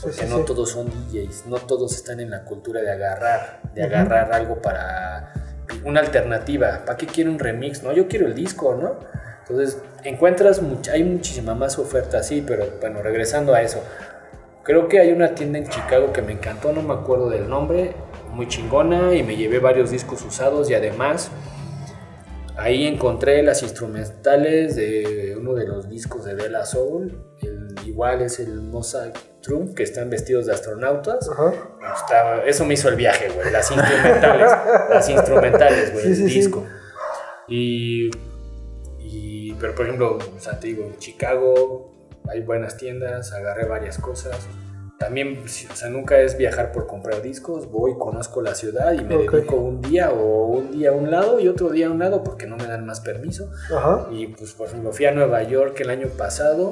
[0.01, 0.43] Porque sí, no sí.
[0.47, 5.33] todos son DJs, no todos están en la cultura de agarrar, de agarrar algo para
[5.83, 6.83] una alternativa.
[6.85, 7.83] ¿Para qué quiero un remix?
[7.83, 8.99] No, yo quiero el disco, ¿no?
[9.41, 13.83] Entonces, encuentras, mucha, hay muchísima más oferta así, pero bueno, regresando a eso.
[14.63, 17.93] Creo que hay una tienda en Chicago que me encantó, no me acuerdo del nombre,
[18.31, 21.31] muy chingona y me llevé varios discos usados y además
[22.57, 27.17] ahí encontré las instrumentales de uno de los discos de Della Soul,
[27.85, 31.29] igual es el Mosaic Trump, que están vestidos de astronautas.
[31.29, 31.53] Ajá.
[31.95, 34.51] Estaba- eso me hizo el viaje, güey, las instrumentales,
[34.89, 36.33] las instrumentales, güey, Sí, el sí, sí.
[36.35, 36.65] disco.
[37.47, 38.11] Y,
[38.99, 41.91] y, pero por ejemplo, o sea, te digo, en Chicago
[42.29, 44.37] hay buenas tiendas, agarré varias cosas.
[44.99, 49.15] También, o sea, nunca es viajar por comprar discos, voy, conozco la ciudad y me
[49.15, 49.31] Ok.
[49.31, 52.23] dedico un día o un día a un lado y otro día a un lado
[52.23, 53.49] porque no me dan más permiso.
[53.75, 54.07] Ajá.
[54.11, 56.71] Y pues, por ejemplo, fui a Nueva York el año pasado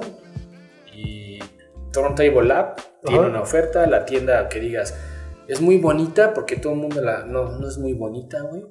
[2.02, 3.30] Turntable Lab tiene Ajá.
[3.30, 4.96] una oferta, la tienda que digas
[5.48, 7.26] es muy bonita porque todo el mundo la...
[7.26, 8.64] No, no es muy bonita, güey.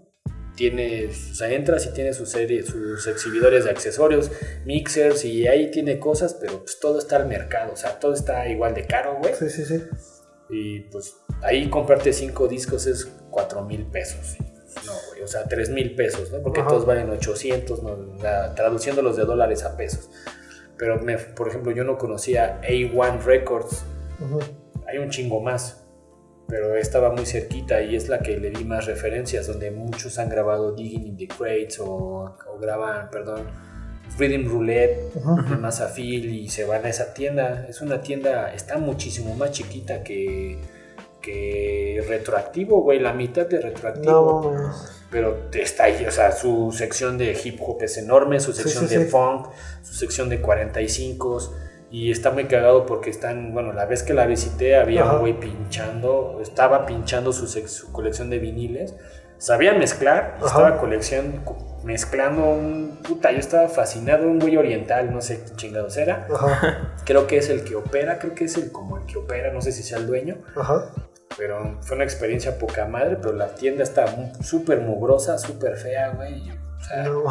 [0.55, 4.30] Tiene, o sea, entras y tiene su serie, sus exhibidores de accesorios,
[4.64, 8.48] mixers y ahí tiene cosas, pero pues todo está al mercado, o sea, todo está
[8.48, 9.34] igual de caro, güey.
[9.34, 9.82] Sí, sí, sí.
[10.50, 14.36] Y pues ahí comprarte cinco discos es cuatro mil pesos.
[14.84, 16.42] No, güey, o sea, tres mil pesos, ¿no?
[16.42, 16.70] Porque Ajá.
[16.70, 18.16] todos valen 800, ¿no?
[18.55, 20.10] Traduciéndolos de dólares a pesos.
[20.78, 23.84] Pero, me- por ejemplo, yo no conocía A1 Records.
[24.86, 25.84] Hay un chingo más.
[26.46, 30.30] Pero estaba muy cerquita y es la que le di más referencias, donde muchos han
[30.30, 31.86] grabado Digging in the Crates o,
[32.46, 33.48] o graban, perdón,
[34.18, 35.12] Rhythm Roulette
[35.52, 37.66] en Mazafil y se van a esa tienda.
[37.68, 40.59] Es una tienda, está muchísimo más chiquita que,
[41.20, 44.12] que retroactivo, güey, la mitad de retroactivo.
[44.55, 44.72] No.
[45.10, 48.89] Pero está ahí, o sea, su sección de hip hop es enorme, su Sí, sección
[48.89, 49.10] sí, de sí.
[49.10, 49.48] funk,
[49.82, 51.55] su sección de 45
[51.90, 55.14] y está muy cagado porque están, bueno, la vez que la visité había Ajá.
[55.14, 58.94] un güey pinchando, estaba pinchando su, su colección de viniles,
[59.39, 60.47] sabía mezclar, Ajá.
[60.47, 61.43] estaba colección,
[61.85, 66.93] mezclando un, puta, yo estaba fascinado, un güey oriental, no sé qué chingados era, Ajá,
[67.06, 69.62] creo que es el que opera, creo que es el como el que opera, no
[69.62, 70.93] sé si sea el dueño, ajá.
[71.39, 74.05] Pero fue una experiencia poca madre, pero la tienda está
[74.43, 76.51] súper mugrosa, súper fea, güey.
[76.51, 77.23] O sea, No.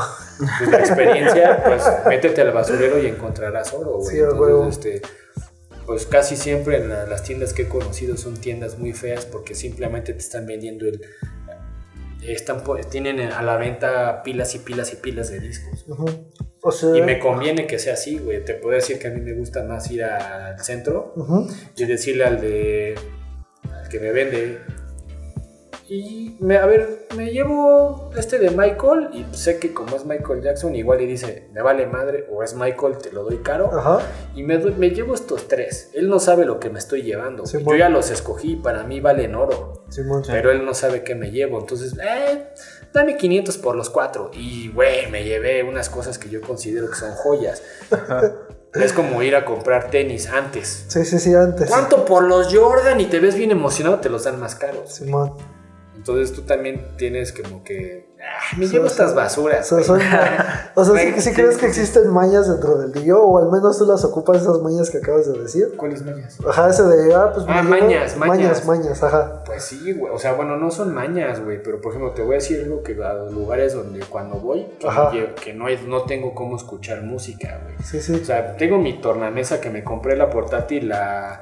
[0.58, 4.16] pues la experiencia, pues métete al basurero y encontrarás oro, güey.
[4.16, 4.22] Sí.
[4.24, 5.08] Entonces, este,
[5.86, 9.54] pues casi siempre en la- las tiendas que he conocido son tiendas muy feas porque
[9.56, 11.02] simplemente te están vendiendo el...
[12.28, 15.86] Están, tienen a la venta pilas y pilas y pilas de discos.
[15.88, 16.06] Ujú.
[16.62, 16.98] O sea.
[16.98, 18.44] Y me conviene que sea así, güey.
[18.44, 21.48] Te puedo decir que a mí me gusta más ir al centro Ujú.
[21.78, 22.96] y decirle al de
[23.74, 24.60] al que me vende.
[25.90, 30.42] Y me, a ver me llevo este de Michael y sé que como es Michael
[30.42, 34.00] Jackson igual y dice me vale madre o es Michael te lo doy caro Ajá.
[34.36, 35.90] y me, doy- me llevo estos tres.
[35.94, 37.46] Él no sabe lo que me estoy llevando.
[37.46, 37.80] Sí, yo bueno.
[37.80, 39.86] ya los escogí para mí valen oro.
[39.88, 40.24] Simón.
[40.28, 41.58] pero él no sabe qué me llevo.
[41.58, 42.50] Entonces eh,
[42.94, 46.96] dame 500 por los cuatro y güey me llevé unas cosas que yo considero que
[46.98, 47.64] son joyas
[48.74, 51.70] es como ir a comprar tenis antes Sí, sí, sí, antes.
[51.70, 53.00] ¿Cuánto por los Jordan?
[53.00, 54.94] Y te ves bien emocionado, te los dan más caros.
[54.96, 55.34] Simón.
[55.96, 58.07] Entonces tú también tienes como que.
[58.28, 59.72] "Ah, me llevo o sea, estas basuras.
[59.72, 60.02] O sea, güey".
[60.08, 60.18] son-
[60.76, 63.22] o sea, ¿sí, crees que existen mañas dentro del dillo?
[63.24, 65.74] O al menos tú las ocupas esas mañas que acabas de decir.
[65.78, 66.38] ¿Cuáles mañas?
[66.48, 68.38] Ajá, ese de, ah, pues Ah, llevo- mañas, mañas.
[68.38, 69.44] Mañas, mañas, ajá.
[69.46, 70.14] Pues sí, güey.
[70.14, 71.62] O sea, bueno, no son mañas, güey.
[71.64, 74.68] Pero por ejemplo, te voy a decir algo que a los lugares donde cuando voy,
[74.80, 75.12] que, Ajá.
[75.12, 77.76] llevo- que no, hay- no tengo cómo escuchar música, güey.
[77.84, 78.20] Sí, sí.
[78.22, 81.42] O sea, tengo mi tornamesa que me compré la portátil, la,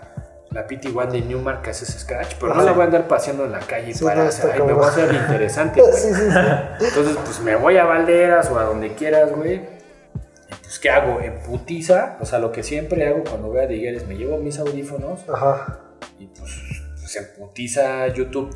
[0.55, 3.43] la PT1 de Newmark que hace ese scratch, pero no la voy a andar paseando
[3.43, 5.93] en la calle Sí, para, no, está ay, me voy a hacer interesante, güey.
[5.93, 6.85] Sí, sí, sí.
[6.85, 9.61] Entonces, pues me voy a Valderas o a donde quieras, güey.
[10.47, 11.19] Pues, ¿qué hago?
[11.19, 14.37] En putiza, o sea, lo que siempre hago cuando voy a Diguer es me llevo
[14.37, 15.79] mis audífonos Ajá.
[16.17, 16.53] y pues,
[17.01, 18.55] pues en putiza YouTube,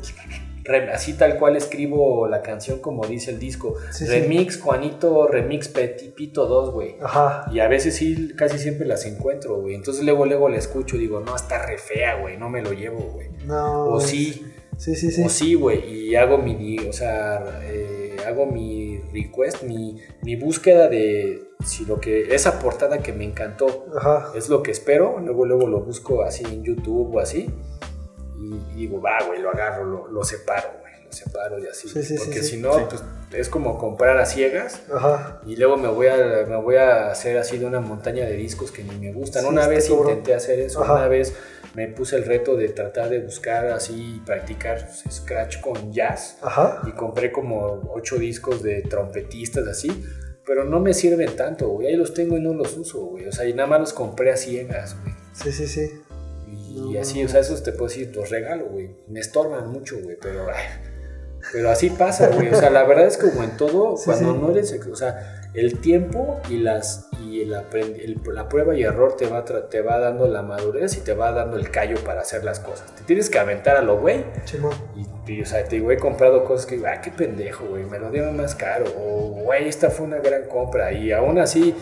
[0.92, 3.74] así tal cual escribo la canción como dice el disco.
[3.90, 4.10] Sí, sí.
[4.10, 6.96] remix Juanito, remix Petipito 2, güey.
[7.02, 7.46] Ajá.
[7.52, 9.74] Y a veces sí, casi siempre las encuentro, güey.
[9.74, 12.72] Entonces luego, luego la escucho y digo, no, está re fea, güey, no me lo
[12.72, 13.28] llevo, güey.
[13.46, 13.88] No.
[13.90, 14.44] O sí,
[14.80, 15.22] Sí, sí, sí.
[15.22, 20.88] o sí, güey, y hago mi, o sea, eh, hago mi request, mi, mi búsqueda
[20.88, 24.32] de si lo que, esa portada que me encantó Ajá.
[24.34, 27.50] es lo que espero, luego, luego lo busco así en YouTube o así,
[28.70, 32.02] y, digo, va, güey, lo agarro, lo, lo separo, güey, lo separo y así, Sí,
[32.02, 32.50] sí, porque sí.
[32.50, 34.82] si no, pues es como comprar a ciegas.
[34.92, 35.40] Ajá.
[35.46, 38.72] Y luego me voy, a, me voy a hacer así de una montaña de discos
[38.72, 39.44] que ni me gustan.
[39.46, 40.94] Una vez intenté hacer eso, Ajá.
[40.94, 41.34] una vez
[41.74, 46.38] me puse el reto de tratar de buscar así y practicar scratch con jazz.
[46.42, 46.82] Ajá.
[46.88, 50.04] Y compré como ocho discos de trompetistas así.
[50.44, 51.86] Pero no me sirven tanto, güey.
[51.88, 53.28] Ahí los tengo y no los uso, güey.
[53.28, 55.14] O sea, y nada más los compré a ciegas, güey.
[55.32, 55.92] Sí, sí, sí.
[56.70, 58.96] Y así, o sea, esos te puedo decir, los regalo, güey.
[59.08, 60.46] Me estorban mucho, güey, pero...
[60.48, 60.64] ay,
[61.52, 62.48] pero así pasa, güey.
[62.48, 64.38] O sea, la verdad es que como en todo, Sí, cuando sí.
[64.40, 64.78] no eres...
[64.90, 69.44] O sea, el tiempo y las y el el- la prueba y error te va,
[69.44, 72.94] te va dando la madurez y te va dando el callo para hacer las cosas.
[72.94, 74.24] Te tienes que aventar a lo güey.
[75.26, 77.84] Y, y, o sea, te digo, he comprado cosas que digo, ah, qué pendejo, güey,
[77.84, 78.84] me lo dieron más caro.
[78.96, 80.92] O, güey, esta fue una gran compra.
[80.92, 81.74] Y aún así,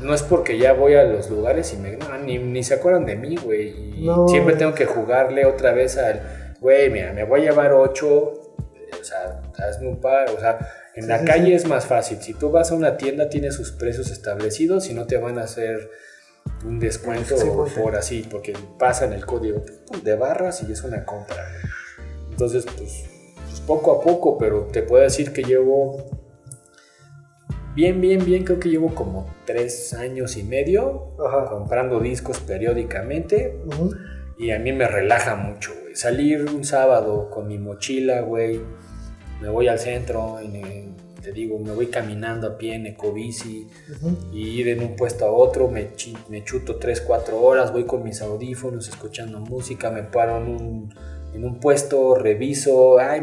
[0.00, 3.04] no es porque ya voy a los lugares y me, no, ni, ni se acuerdan
[3.06, 3.68] de mí, güey.
[4.00, 4.26] Y No.
[4.28, 8.32] siempre tengo que jugarle otra vez al, güey, mira, me voy a llevar ocho.
[8.74, 10.30] eh, O sea, hazme un par.
[10.30, 10.58] O sea,
[10.94, 11.54] en Sí, la sí, calle sí.
[11.54, 12.18] es más fácil.
[12.20, 15.42] Si tú vas a una tienda, tiene sus precios establecidos y no te van a
[15.44, 15.90] hacer
[16.64, 19.62] un descuento pues, por así, porque pasan el código
[20.02, 21.46] de barras y es una compra.
[22.30, 23.04] Entonces, pues,
[23.46, 26.21] pues, poco a poco, pero te puedo decir que llevo
[27.74, 31.46] bien, bien, bien, creo que llevo como tres años y medio Ajá.
[31.50, 33.90] comprando discos periódicamente Ujú.
[34.38, 35.94] y a mí me relaja mucho, güey.
[35.94, 38.60] Salir un sábado con mi mochila, güey,
[39.40, 40.92] me voy al centro me-
[41.22, 44.16] te digo, me voy caminando a pie en ecobici Ujú.
[44.32, 45.90] y ir en un puesto a otro, me,
[46.28, 50.94] me chuto 3, 4 horas, voy con mis audífonos escuchando música, me paro en un,
[51.32, 53.20] en un puesto, reviso, ay,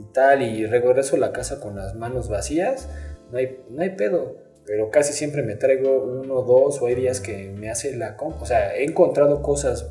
[0.00, 2.88] y tal, y regreso a la casa con las manos vacías,
[3.32, 4.36] no hay, no hay pedo.
[4.64, 8.40] Pero casi siempre me traigo uno, dos, o hay días que me hace la comp.
[8.40, 9.90] O sea, he encontrado cosas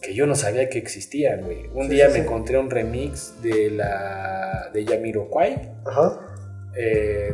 [0.00, 1.68] que yo no sabía que existían, güey.
[1.72, 2.24] Un Sí, día sí, me sí.
[2.24, 6.26] encontré un remix de la de Yamiroquai, Ajá.
[6.76, 7.32] eh,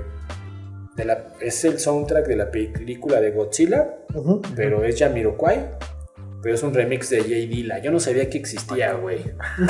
[0.97, 3.95] de la, es el soundtrack de la película de Godzilla,
[4.55, 5.77] pero es Jamiroquai.
[6.43, 7.79] pero es un remix de J Dilla.
[7.79, 9.25] Yo no sabía que existía, güey.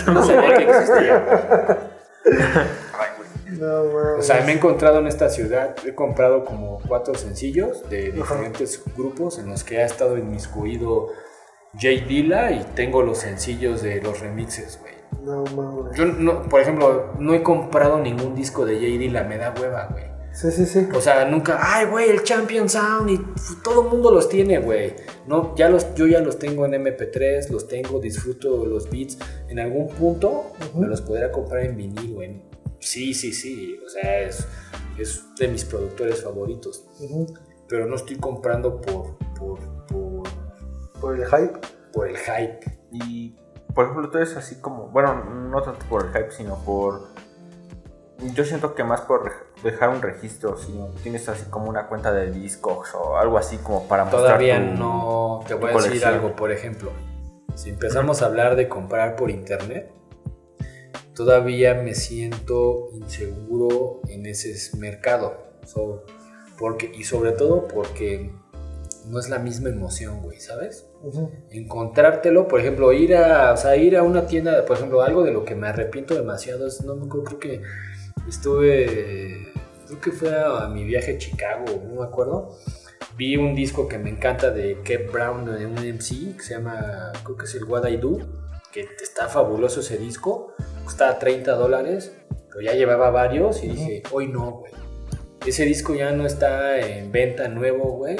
[0.06, 1.78] No sabía que existía.
[3.50, 3.82] No.
[4.18, 8.82] O sea, me he encontrado en esta ciudad, he comprado como cuatro sencillos de diferentes
[8.96, 11.08] grupos en los que ha estado inmiscuido
[11.74, 14.94] J Dilla y tengo los sencillos de los remixes, güey.
[15.22, 15.96] No mames.
[15.96, 19.88] Yo, no, por ejemplo, no he comprado ningún disco de J Dilla, me da hueva,
[19.90, 20.04] güey.
[20.32, 20.86] Sí, sí, sí.
[20.94, 23.20] O sea, nunca, ay, güey, el Champion Sound y
[23.64, 24.94] todo el mundo los tiene, güey.
[25.26, 29.18] No, ya los, yo ya los tengo en MP3, los tengo, disfruto los beats.
[29.48, 32.42] En algún punto me los podría comprar en vinil, güey.
[32.78, 33.80] Sí, sí, sí.
[33.84, 34.46] O sea, es,
[34.98, 36.84] es de mis productores favoritos.
[37.68, 40.28] Pero no estoy comprando por, por, por,
[41.00, 41.58] Por el hype.
[41.92, 42.60] por el hype.
[42.92, 43.36] Y,
[43.74, 47.08] por ejemplo, tú eres así como, bueno, no tanto por el hype, sino por...
[48.34, 50.72] Yo siento que más por dejar un registro, si
[51.04, 55.44] tienes así como una cuenta de discos o algo así como para mostrar Todavía no
[55.46, 56.90] te voy a decir algo, por ejemplo.
[57.54, 59.92] Si empezamos a hablar de comprar por internet,
[61.18, 65.36] todavía me siento inseguro en ese mercado.
[65.66, 66.04] So,
[66.56, 68.30] porque, y sobre todo porque
[69.08, 70.86] no es la misma emoción, güey, ¿sabes?
[71.50, 75.32] Encontrártelo, por ejemplo, ir a, o sea, ir a una tienda, por ejemplo, algo de
[75.32, 77.62] lo que me arrepiento demasiado es, no me acuerdo, creo que
[78.28, 79.52] estuve,
[79.88, 82.56] creo que fue a, a mi viaje a Chicago, no me acuerdo,
[83.16, 87.10] vi un disco que me encanta de Kev Brown, de un MC, que se llama,
[87.24, 88.20] creo que es el What I Do,
[88.72, 90.54] que está fabuloso ese disco,
[90.84, 92.12] costaba 30 dólares,
[92.48, 94.72] pero ya llevaba varios y dije, hoy no, güey.
[95.46, 98.16] Ese disco ya no está en venta nuevo, güey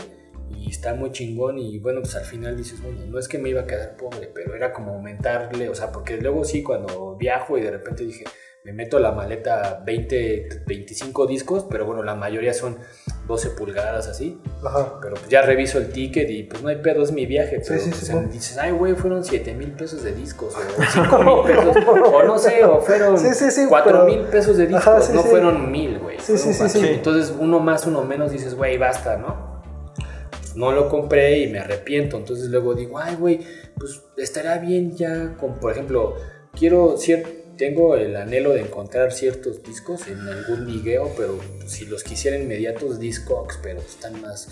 [0.51, 3.49] y está muy chingón y bueno, pues al final dices, bueno, no es que me
[3.49, 7.59] iba a quedar pobre, pero era como aumentarle, o sea, porque luego sí, cuando viajo
[7.59, 8.25] y de repente dije,
[8.69, 12.77] me meto a la maleta 20, 25 discos, pero bueno, la mayoría son
[13.27, 14.99] 12 pulgadas así, Ajá.
[15.01, 17.81] pero pues ya reviso el ticket y pues no hay pedo, es mi viaje, pero
[17.81, 18.33] sí, pues, sí, en- sí.
[18.35, 21.77] dices, ay, güey, fueron 7 mil pesos de discos, o 5 mil pesos,
[22.13, 25.15] o no sé, o fueron Sí, sí, sí, 4 pero- mil pesos de discos, Ajá,
[25.15, 26.19] no fueron mil, güey.
[26.21, 26.81] Sí, sí, sí.
[26.89, 29.49] Entonces, uno más, uno menos, dices, güey, basta, ¿no?
[30.57, 32.17] no lo compré y me arrepiento.
[32.17, 33.41] Entonces luego digo, ay, güey,
[33.79, 36.17] pues estará bien ya con, por ejemplo,
[36.59, 42.03] quiero, cier- tengo el anhelo de encontrar ciertos discos en algún ligueo, pero si los
[42.05, 44.49] quisiera inmediatos, Discogs, pero están más,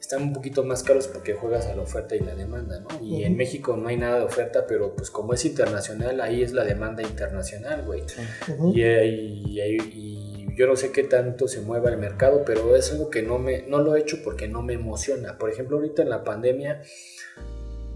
[0.00, 2.88] están un poquito más caros porque juegas a la oferta y la demanda, ¿no?
[3.04, 3.36] Y en.
[3.36, 7.02] México no hay nada de oferta, pero pues como es internacional, ahí es la demanda
[7.02, 8.02] internacional, güey.
[8.48, 8.72] Ujú.
[8.74, 12.92] Y, y- y- y yo no sé qué tanto se mueva el mercado, pero es
[12.92, 15.38] algo que no, me, no lo he hecho porque no me emociona.
[15.38, 16.82] Por ejemplo, ahorita en la pandemia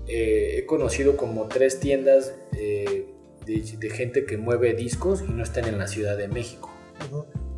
[0.09, 3.07] eh, he conocido como tres tiendas eh,
[3.47, 6.71] de, de gente que mueve discos y no están en la Ciudad de México.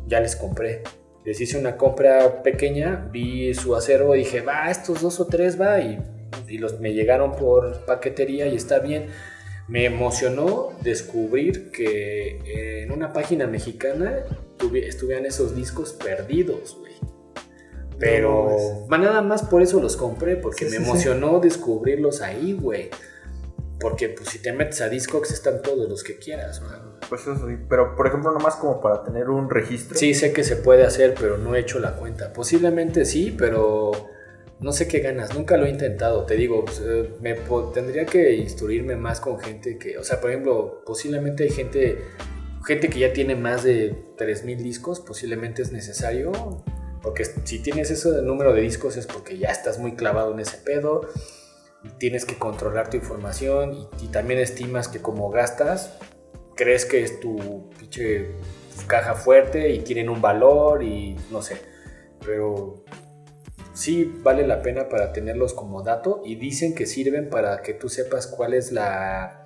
[0.07, 0.83] Ya les compré.
[1.25, 5.59] Les hice una compra pequeña, vi su acero y dije, va, estos dos o tres
[5.59, 5.99] va, y,
[6.47, 9.07] y los, me llegaron por paquetería y está bien.
[9.67, 14.23] Me emocionó descubrir que en una página mexicana
[14.57, 16.93] tuvi- estuvieran esos discos perdidos, güey.
[17.99, 20.83] Pero No, nada más por eso los compré, porque Sí, me sí, sí.
[20.89, 22.89] emocionó descubrirlos ahí, güey.
[23.79, 26.61] Porque pues si te metes a Discogs están todos los que quieras.
[27.07, 29.97] Pues eso sí, pero por ejemplo, nomás como para tener un registro.
[29.97, 32.33] Sí, sé que se puede hacer, pero no he hecho la cuenta.
[32.33, 33.91] Posiblemente sí, pero
[34.59, 35.33] no sé qué ganas.
[35.33, 36.25] Nunca lo he intentado.
[36.25, 37.35] Te digo, pues, eh, me
[37.73, 41.99] tendría que instruirme más con gente que, o sea, por ejemplo, posiblemente hay gente,
[42.65, 46.31] gente que ya tiene más de 3000 discos, posiblemente es necesario.
[47.01, 50.57] Porque si tienes ese número de discos es porque ya estás muy clavado en ese
[50.57, 51.07] pedo.
[51.97, 55.97] Tienes que controlar tu información y, también estimas que como gastas,
[56.55, 58.35] crees que es tu pinche
[58.87, 61.57] caja fuerte y tienen un valor y no sé.
[62.25, 62.83] Pero
[63.73, 67.89] sí vale la pena para tenerlos como dato y dicen que sirven para que tú
[67.89, 69.45] sepas cuál es la...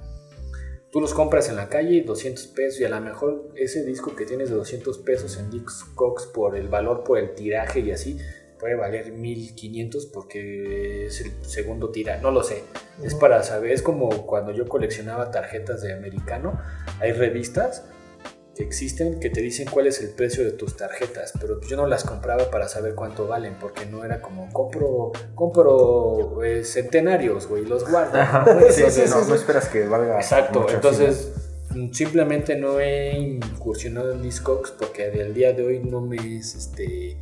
[0.91, 4.25] Tú los compras en la calle, 200 pesos, y a lo mejor ese disco que
[4.25, 8.19] tienes de 200 pesos en Discogs por el valor, por el tiraje y así,
[8.59, 12.63] puede valer 1500 porque es el segundo tira, no lo sé.
[13.03, 16.59] Es para saber, es como cuando yo coleccionaba tarjetas de americano,
[16.99, 17.83] hay revistas
[18.55, 21.87] que existen que te dicen cuál es el precio de tus tarjetas, pero yo no
[21.87, 27.65] las compraba para saber cuánto valen, porque no era como compro, compro eh, centenarios, güey,
[27.65, 28.13] los guardo.
[28.69, 30.17] sí, Entonces, sí, no, no esperas que valga.
[30.17, 31.33] Exacto, entonces
[31.71, 36.53] mm, simplemente no he incursionado en Discogs porque del día de hoy no me es
[36.53, 37.17] este,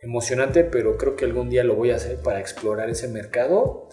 [0.00, 3.88] emocionante, pero creo que algún día lo voy a hacer para explorar ese mercado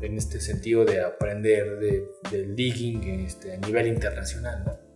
[0.00, 4.64] en este sentido de aprender de, del digging este, a nivel internacional.
[4.64, 4.92] ¿no?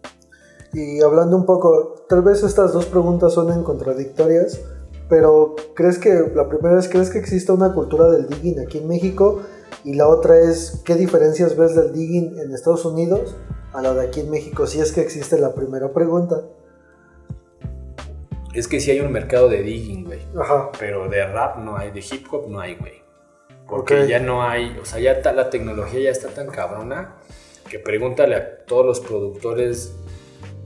[0.73, 4.61] Y hablando un poco, tal vez estas dos preguntas suenen contradictorias,
[5.09, 8.89] pero ¿crees que, la primera es, ¿crees que existe una cultura del digging aquí en
[8.89, 9.43] México?
[9.85, 13.37] Y la otra es, ¿qué diferencias ves del digging en Estados Unidos
[13.73, 14.66] a la de aquí en México?
[14.66, 16.43] Si es que existe la primera pregunta.
[18.57, 20.20] Es que sí hay un mercado de digging, güey.
[20.41, 20.70] Ajá.
[20.78, 23.03] Pero de rap no hay, de hip hop no hay, güey.
[23.69, 24.07] Porque Ok.
[24.09, 27.16] ya no hay, o sea, ya ta- la tecnología ya está tan cabrona
[27.69, 29.93] que pregúntale a todos los productores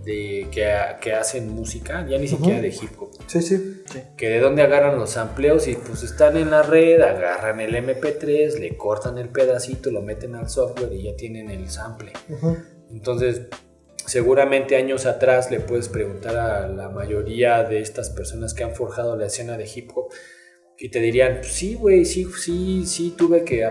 [0.04, 3.82] de, que, ha- que hacen música, ya ni siquiera de hip hop, Sí, sí.
[4.16, 8.58] que de dónde agarran los sampleos y pues están en la red, agarran el MP3,
[8.58, 12.12] le cortan el pedacito, lo meten al software y ya tienen el sample.
[12.28, 12.56] Ujú.
[12.90, 13.42] Entonces,
[14.06, 19.16] seguramente años atrás le puedes preguntar a la mayoría de estas personas que han forjado
[19.16, 20.12] la escena de hip hop
[20.78, 23.68] y te dirían, sí, güey, sí, sí, sí, tuve que,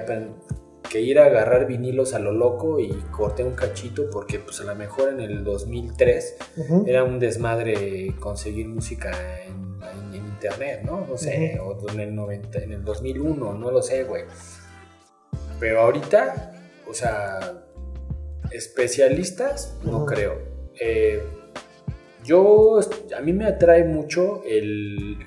[0.90, 4.66] que ir a agarrar vinilos a lo loco y corté un cachito porque pues a
[4.66, 6.84] lo mejor en el 2003 Ujú.
[6.88, 9.12] era un desmadre conseguir música
[9.44, 11.06] en, en- en internet, ¿no?
[11.08, 14.24] No sé, o en el, 90, en el 2001, no lo sé, güey.
[15.60, 16.54] Pero ahorita,
[16.88, 17.40] o sea,
[18.52, 20.38] especialistas, no creo.
[20.80, 21.22] Eh,
[22.24, 22.80] yo,
[23.18, 25.18] a mí me atrae mucho el,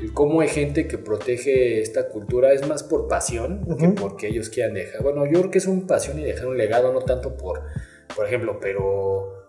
[0.00, 4.50] el cómo hay gente que protege esta cultura, es más por pasión que porque ellos
[4.50, 5.02] quieran dejar.
[5.02, 7.62] Bueno, yo creo que es un pasión y dejar un legado, no tanto por,
[8.14, 9.44] por ejemplo, pero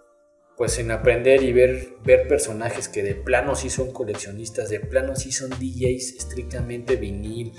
[0.58, 5.16] pues en aprender y ver, ver personajes que de plano sí son coleccionistas, de plano
[5.16, 7.54] sí son DJs estrictamente vinil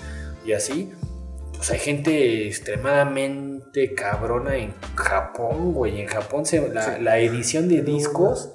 [0.45, 0.91] y así,
[1.55, 3.46] pues hay gente extremadamente
[3.93, 6.01] cabrona en Japón, güey.
[6.01, 8.51] En Japón se, la, la edición de discos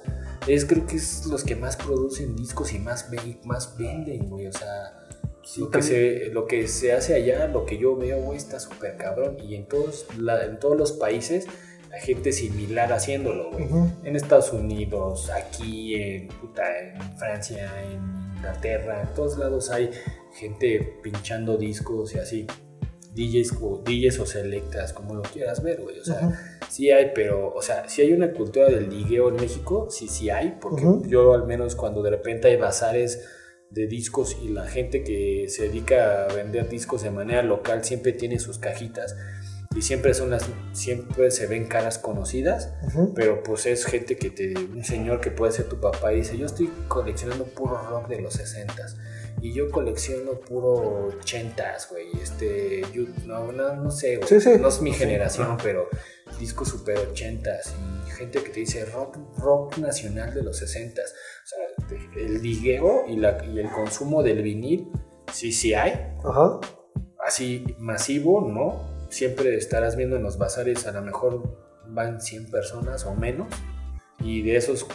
[0.46, 4.46] es creo que es los que más producen discos y más, ve- más venden, güey.
[4.48, 4.98] O sea,
[5.56, 8.96] lo, que se, lo que se hace allá, lo que yo veo, güey, está súper
[8.96, 9.36] cabrón.
[9.40, 11.46] Y en todos, la- en todos los países
[11.92, 13.66] hay gente similar haciéndolo, güey.
[14.04, 19.90] En Estados Unidos, aquí, en, puta, en Francia, en Inglaterra, en todos lados hay
[20.34, 22.46] gente pinchando discos y así.
[23.14, 25.98] DJs, o- DJs o selectas, como lo quieras ver, güey.
[25.98, 29.88] O sea, sí hay, pero, o sea, sí hay una cultura del ligueo en México,
[29.90, 33.24] sí, sí hay, porque yo al menos cuando de repente hay bazares
[33.70, 38.12] de discos y la gente que se dedica a vender discos de manera local siempre
[38.12, 39.16] tiene sus cajitas
[39.74, 42.72] y siempre son las, siempre se ven caras conocidas
[43.14, 46.36] pero pues es gente que te, un señor que puede ser tu papá y dice,
[46.36, 48.96] yo estoy coleccionando puro rock de los 60s
[49.40, 54.50] y yo colecciono puro 80s, güey, este, yo- no, no, no sé, güey, Sí, sí.
[54.60, 55.88] no es mi generación, pero
[56.38, 57.72] discos super 80s
[58.06, 63.04] y gente que te dice rock, rock nacional de los 60s, o sea, el ligueo
[63.08, 64.88] y, la, y el consumo del vinil,
[65.32, 65.92] sí, sí hay,
[66.24, 66.60] Ajá.
[67.26, 68.91] así masivo, ¿no?
[69.12, 71.54] Siempre estarás viendo en los bazares, a lo mejor
[71.86, 73.48] van 100 personas o menos,
[74.18, 74.86] y de esos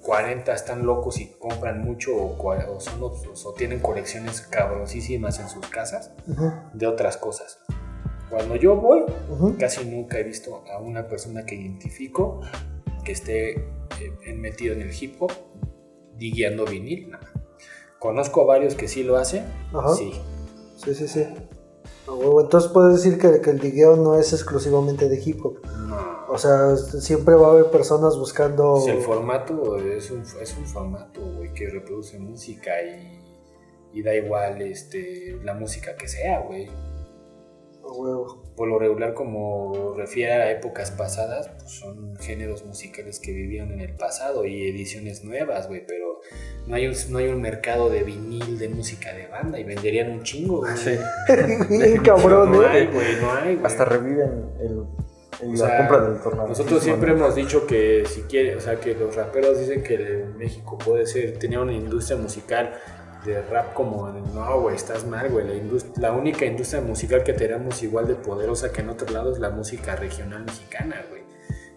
[0.00, 5.66] 40 están locos y compran mucho o, o son, o tienen colecciones cabrosísimas en sus
[5.66, 6.12] casas
[6.72, 7.58] de otras cosas.
[8.30, 9.04] Cuando yo voy,
[9.58, 12.40] casi nunca he visto a una persona que identifico
[13.04, 15.32] que esté eh, metido en el hip hop,
[16.16, 17.10] digueando vinil.
[17.10, 17.18] no.
[17.98, 19.44] Conozco a varios que sí lo hacen,
[19.98, 20.12] sí,
[20.76, 21.26] Sí, sí, sí.
[22.08, 25.58] Entonces puedes decir que, que el digueo no es exclusivamente de hip hop.
[25.88, 26.16] no.
[26.28, 28.80] O sea, siempre va a haber personas buscando.
[28.80, 33.20] Si el formato es un, es un formato, güey, que reproduce música y,
[33.92, 36.68] y da igual este, la música que sea, güey.
[38.56, 43.80] Por lo regular, como refiere a épocas pasadas, pues son géneros musicales que vivían en
[43.80, 46.20] el pasado y ediciones nuevas, güey, pero
[46.66, 50.10] no hay, un, no hay un mercado de vinil de música de banda y venderían
[50.10, 50.76] un chingo, güey.
[50.76, 50.96] Sí.
[51.68, 52.66] Bien cabrón, No ¿eh?
[52.66, 53.66] hay, güey, no hay, güey.
[53.66, 56.48] Hasta reviven el, O la sea, compra del tornado.
[56.48, 60.78] Nosotros siempre hemos dicho que si quiere, o sea, que los raperos dicen que México
[60.78, 62.72] puede ser, tenía una industria musical
[63.26, 65.46] de rap como, no, güey, estás mal, güey.
[65.46, 69.40] La, la única industria musical que tenemos igual de poderosa que en otros lados es
[69.40, 71.26] la música regional mexicana, güey.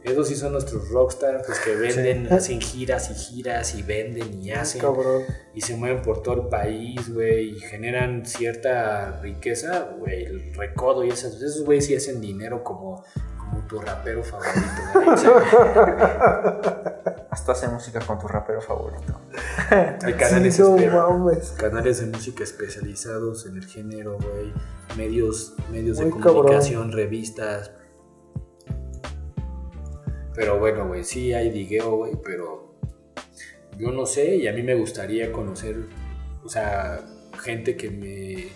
[0.01, 4.51] Esos sí son nuestros rockstars, los que venden, hacen giras y giras y venden y
[4.51, 5.23] hacen Cabrón.
[5.53, 11.03] y se mueven por todo el país, güey, y generan cierta riqueza, güey, el recodo
[11.03, 13.03] y esas, esos güeyes sí hacen dinero como,
[13.49, 15.03] como tu rapero favorito,
[17.31, 19.19] Hasta hace música con tu rapero favorito.
[19.69, 21.51] hay canales, Sí, no espe- mames.
[21.51, 24.53] canales de música especializados en el género, güey,
[24.97, 26.21] medios, medios de cabrón.
[26.23, 27.71] comunicación, revistas.
[30.33, 32.73] Pero bueno, güey, sí hay digueo, güey, pero
[33.77, 35.75] yo no sé y a mí me gustaría conocer,
[36.43, 36.99] o sea,
[37.41, 38.47] gente que me,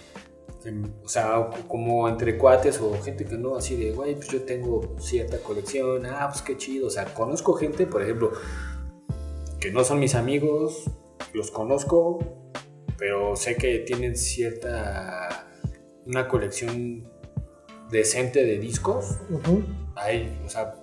[1.03, 4.95] o sea, como entre cuates o gente que no, así de, güey, pues yo tengo
[4.99, 8.31] cierta colección, ah, pues qué chido, o sea, conozco gente, por ejemplo,
[9.59, 10.89] que no son mis amigos,
[11.33, 12.19] los conozco,
[12.97, 15.47] pero sé que tienen cierta,
[16.05, 17.09] una colección
[17.91, 19.63] decente de discos, Ujú.
[19.95, 20.75] hay, o sea,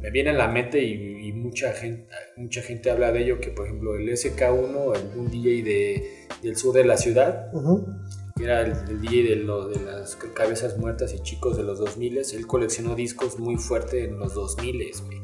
[0.00, 3.50] me viene a la mente y, y mucha, gente, mucha gente habla de ello, que
[3.50, 6.10] por ejemplo el SK1, el, un DJ de,
[6.42, 8.01] del sur de la ciudad, que
[8.44, 12.18] era el, el DJ de, lo- de las cabezas muertas y chicos de los 2000,
[12.18, 15.22] él coleccionó discos muy fuerte en los 2000, güey.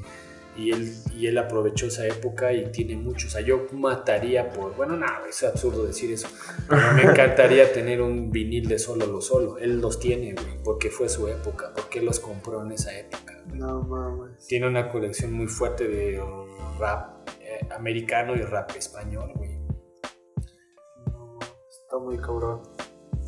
[0.57, 3.31] Y él, y él aprovechó esa época y tiene muchos.
[3.31, 4.75] O sea, yo mataría por.
[4.75, 6.27] Bueno, no, es absurdo decir eso.
[6.69, 9.59] Pero me encantaría tener un vinil de solo lo solo.
[9.59, 11.73] Él los tiene, güey, porque fue su época.
[11.77, 13.41] Porque los compró en esa época.
[13.47, 13.61] güey.
[13.61, 14.49] No mames.
[14.49, 16.21] Tiene una colección muy fuerte de
[16.81, 19.59] rap eh, americano y rap español, güey.
[21.07, 22.63] No, Está muy cabrón.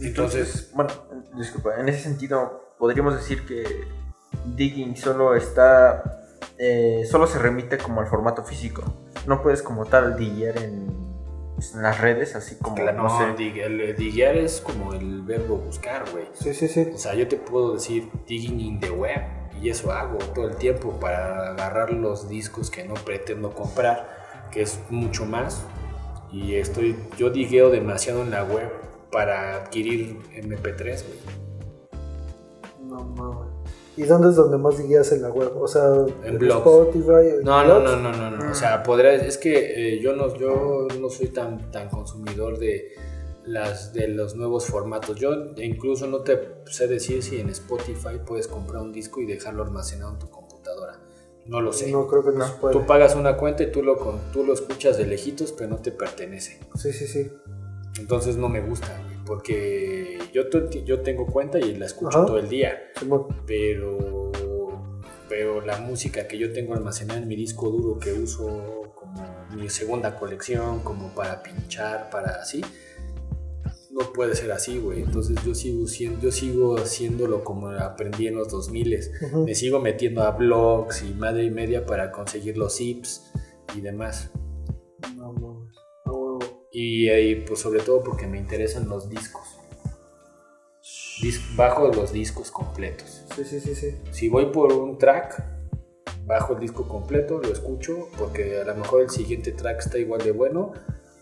[0.02, 0.90] Entonces, bueno,
[1.36, 3.64] disculpa, en ese sentido, podríamos decir que
[4.56, 6.16] Digging solo está.
[6.62, 8.82] eh, solo se remite como al formato físico.
[9.26, 10.86] No puedes, como tal, diggear en,
[11.54, 13.42] pues, en las redes, así como, Claro, no, no, sé.
[13.42, 16.26] dig- el diguear es como el verbo buscar, güey.
[16.34, 16.90] Sí, sí, sí.
[16.94, 19.22] O sea, yo te puedo decir digging in the web
[19.60, 24.60] y eso hago todo el tiempo para agarrar los discos que no pretendo comprar, que
[24.62, 25.62] es mucho más.
[26.32, 28.70] Y estoy, yo digueo demasiado en la web
[29.10, 31.18] para adquirir MP3, güey.
[32.88, 33.48] No mames.
[33.96, 35.52] ¿Y dónde es donde más guías en la web?
[35.60, 35.82] O sea,
[36.24, 36.66] En blogs.
[36.66, 37.36] Spotify.
[37.38, 37.90] en No, no, blogs?
[38.02, 38.50] no, no, no, no.
[38.50, 42.92] O sea, podrá, es que eh, yo no, yo no soy tan, tan consumidor de
[43.44, 45.18] las de los nuevos formatos.
[45.18, 49.64] Yo incluso no te sé decir si en Spotify puedes comprar un disco y dejarlo
[49.64, 50.98] almacenado en tu computadora.
[51.46, 51.90] No lo sé.
[51.90, 52.74] No, creo que no, se puede.
[52.74, 55.76] Tú pagas una cuenta y tú lo, con- tú lo escuchas de lejitos, pero no
[55.78, 56.60] te pertenece.
[56.76, 57.30] Sí, sí, sí.
[57.98, 58.88] Entonces no me gusta,
[59.26, 60.44] porque yo,
[60.84, 62.26] yo tengo cuenta y la escucho Ajá.
[62.26, 62.78] todo el día
[63.46, 64.30] pero
[65.28, 69.22] pero la música que yo tengo almacenada en mi disco duro que uso como
[69.56, 72.62] mi segunda colección como para pinchar para así
[73.90, 75.84] no puede ser así güey entonces yo sigo
[76.20, 79.44] yo sigo haciéndolo como aprendí en los 2000 Ujú.
[79.44, 83.30] me sigo metiendo a blogs y madre y media para conseguir los zips
[83.76, 84.30] y demás
[85.16, 85.49] No mames.
[86.72, 89.42] Y, ahí pues sobre todo porque me interesan los discos
[91.20, 93.96] Dis- bajo los discos completos Sí, sí, sí, sí.
[94.12, 95.42] si voy por un track,
[96.26, 100.22] bajo el disco completo, lo escucho, porque a lo mejor el siguiente track está igual
[100.22, 100.72] de bueno,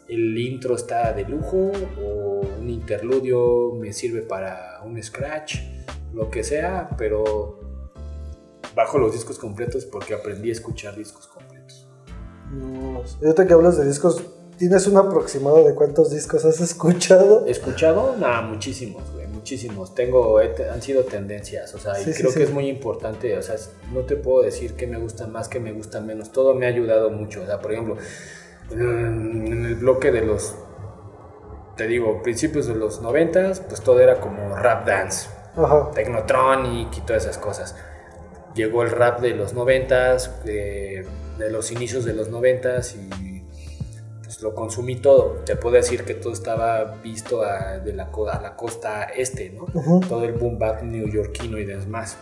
[0.08, 1.72] el intro está de lujo,
[2.02, 5.56] o un interludio me sirve para un scratch,
[6.12, 7.58] lo que sea, pero
[8.74, 11.88] bajo los discos completos porque aprendí a escuchar discos completos.
[12.52, 14.22] No, ahorita que hablas de discos,
[14.58, 17.46] ¿tienes un aproximado de cuántos discos has escuchado?
[17.46, 18.16] ¿He escuchado?
[18.18, 19.94] Nada, muchísimos, güey, muchísimos.
[19.94, 22.38] Tengo, he han sido tendencias, o sea, Sí, y sí, creo sí.
[22.38, 23.56] que es muy importante, o sea,
[23.92, 26.32] no te puedo decir que me gusta más, que me gusta menos.
[26.32, 27.96] Todo me ha ayudado mucho, o sea, por ejemplo,
[28.70, 30.54] en en el bloque de los,
[31.76, 35.90] te digo, principios de los noventas, pues todo era como rap dance, Ajá.
[35.94, 37.74] Technotronic y todas esas cosas.
[38.54, 41.06] Llegó el rap de los noventas, de,
[41.38, 43.08] de los inicios de los noventas y
[44.28, 45.42] pues lo consumí todo.
[45.46, 49.64] Te puedo decir que todo estaba visto a, de la, a la costa este, ¿no?
[49.72, 50.00] Ujú.
[50.00, 52.18] Todo el boom bap neoyorquino y demás.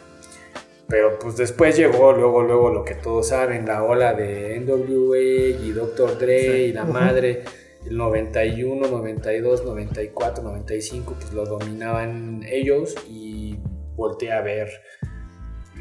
[0.86, 5.18] Pero pues después llegó luego, luego lo que todos saben, la ola de NWA
[5.66, 6.16] y Dr.
[6.16, 6.92] Dre y la Ujú.
[6.92, 7.42] madre.
[7.84, 13.58] El 91, 92, 94, 95, pues lo dominaban ellos y
[13.96, 14.68] volteé a ver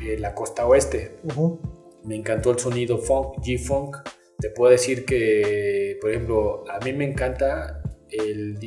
[0.02, 1.18] eh, la costa oeste.
[1.24, 1.60] Ujú.
[2.04, 3.98] Me encantó el sonido funk, G-Funk.
[4.40, 8.58] Te puedo decir que, por ejemplo, a mí me encanta el...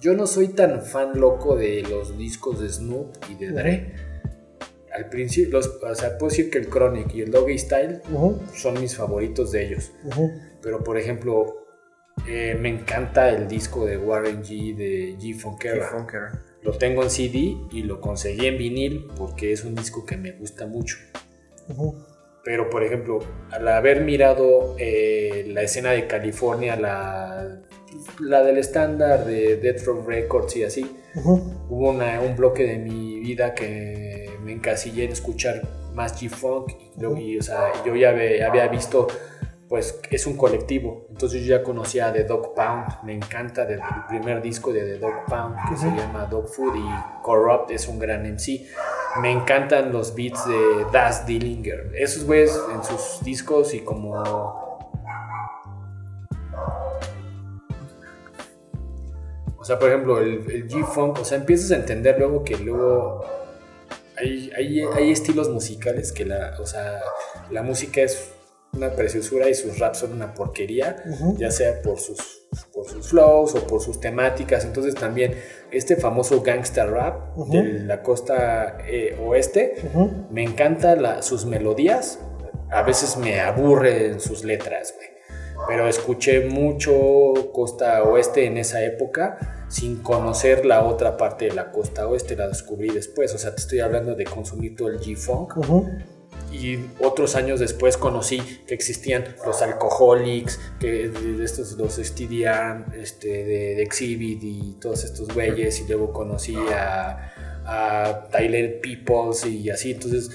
[0.00, 3.94] Yo no soy tan fan loco de los discos de Snoop y de Dre.
[4.92, 8.00] Al principio, los, o sea, puedo decir que el Chronic y el Doggy Style
[8.54, 9.92] son mis favoritos de ellos.
[10.04, 10.30] Ujú.
[10.62, 11.64] Pero, por ejemplo,
[12.28, 15.88] eh, me encanta el disco de Warren G de G-Funkera.
[15.88, 16.22] Funker.
[16.62, 20.32] Lo tengo en CD y lo conseguí en vinil porque es un disco que me
[20.32, 20.96] gusta mucho.
[21.68, 21.96] Ujú.
[22.44, 27.60] Pero, por ejemplo, al haber mirado eh, la escena de California, la,
[28.20, 31.42] la del estándar de Death Row Records y así, Ujú.
[31.70, 35.62] hubo una- un bloque de mi vida que me encasillé en escuchar
[35.94, 36.72] más G-Funk.
[36.96, 39.06] Y, luego- y, o sea, yo ya ve- había visto,
[39.68, 41.06] pues es un colectivo.
[41.10, 43.02] Entonces yo ya conocía a The Dog Pound.
[43.04, 45.96] Me encanta el primer disco de The Dog Pound, que se Ujú.
[45.96, 46.74] llama Dog Food.
[46.76, 48.66] Y Corrupt es un gran MC.
[49.20, 51.92] Me encantan los beats de Das Dillinger.
[51.94, 54.14] Esos güeyes en sus discos y como
[59.56, 63.24] O sea, por ejemplo, el, el G-Funk, o sea, empiezas a entender luego que luego
[64.14, 67.00] hay, hay, hay estilos musicales que la, o sea,
[67.50, 68.30] la música es
[68.74, 71.02] una preciosura y sus raps son una porquería,
[71.38, 72.42] ya sea por sus
[72.72, 74.64] por sus flows o por sus temáticas.
[74.64, 75.34] Entonces también
[75.74, 79.76] este famoso gangsta rap de la costa eh, oeste,
[80.30, 82.18] me encantan sus melodías.
[82.70, 85.14] A veces me aburren sus letras, güey.
[85.68, 86.92] Pero escuché mucho
[87.52, 92.36] costa oeste en esa época sin conocer la otra parte de la costa oeste.
[92.36, 93.34] La descubrí después.
[93.34, 95.56] O sea, te estoy hablando de consumir todo el G-Funk.
[96.54, 101.10] Y otros años después conocí que existían los Alcoholics, que
[101.42, 105.80] estos, los STDM, este, de, de Exhibit y todos estos güeyes.
[105.80, 107.32] Y luego conocí a,
[107.66, 109.92] a Tyler Peoples y así.
[109.92, 110.30] Entonces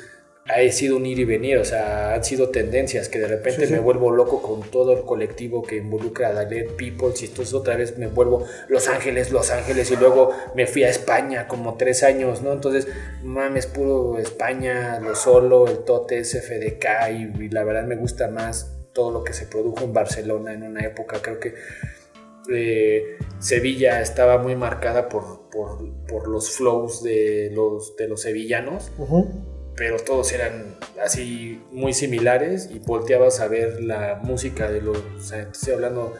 [0.50, 3.68] ha sido un ir y venir, o sea, han sido tendencias que de repente Sí,
[3.68, 3.74] sí.
[3.74, 7.76] me vuelvo loco con todo el colectivo que involucra a Tyler Peoples y entonces otra
[7.76, 12.04] vez me vuelvo Los Ángeles, Los Ángeles y luego me fui a España como tres
[12.04, 12.52] años, ¿no?
[12.54, 12.88] Entonces,
[13.24, 18.76] mames, puro España, lo solo, el Tote, SFDK y, y la verdad me gusta más
[18.94, 21.54] todo lo que se produjo en Barcelona en una época, creo que
[22.52, 25.78] eh, Sevilla estaba muy marcada por, por,
[26.08, 29.28] por los flows de los, de los sevillanos Ujú.
[29.80, 35.22] Pero todos eran así muy similares y volteabas a ver la música de los, o
[35.22, 36.14] sea, estoy hablando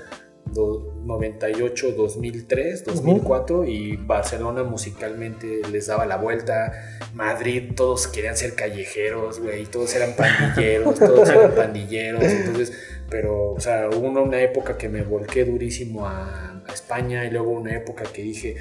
[0.46, 6.72] do- 98, 2003, 2004 y Barcelona musicalmente les daba la vuelta,
[7.14, 12.72] Madrid todos querían ser callejeros, güey, todos eran pandilleros, todos eran pandilleros, entonces,
[13.10, 17.32] pero, o sea, hubo una, una época que me volqué durísimo a, a España y
[17.32, 18.56] luego una época que dije,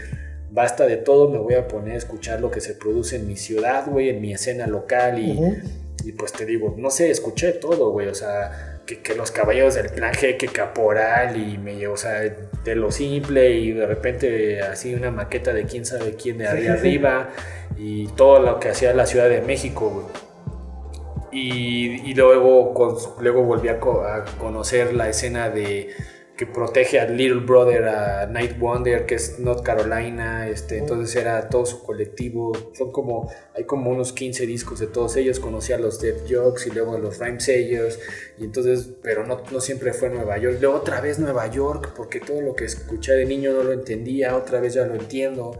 [0.51, 3.37] basta de todo, me voy a poner a escuchar lo que se produce en mi
[3.37, 5.39] ciudad, güey, en mi escena local y,
[6.05, 9.75] y pues te digo, no sé, escuché todo, güey, o sea, que, que los caballeros
[9.75, 12.21] del plan G, que Caporal y me o sea,
[12.65, 16.67] de lo simple y de repente así una maqueta de quién sabe quién de ahí
[16.67, 17.29] arriba
[17.77, 20.07] y todo lo que hacía la Ciudad de México, güey.
[21.31, 25.91] Y, y luego, con- luego volví a, co- a conocer la escena de
[26.39, 31.49] que protege a Little Brother, a Night Wonder, que es North Carolina, este, entonces era
[31.49, 35.79] todo su colectivo, son como, hay como unos 15 discos de todos ellos, conocí a
[35.79, 37.99] los Death Jokes y luego a los Rhyme Sayers,
[38.39, 42.21] y entonces, pero no, no siempre fue Nueva York, luego otra vez Nueva York, porque
[42.21, 45.59] todo lo que escuché de niño no lo entendía, otra vez ya lo entiendo,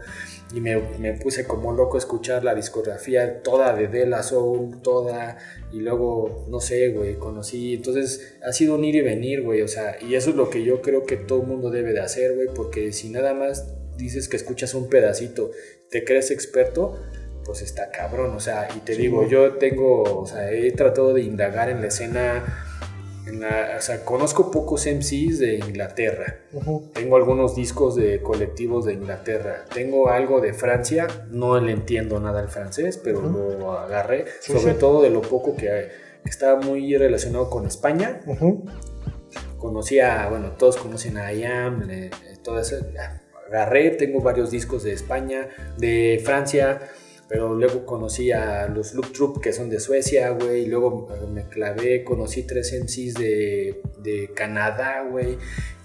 [0.53, 4.81] y me, me puse como loco a escuchar la discografía toda de De La Soul,
[4.81, 5.37] toda,
[5.71, 9.67] y luego, no sé, güey, conocí, entonces ha sido un ir y venir, güey, o
[9.67, 12.35] sea, y eso es lo que yo creo que todo el mundo debe de hacer,
[12.35, 15.51] güey, porque si nada más dices que escuchas un pedacito,
[15.89, 16.99] te crees experto,
[17.45, 21.21] pues está cabrón, o sea, y te digo, yo tengo, o sea, he tratado de
[21.21, 22.65] indagar en la escena,
[23.29, 26.39] en la, o sea, conozco pocos MCs de Inglaterra,
[26.93, 29.65] tengo algunos discos de colectivos de Inglaterra.
[29.73, 31.07] Tengo algo de Francia.
[31.29, 34.25] No le entiendo nada al francés, pero lo agarré.
[34.41, 34.79] Sí, sobre sí.
[34.79, 35.89] todo de lo poco que,
[36.23, 38.21] que estaba muy relacionado con España.
[38.25, 38.65] Ujú.
[39.57, 41.87] Conocí a, bueno, todos conocen a IAM,
[42.43, 42.77] todo eso.
[43.47, 46.79] Agarré, tengo varios discos de España, de Francia.
[47.29, 50.63] Pero luego conocí a los Loop Troop que son de Suecia, güey.
[50.63, 55.37] Y luego me clavé, conocí tres MCs de, de Canadá, güey.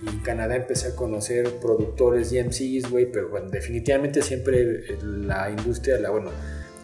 [0.02, 3.12] Y en Canadá empecé a conocer productores y MCs, güey.
[3.12, 6.30] Pero bueno, definitivamente siempre la industria, la, bueno,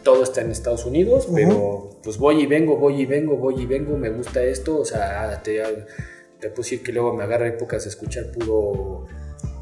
[0.03, 1.27] todo está en Estados Unidos.
[1.35, 3.97] Pero pues voy y vengo, voy y vengo, voy y vengo.
[3.97, 4.79] Me gusta esto.
[4.79, 5.63] O sea, te,
[6.39, 9.07] te puedo decir que luego me agarra épocas de escuchar puro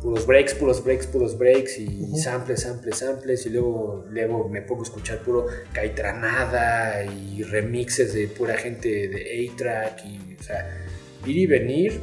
[0.02, 4.82] puros breaks, puros breaks, puros breaks y samples, samples, samples y luego, luego me pongo
[4.82, 10.86] a escuchar puro Caitranada y remixes de pura gente de A-Track y, o sea,
[11.26, 12.00] ir y venir,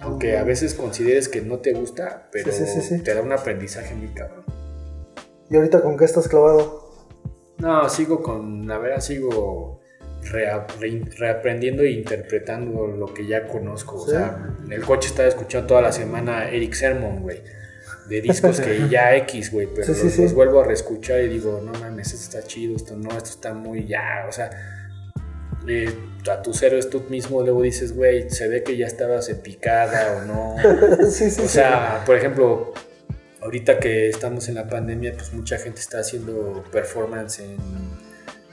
[0.00, 3.02] aunque a veces consideres que no te gusta, pero Sí, sí, sí, sí.
[3.02, 4.44] te da un aprendizaje muy cabrón.
[5.48, 6.84] ¿Y ahorita con qué estás clavado?
[7.58, 9.80] No, sigo con, la verdad, sigo
[10.30, 13.96] reaprendiendo e interpretando lo que ya conozco.
[13.96, 17.42] O sea, en el coche estaba escuchando toda la semana Eric Sermon, güey.
[18.08, 20.22] De discos que ya X, güey, pero Sí, los, sí.
[20.22, 23.52] los vuelvo a reescuchar y digo, no mames, esto está chido, esto no, esto está
[23.52, 24.50] muy ya, o sea,
[25.68, 25.92] eh,
[26.30, 30.24] a tus héroes tú mismo luego dices, güey, se ve que ya estabas picada o
[30.24, 30.54] no.
[31.10, 32.72] sí, sí, O sea, por ejemplo,
[33.40, 37.56] ahorita que estamos en la pandemia, pues mucha gente está haciendo performance en,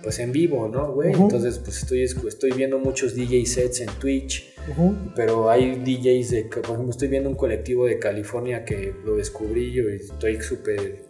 [0.04, 1.12] pues en vivo, ¿no, güey?
[1.16, 1.24] Ujú.
[1.24, 4.96] Entonces, pues estoy, estoy viendo muchos DJ sets en Twitch, Ujú.
[5.16, 9.72] pero hay DJs de, por ejemplo, estoy viendo un colectivo de California que lo descubrí
[9.72, 11.06] yo y estoy súper,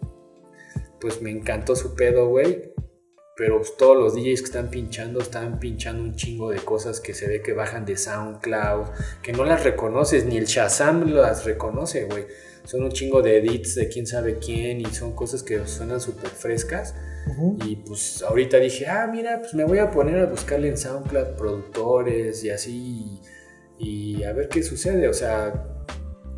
[1.01, 2.71] pues me encantó su pedo, güey.
[3.35, 7.15] Pero pues, todos los DJs que están pinchando, están pinchando un chingo de cosas que
[7.15, 8.89] se ve que bajan de SoundCloud,
[9.23, 12.25] que no las reconoces, ni el Shazam las reconoce, güey.
[12.65, 16.29] Son un chingo de edits de quién sabe quién y son cosas que suenan súper
[16.29, 16.93] frescas.
[17.65, 21.35] Y pues ahorita dije, ah, mira, pues me voy a poner a buscarle en SoundCloud
[21.37, 23.19] productores y así,
[23.79, 25.07] y, a ver qué sucede.
[25.07, 25.85] O sea,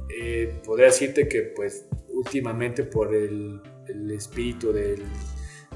[0.09, 5.03] eh, podría decirte que pues últimamente por el, el espíritu del,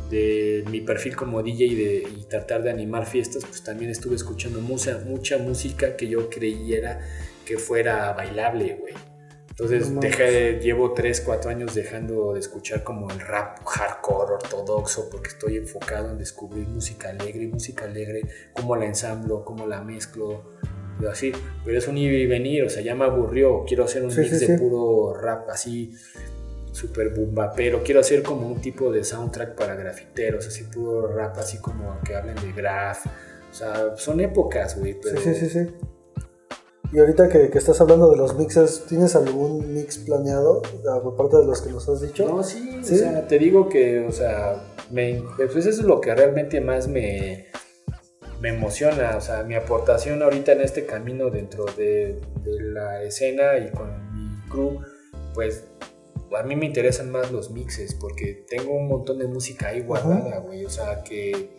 [0.10, 4.16] de mi perfil como DJ y, de, y tratar de animar fiestas, pues también estuve
[4.16, 7.00] escuchando mucha, mucha música que yo creyera
[7.46, 8.94] que fuera bailable, güey.
[9.60, 15.10] Entonces No dejé, llevo 3, 4 años dejando de escuchar como el rap hardcore ortodoxo
[15.10, 18.22] porque estoy enfocado en descubrir música alegre, música alegre,
[18.54, 20.44] cómo la ensamblo, cómo la mezclo,
[21.12, 21.34] así.
[21.66, 24.22] Pero es un ir y venir, o sea, ya me aburrió, quiero hacer un Sí,
[24.22, 24.62] mix sí, de sí.
[24.64, 25.92] puro rap así
[26.72, 31.38] super bumba, pero quiero hacer como un tipo de soundtrack para grafiteros, así puro rap,
[31.38, 33.06] así como que hablen de graf.
[33.08, 35.74] O sea, son épocas, güey, pero Sí, sí, sí, sí.
[36.92, 41.16] Y ahorita que, que estás hablando de los mixes, ¿tienes algún mix planeado ah, por
[41.16, 42.28] parte de los que nos has dicho?
[42.28, 42.96] No, sí, ¿Sí?
[42.96, 46.88] o sea, te digo que, o sea, me, pues eso es lo que realmente más
[46.88, 47.46] me,
[48.42, 53.58] me emociona, o sea, mi aportación ahorita en este camino dentro de, de la escena
[53.60, 54.80] y con mi crew,
[55.36, 55.66] pues
[56.38, 60.40] a mí me interesan más los mixes porque tengo un montón de música ahí guardada,
[60.40, 61.52] güey, o sea, que,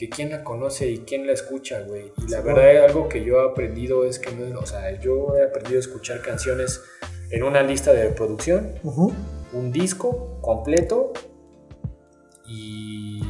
[0.00, 2.10] que quién la conoce y quién la escucha, güey.
[2.16, 5.36] Y la Sí, verdad, algo que yo he aprendido es que, no, o sea, yo
[5.36, 6.82] he aprendido a escuchar canciones
[7.30, 8.76] en una lista de reproducción
[9.52, 11.12] un disco completo
[12.48, 13.20] y,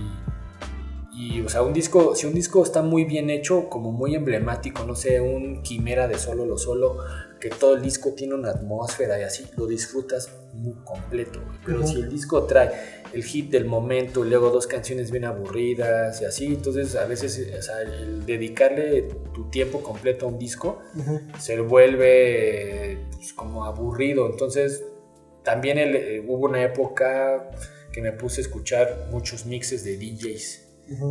[1.12, 4.84] y, o sea, un disco, si un disco está muy bien hecho, como muy emblemático,
[4.84, 6.98] no sé, un quimera de solo lo solo,
[7.40, 11.40] que todo el disco tiene una atmósfera y así, lo disfrutas muy completo.
[11.44, 11.58] güey.
[11.64, 12.70] Pero si el disco trae
[13.14, 17.50] el hit del momento, y luego dos canciones bien aburridas y así, entonces a veces,
[17.58, 20.80] o sea, el dedicarle tu tiempo completo a un disco,
[21.38, 24.28] se vuelve pues, como aburrido.
[24.30, 24.84] Entonces,
[25.42, 27.50] también el- eh, hubo una época
[27.92, 30.59] que me puse a escuchar muchos mixes de DJs.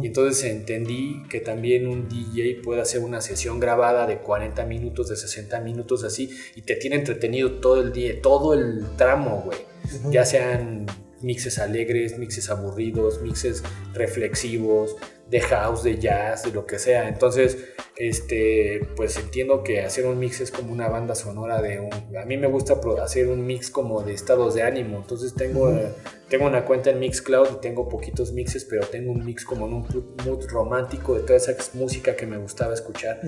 [0.01, 5.07] Y entonces entendí que también un DJ puede hacer una sesión grabada de 40 minutos,
[5.10, 9.60] de 60 minutos así, y te tiene entretenido todo el día, todo el tramo, güey.
[10.11, 10.85] Ya sean
[11.22, 13.64] mixes alegres, mixes aburridos, mixes
[13.94, 14.96] reflexivos,
[15.30, 17.08] de house, de jazz, de lo que sea.
[17.08, 17.58] Entonces,
[17.96, 22.18] este, pues entiendo que hacer un mix es como una banda sonora de un...
[22.18, 24.98] A mí me gusta hacer un mix como de estados de ánimo.
[24.98, 25.72] Entonces tengo,
[26.30, 29.74] tengo una cuenta en Mixcloud y tengo poquitos mixes, pero tengo un mix como en
[29.74, 33.20] un mood romántico de toda esa música que me gustaba escuchar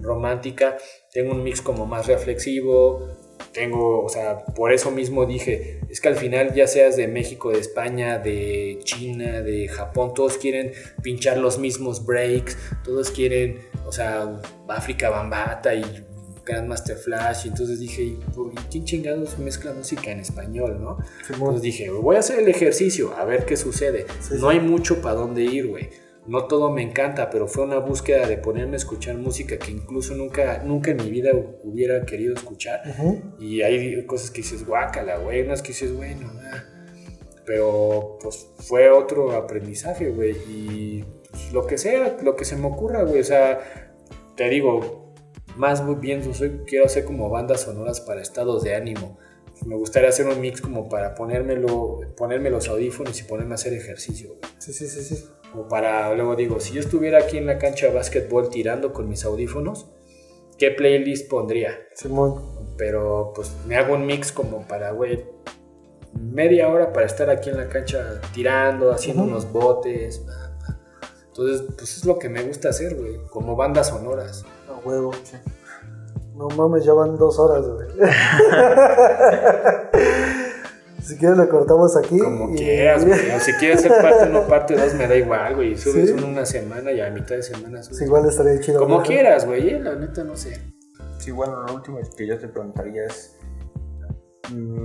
[0.00, 0.76] romántica,
[1.12, 6.08] tengo un mix como más reflexivo, tengo, o sea, por eso mismo dije, es que
[6.08, 10.72] al final ya seas de México, de España, de China, de Japón, todos quieren
[11.02, 15.84] pinchar los mismos breaks, todos quieren, o sea, África Bambata y
[16.44, 18.18] Grandmaster Flash, y entonces dije, ¿y
[18.70, 20.98] quién chingados mezcla música en español, no?
[21.26, 21.50] Simón.
[21.50, 24.06] Entonces dije, voy a hacer el ejercicio, a ver qué sucede.
[24.20, 24.56] Sí, no sí.
[24.56, 25.90] hay mucho para dónde ir, güey.
[26.30, 30.14] No todo me encanta, pero fue una búsqueda de ponerme a escuchar música que incluso
[30.14, 31.32] nunca, nunca en mi vida
[31.64, 32.82] hubiera querido escuchar.
[33.40, 36.62] Y hay cosas que dices, guácala, güey, unas que dices, bueno, ah".
[37.44, 40.36] pero pues fue otro aprendizaje, güey.
[40.48, 43.22] Y pues, lo que sea, lo que se me ocurra, güey.
[43.22, 43.58] O sea,
[44.36, 45.12] te digo,
[45.56, 49.18] más muy bien, yo soy, quiero hacer como bandas sonoras para estados de ánimo.
[49.66, 53.72] Me gustaría hacer un mix como para ponérmelo, ponerme los audífonos y ponerme a hacer
[53.72, 54.52] ejercicio, güey.
[54.58, 55.24] Sí, sí, sí, sí.
[55.54, 59.08] O para, luego digo, si yo estuviera aquí en la cancha de básquetbol tirando con
[59.08, 59.90] mis audífonos,
[60.58, 61.78] ¿qué playlist pondría?
[61.94, 62.60] Simón.
[62.76, 65.24] Pero pues me hago un mix como para, güey,
[66.18, 70.24] media hora para estar aquí en la cancha tirando, haciendo unos botes.
[71.26, 74.44] Entonces, pues es lo que me gusta hacer, güey, como bandas sonoras.
[74.68, 75.12] A huevo.
[76.34, 77.88] No mames, ya van dos horas, güey.
[81.10, 82.18] si quieres le cortamos aquí.
[82.18, 83.30] Como y- quieras, güey.
[83.30, 85.76] O si quieres ser parte uno, parte dos, me da igual, güey.
[85.76, 86.16] Subes Sí.
[86.16, 87.98] en una semana y a mitad de semana subes.
[87.98, 88.80] Sí, igual estaría chido.
[88.80, 89.02] Como ¿no?
[89.04, 90.60] quieras, güey, eh, la neta no sé.
[91.18, 93.36] Sí, bueno, lo último que yo te preguntaría es,
[94.50, 94.84] mm,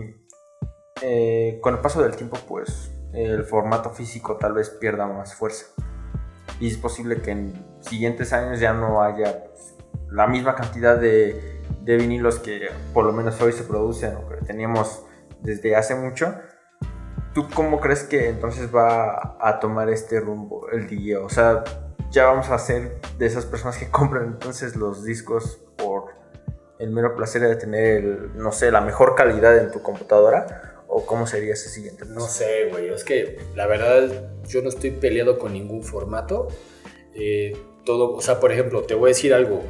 [1.01, 5.67] eh, con el paso del tiempo, pues el formato físico tal vez pierda más fuerza.
[6.59, 9.75] Y es posible que en siguientes años ya no haya pues,
[10.11, 14.37] la misma cantidad de, de vinilos que por lo menos hoy se producen o que
[14.45, 15.04] teníamos
[15.45, 16.35] desde hace mucho.
[17.33, 21.17] ¿Tú cómo crees que entonces va a tomar este rumbo el DJ?
[21.17, 21.63] O sea,
[22.11, 26.15] ya vamos a ser de esas personas que compran entonces los discos por
[26.79, 30.83] el mero placer de tener, el, no sé, la mejor calidad en tu computadora?
[30.87, 32.89] ¿O cómo sería ese siguiente No sé, güey.
[32.89, 36.47] Es que la verdad yo no estoy peleado con ningún formato.
[37.13, 39.63] Eh, todo, o sea, por ejemplo, te voy a decir algo.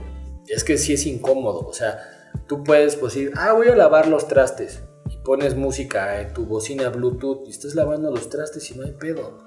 [0.48, 1.66] Es que sí es incómodo.
[1.68, 2.00] O sea,
[2.48, 4.84] tú puedes pues, decir, ah, voy a lavar los trastes.
[5.26, 9.40] Pones música en tu bocina Bluetooth y estás lavando los trastes y no hay pedo.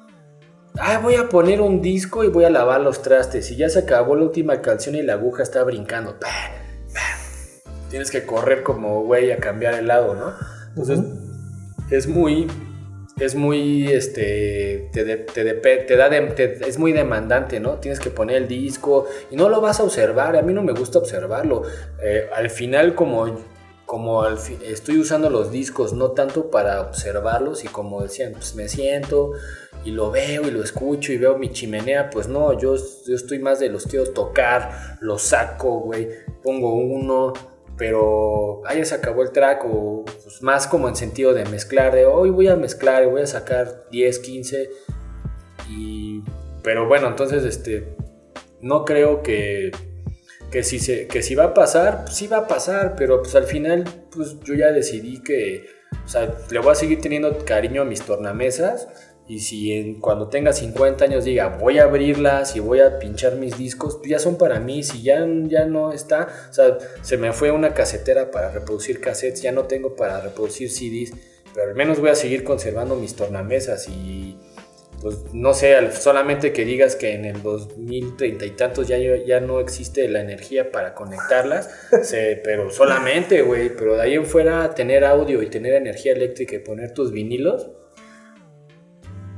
[0.77, 3.51] Ah, voy a poner un disco y voy a lavar los trastes.
[3.53, 6.17] Y ya se acabó la última canción y la aguja está brincando.
[7.91, 10.35] Tienes que correr como güey a cambiar el lado, ¿no?
[10.69, 11.01] Entonces,
[11.91, 12.47] es muy,
[13.19, 17.79] es muy, este, te, de- te depe- te da, de- te- es muy demandante, ¿no?
[17.79, 20.73] Tienes que poner el disco y no lo vas a observar, a mí no me
[20.73, 21.63] gusta observarlo.
[22.03, 23.39] Eh, al final, como,
[23.89, 29.33] como estoy usando los discos, no tanto para observarlos y como decían, pues me siento
[29.83, 33.39] y lo veo y lo escucho y veo mi chimenea, pues no, yo, yo estoy
[33.39, 36.07] más de los quiero tocar, los saco, güey,
[36.43, 37.33] pongo uno,
[37.79, 42.05] pero ahí se acabó el track o pues, más como en sentido de mezclar, de
[42.05, 44.71] hoy voy a mezclar y voy a sacar 10, 15
[45.71, 46.23] y
[46.63, 47.97] pero bueno, entonces este
[48.61, 49.71] no creo que
[50.51, 53.35] que si se que si va a pasar, pues sí va a pasar, pero pues
[53.35, 55.67] al final pues yo ya decidí que
[56.05, 58.89] o sea, le voy a seguir teniendo cariño a mis tornamesas
[59.27, 63.37] y si en- cuando tenga 50 años diga voy a abrirlas y voy a pinchar
[63.37, 64.83] mis discos, pues ya son para mí.
[64.83, 69.43] Si ya, ya no está, o sea, se me fue una casetera para reproducir cassettes,
[69.43, 71.13] ya no tengo para reproducir CDs,
[71.55, 74.39] pero al menos voy a seguir conservando mis tornamesas y
[75.01, 79.41] pues no sé, al- solamente que digas que en el 2030 y tantos ya, ya
[79.41, 81.71] no existe la energía para conectarlas,
[82.03, 86.57] se- pero solamente, güey, pero de ahí en fuera tener audio y tener energía eléctrica
[86.57, 87.71] y poner tus vinilos,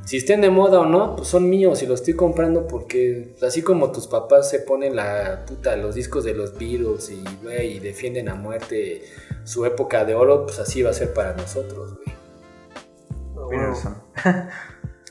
[0.07, 3.63] si estén de moda o no, pues son míos y los estoy comprando porque así
[3.63, 7.79] como tus papás se ponen la puta, los discos de los Beatles y, güey, y
[7.79, 9.03] defienden a muerte
[9.45, 12.17] su época de oro, pues así va a ser para nosotros, güey.
[13.61, 13.97] Razón.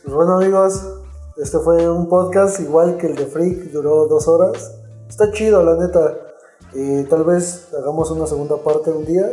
[0.03, 0.81] Pues bueno amigos,
[1.35, 4.79] este fue un podcast igual que el de Freak, duró dos horas.
[5.09, 6.17] Está chido, la neta.
[6.73, 9.29] Y tal vez hagamos una segunda parte un día,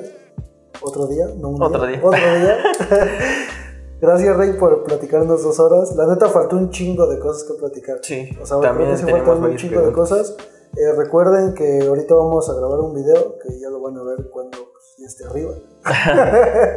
[0.82, 2.01] otro día, no un Otro día.
[2.02, 2.56] Otro día.
[4.01, 5.94] Gracias Rey por platicarnos dos horas.
[5.94, 7.98] La neta faltó un chingo de cosas que platicar.
[8.02, 10.36] Sí, O sea, también creo que sí faltan un chingo de cosas.
[10.76, 14.28] Eh, recuerden que ahorita vamos a grabar un video que ya lo van a ver
[14.30, 14.59] cuando
[14.98, 15.52] ya esté arriba.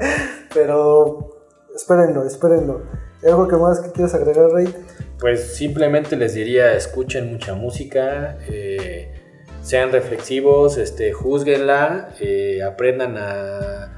[0.53, 1.41] Pero
[1.73, 3.08] espérenlo, espérenlo.
[3.23, 4.73] ¿Hay ¿Algo que más que quieres agregar, Rey?
[5.19, 9.11] Pues simplemente les diría, escuchen mucha música, eh,
[9.61, 13.93] sean reflexivos, este, juzguenla, eh, aprendan a,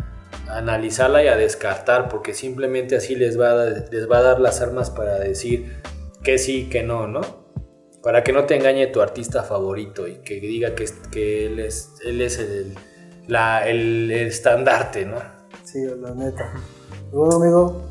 [0.47, 4.21] a analizarla y a descartar, porque simplemente así les va, a, dar- les va a
[4.23, 5.77] dar las armas para decir
[6.23, 7.21] que sí, que no, ¿no?
[8.01, 11.91] Para que no te engañe tu artista favorito y que diga que, que él es,
[12.03, 12.73] él es el,
[13.27, 15.17] la- el- el estandarte, ¿no?
[15.63, 16.51] Sí, la neta.
[17.11, 17.81] Bueno, amigo,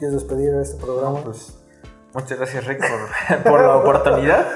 [0.00, 1.22] ¿quieres despedir a este programa?
[1.22, 1.62] Pues
[2.14, 4.46] muchas gracias Rick por, por la oportunidad.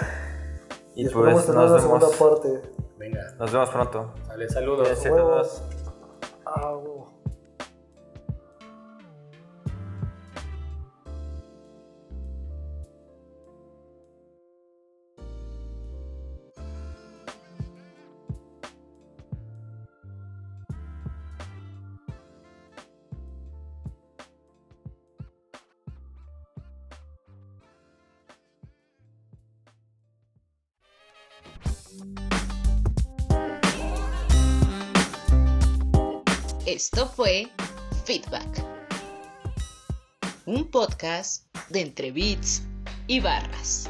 [0.94, 2.62] Y esperamos pues nos vemos, parte.
[2.98, 4.14] Venga, nos vemos pronto.
[4.26, 5.04] dale saludos.
[5.04, 5.18] Huevo.
[5.18, 5.62] todos.
[36.74, 37.46] Esto fue
[38.04, 38.64] Feedback,
[40.44, 42.62] un podcast de entre beats
[43.06, 43.88] y barras.